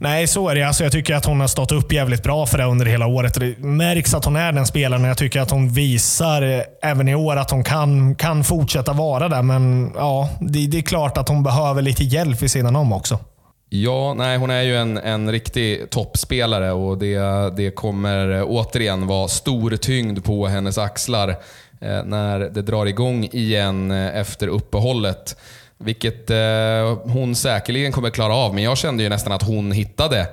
Nej, 0.00 0.26
så 0.26 0.48
är 0.48 0.54
det. 0.54 0.62
Alltså, 0.62 0.82
jag 0.82 0.92
tycker 0.92 1.14
att 1.14 1.24
hon 1.24 1.40
har 1.40 1.48
stått 1.48 1.72
upp 1.72 1.92
jävligt 1.92 2.22
bra 2.22 2.46
för 2.46 2.58
det 2.58 2.64
under 2.64 2.86
hela 2.86 3.06
året. 3.06 3.34
Det 3.34 3.58
märks 3.58 4.14
att 4.14 4.24
hon 4.24 4.36
är 4.36 4.52
den 4.52 4.66
spelaren. 4.66 5.04
Jag 5.04 5.18
tycker 5.18 5.40
att 5.40 5.50
hon 5.50 5.68
visar 5.68 6.42
eh, 6.42 6.62
även 6.82 7.08
i 7.08 7.14
år 7.14 7.36
att 7.36 7.50
hon 7.50 7.64
kan, 7.64 8.14
kan 8.14 8.44
fortsätta 8.44 8.92
vara 8.92 9.28
där. 9.28 9.42
Men 9.42 9.92
ja, 9.94 10.30
det, 10.40 10.66
det 10.66 10.78
är 10.78 10.82
klart 10.82 11.18
att 11.18 11.28
hon 11.28 11.42
behöver 11.42 11.82
lite 11.82 12.04
hjälp 12.04 12.42
vid 12.42 12.50
sidan 12.50 12.76
om 12.76 12.92
också. 12.92 13.18
Ja, 13.70 14.14
nej, 14.14 14.38
hon 14.38 14.50
är 14.50 14.62
ju 14.62 14.76
en, 14.76 14.98
en 14.98 15.32
riktig 15.32 15.90
toppspelare 15.90 16.72
och 16.72 16.98
det, 16.98 17.18
det 17.56 17.70
kommer 17.70 18.30
eh, 18.30 18.44
återigen 18.46 19.06
vara 19.06 19.28
stor 19.28 19.76
tyngd 19.76 20.24
på 20.24 20.46
hennes 20.46 20.78
axlar 20.78 21.28
eh, 21.80 22.04
när 22.04 22.38
det 22.38 22.62
drar 22.62 22.86
igång 22.86 23.24
igen 23.32 23.90
efter 23.90 24.48
uppehållet. 24.48 25.36
Vilket 25.78 26.30
eh, 26.30 26.98
hon 27.04 27.34
säkerligen 27.34 27.92
kommer 27.92 28.10
klara 28.10 28.34
av, 28.34 28.54
men 28.54 28.64
jag 28.64 28.78
kände 28.78 29.02
ju 29.02 29.08
nästan 29.08 29.32
att 29.32 29.42
hon 29.42 29.72
hittade 29.72 30.26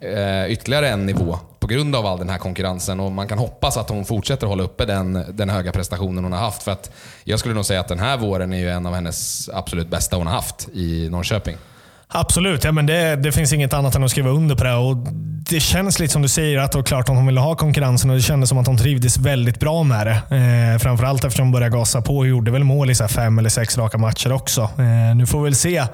eh, 0.00 0.52
ytterligare 0.52 0.88
en 0.88 1.06
nivå 1.06 1.38
på 1.60 1.66
grund 1.66 1.96
av 1.96 2.06
all 2.06 2.18
den 2.18 2.28
här 2.28 2.38
konkurrensen. 2.38 3.00
Och 3.00 3.12
Man 3.12 3.28
kan 3.28 3.38
hoppas 3.38 3.76
att 3.76 3.88
hon 3.88 4.04
fortsätter 4.04 4.46
hålla 4.46 4.62
uppe 4.62 4.84
den, 4.84 5.24
den 5.28 5.48
höga 5.50 5.72
prestationen 5.72 6.24
hon 6.24 6.32
har 6.32 6.40
haft. 6.40 6.62
För 6.62 6.72
att 6.72 6.90
jag 7.24 7.38
skulle 7.38 7.54
nog 7.54 7.64
säga 7.64 7.80
att 7.80 7.88
den 7.88 7.98
här 7.98 8.16
våren 8.16 8.52
är 8.52 8.58
ju 8.58 8.70
en 8.70 8.86
av 8.86 8.94
hennes 8.94 9.48
absolut 9.48 9.88
bästa 9.88 10.16
hon 10.16 10.26
har 10.26 10.34
haft 10.34 10.68
i 10.72 11.08
Norrköping. 11.10 11.56
Absolut, 12.08 12.64
ja, 12.64 12.72
men 12.72 12.86
det, 12.86 13.16
det, 13.16 13.32
finns 13.32 13.52
inget 13.52 13.72
annat 13.72 13.94
än 13.94 14.04
att 14.04 14.10
skriva 14.10 14.30
under 14.30 14.54
på 14.54 14.64
det. 14.64 14.74
Och 14.74 14.96
det 15.48 15.60
känns 15.60 15.98
lite 15.98 16.12
som 16.12 16.22
du 16.22 16.28
säger, 16.28 16.58
att 16.58 16.72
det 16.72 16.78
var 16.78 16.82
klart 16.82 17.08
att 17.08 17.16
hon 17.16 17.26
ville 17.26 17.40
ha 17.40 17.56
konkurrensen 17.56 18.10
och 18.10 18.16
det 18.16 18.22
kändes 18.22 18.48
som 18.48 18.58
att 18.58 18.66
hon 18.66 18.78
trivdes 18.78 19.18
väldigt 19.18 19.60
bra 19.60 19.82
med 19.82 20.06
det. 20.06 20.36
Eh, 20.36 20.78
framförallt 20.78 21.24
eftersom 21.24 21.46
hon 21.46 21.52
började 21.52 21.76
gasa 21.76 22.02
på 22.02 22.16
och 22.16 22.26
gjorde 22.26 22.50
väl 22.50 22.64
mål 22.64 22.90
i 22.90 22.94
så 22.94 23.08
fem 23.08 23.38
eller 23.38 23.48
sex 23.48 23.78
raka 23.78 23.98
matcher 23.98 24.32
också. 24.32 24.62
Eh, 24.62 25.16
nu 25.16 25.26
får 25.26 25.38
vi 25.38 25.44
väl 25.44 25.54
se 25.54 25.84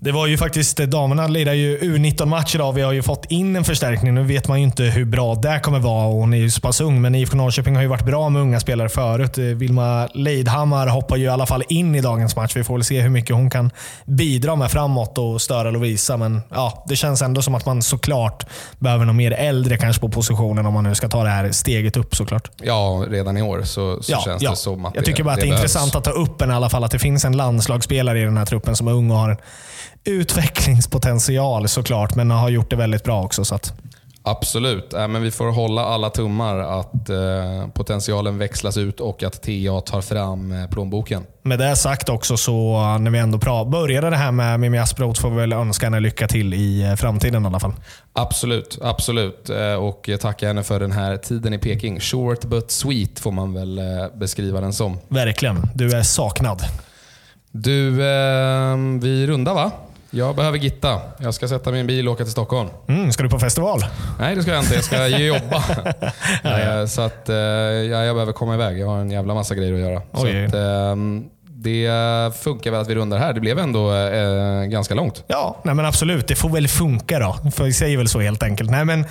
det 0.00 0.12
var 0.12 0.26
ju 0.26 0.38
faktiskt, 0.38 0.76
damerna 0.76 1.26
lirar 1.26 1.52
ju 1.52 1.78
U19-match 1.78 2.54
idag. 2.54 2.72
Vi 2.72 2.82
har 2.82 2.92
ju 2.92 3.02
fått 3.02 3.24
in 3.28 3.56
en 3.56 3.64
förstärkning. 3.64 4.14
Nu 4.14 4.22
vet 4.22 4.48
man 4.48 4.58
ju 4.58 4.64
inte 4.64 4.82
hur 4.82 5.04
bra 5.04 5.34
det 5.34 5.60
kommer 5.62 5.78
vara 5.78 6.06
och 6.06 6.14
hon 6.14 6.34
är 6.34 6.38
ju 6.38 6.50
så 6.50 6.60
pass 6.60 6.80
ung. 6.80 7.00
Men 7.00 7.14
IFK 7.14 7.36
Norrköping 7.36 7.74
har 7.74 7.82
ju 7.82 7.88
varit 7.88 8.04
bra 8.04 8.28
med 8.28 8.42
unga 8.42 8.60
spelare 8.60 8.88
förut. 8.88 9.38
Vilma 9.38 10.08
Leidhammar 10.14 10.86
hoppar 10.86 11.16
ju 11.16 11.24
i 11.24 11.28
alla 11.28 11.46
fall 11.46 11.62
in 11.68 11.94
i 11.94 12.00
dagens 12.00 12.36
match. 12.36 12.56
Vi 12.56 12.64
får 12.64 12.74
väl 12.74 12.84
se 12.84 13.00
hur 13.00 13.10
mycket 13.10 13.36
hon 13.36 13.50
kan 13.50 13.70
bidra 14.04 14.56
med 14.56 14.70
framåt 14.70 15.18
och 15.18 15.42
störa 15.42 15.70
Lovisa. 15.70 16.16
Men 16.16 16.42
ja, 16.50 16.84
det 16.88 16.96
känns 16.96 17.22
ändå 17.22 17.42
som 17.42 17.54
att 17.54 17.66
man 17.66 17.82
såklart 17.82 18.46
behöver 18.78 19.04
någon 19.04 19.16
mer 19.16 19.32
äldre 19.32 19.78
kanske 19.78 20.00
på 20.00 20.08
positionen 20.08 20.66
om 20.66 20.74
man 20.74 20.84
nu 20.84 20.94
ska 20.94 21.08
ta 21.08 21.24
det 21.24 21.30
här 21.30 21.50
steget 21.50 21.96
upp 21.96 22.16
såklart. 22.16 22.50
Ja, 22.62 23.04
redan 23.08 23.36
i 23.36 23.42
år 23.42 23.62
så, 23.62 24.02
så 24.02 24.12
ja, 24.12 24.22
känns 24.24 24.42
ja. 24.42 24.50
det 24.50 24.56
som 24.56 24.86
att 24.86 24.94
Jag 24.94 25.04
tycker 25.04 25.24
bara 25.24 25.34
att 25.34 25.40
det 25.40 25.46
är 25.46 25.50
behövs. 25.50 25.60
intressant 25.60 25.94
att 25.94 26.04
ta 26.04 26.10
upp 26.10 26.42
en 26.42 26.50
i 26.50 26.54
alla 26.54 26.68
fall. 26.68 26.84
Att 26.84 26.90
det 26.90 26.98
finns 26.98 27.24
en 27.24 27.36
landslagsspelare 27.36 28.20
i 28.20 28.24
den 28.24 28.36
här 28.36 28.46
truppen 28.46 28.76
som 28.76 28.88
är 28.88 28.92
ung 28.92 29.10
och 29.10 29.16
har 29.16 29.36
utvecklingspotential 30.06 31.68
såklart, 31.68 32.14
men 32.14 32.30
har 32.30 32.48
gjort 32.48 32.70
det 32.70 32.76
väldigt 32.76 33.04
bra 33.04 33.22
också. 33.24 33.44
Så 33.44 33.54
att. 33.54 33.72
Absolut, 34.28 34.94
äh, 34.94 35.08
men 35.08 35.22
vi 35.22 35.30
får 35.30 35.50
hålla 35.50 35.84
alla 35.84 36.10
tummar 36.10 36.58
att 36.58 37.10
eh, 37.10 37.68
potentialen 37.74 38.38
växlas 38.38 38.76
ut 38.76 39.00
och 39.00 39.22
att 39.22 39.42
TA 39.42 39.80
tar 39.80 40.00
fram 40.00 40.52
eh, 40.52 40.68
plånboken. 40.70 41.26
Med 41.42 41.58
det 41.58 41.76
sagt 41.76 42.08
också, 42.08 42.36
så 42.36 42.80
när 42.98 43.10
vi 43.10 43.18
ändå 43.18 43.64
började 43.64 44.10
det 44.10 44.16
här 44.16 44.32
med 44.32 44.60
Mimmi 44.60 44.78
Asproth 44.78 45.20
får 45.20 45.30
vi 45.30 45.36
väl 45.36 45.52
önska 45.52 45.86
henne 45.86 46.00
lycka 46.00 46.28
till 46.28 46.54
i 46.54 46.82
eh, 46.82 46.94
framtiden 46.94 47.44
i 47.44 47.46
alla 47.46 47.60
fall. 47.60 47.72
Absolut, 48.12 48.78
absolut. 48.82 49.50
Eh, 49.50 49.74
och 49.74 50.10
tacka 50.20 50.46
henne 50.46 50.62
för 50.62 50.80
den 50.80 50.92
här 50.92 51.16
tiden 51.16 51.52
i 51.52 51.58
Peking. 51.58 52.00
Short 52.00 52.44
but 52.44 52.70
sweet 52.70 53.20
får 53.20 53.32
man 53.32 53.54
väl 53.54 53.80
beskriva 54.14 54.60
den 54.60 54.72
som. 54.72 54.98
Verkligen. 55.08 55.68
Du 55.74 55.90
är 55.92 56.02
saknad. 56.02 56.62
Du, 57.50 57.90
vi 59.00 59.26
rundar 59.26 59.54
va? 59.54 59.72
Jag 60.16 60.36
behöver 60.36 60.58
gitta. 60.58 61.00
Jag 61.18 61.34
ska 61.34 61.48
sätta 61.48 61.76
en 61.76 61.86
bil 61.86 62.08
och 62.08 62.14
åka 62.14 62.24
till 62.24 62.32
Stockholm. 62.32 62.68
Mm, 62.88 63.12
ska 63.12 63.22
du 63.22 63.28
på 63.28 63.38
festival? 63.38 63.84
Nej, 64.18 64.34
det 64.34 64.42
ska 64.42 64.50
jag 64.50 64.62
inte. 64.62 64.74
Jag 64.74 64.84
ska 64.84 65.08
jobba. 65.08 65.64
ja, 65.82 66.10
ja. 66.42 66.80
Eh, 66.80 66.86
så 66.86 67.02
att, 67.02 67.28
eh, 67.28 67.36
ja, 67.36 68.04
jag 68.04 68.16
behöver 68.16 68.32
komma 68.32 68.54
iväg. 68.54 68.78
Jag 68.78 68.86
har 68.86 68.98
en 68.98 69.10
jävla 69.10 69.34
massa 69.34 69.54
grejer 69.54 69.74
att 69.74 69.80
göra. 69.80 70.02
Så 70.12 70.26
att, 70.26 70.54
ehm, 70.54 71.24
det 71.48 71.90
funkar 72.40 72.70
väl 72.70 72.80
att 72.80 72.88
vi 72.88 72.94
rundar 72.94 73.18
här. 73.18 73.32
Det 73.32 73.40
blev 73.40 73.58
ändå 73.58 73.94
eh, 73.94 74.64
ganska 74.64 74.94
långt. 74.94 75.24
Ja, 75.26 75.60
nej 75.64 75.74
men 75.74 75.84
absolut. 75.84 76.28
Det 76.28 76.34
får 76.34 76.48
väl 76.48 76.68
funka 76.68 77.18
då. 77.18 77.50
För 77.50 77.64
vi 77.64 77.72
säger 77.72 77.96
väl 77.96 78.08
så 78.08 78.20
helt 78.20 78.42
enkelt. 78.42 78.70
Nej, 78.70 78.84
men 78.84 79.04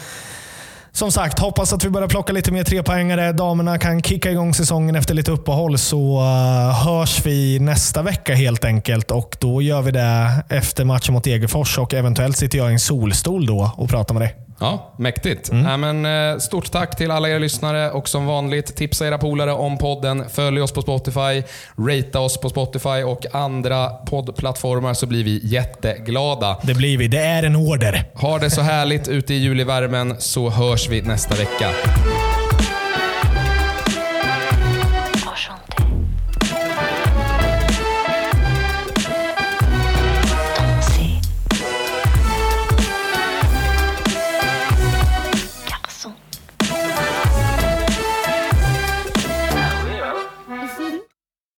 som 0.95 1.11
sagt, 1.11 1.39
hoppas 1.39 1.73
att 1.73 1.85
vi 1.85 1.89
börjar 1.89 2.07
plocka 2.07 2.33
lite 2.33 2.51
mer 2.51 2.63
trepoängare. 2.63 3.31
Damerna 3.31 3.77
kan 3.77 4.01
kicka 4.01 4.31
igång 4.31 4.53
säsongen 4.53 4.95
efter 4.95 5.13
lite 5.13 5.31
uppehåll 5.31 5.77
så 5.77 6.19
uh, 6.19 6.85
hörs 6.85 7.25
vi 7.25 7.59
nästa 7.59 8.01
vecka 8.01 8.35
helt 8.35 8.65
enkelt. 8.65 9.11
Och 9.11 9.37
Då 9.39 9.61
gör 9.61 9.81
vi 9.81 9.91
det 9.91 10.29
efter 10.49 10.85
matchen 10.85 11.13
mot 11.13 11.23
Degerfors 11.23 11.77
och 11.77 11.93
eventuellt 11.93 12.37
sitter 12.37 12.57
jag 12.57 12.69
i 12.69 12.73
en 12.73 12.79
solstol 12.79 13.45
då 13.45 13.71
och 13.77 13.89
pratar 13.89 14.13
med 14.13 14.21
dig. 14.21 14.44
Ja, 14.59 14.93
mäktigt. 14.97 15.51
Mm. 15.51 15.65
Äh, 15.65 15.77
men, 15.77 16.31
eh, 16.33 16.39
stort 16.39 16.71
tack 16.71 16.97
till 16.97 17.11
alla 17.11 17.29
er 17.29 17.39
lyssnare 17.39 17.91
och 17.91 18.09
som 18.09 18.25
vanligt, 18.25 18.75
tipsa 18.75 19.07
era 19.07 19.17
polare 19.17 19.53
om 19.53 19.77
podden. 19.77 20.29
Följ 20.29 20.61
oss 20.61 20.71
på 20.71 20.81
Spotify, 20.81 21.43
ratea 21.77 22.21
oss 22.21 22.37
på 22.37 22.49
Spotify 22.49 23.03
och 23.03 23.25
andra 23.31 23.89
poddplattformar 23.89 24.93
så 24.93 25.05
blir 25.05 25.23
vi 25.23 25.41
jätteglada. 25.43 26.57
Det 26.63 26.73
blir 26.73 26.97
vi. 26.97 27.07
Det 27.07 27.21
är 27.21 27.43
en 27.43 27.55
order. 27.55 28.03
Ha 28.13 28.39
det 28.39 28.49
så 28.49 28.61
härligt 28.61 29.07
ute 29.07 29.33
i 29.33 29.37
julivärmen 29.37 30.15
så 30.19 30.49
hörs 30.49 30.89
vi 30.89 31.01
nästa 31.01 31.35
vecka. 31.35 31.69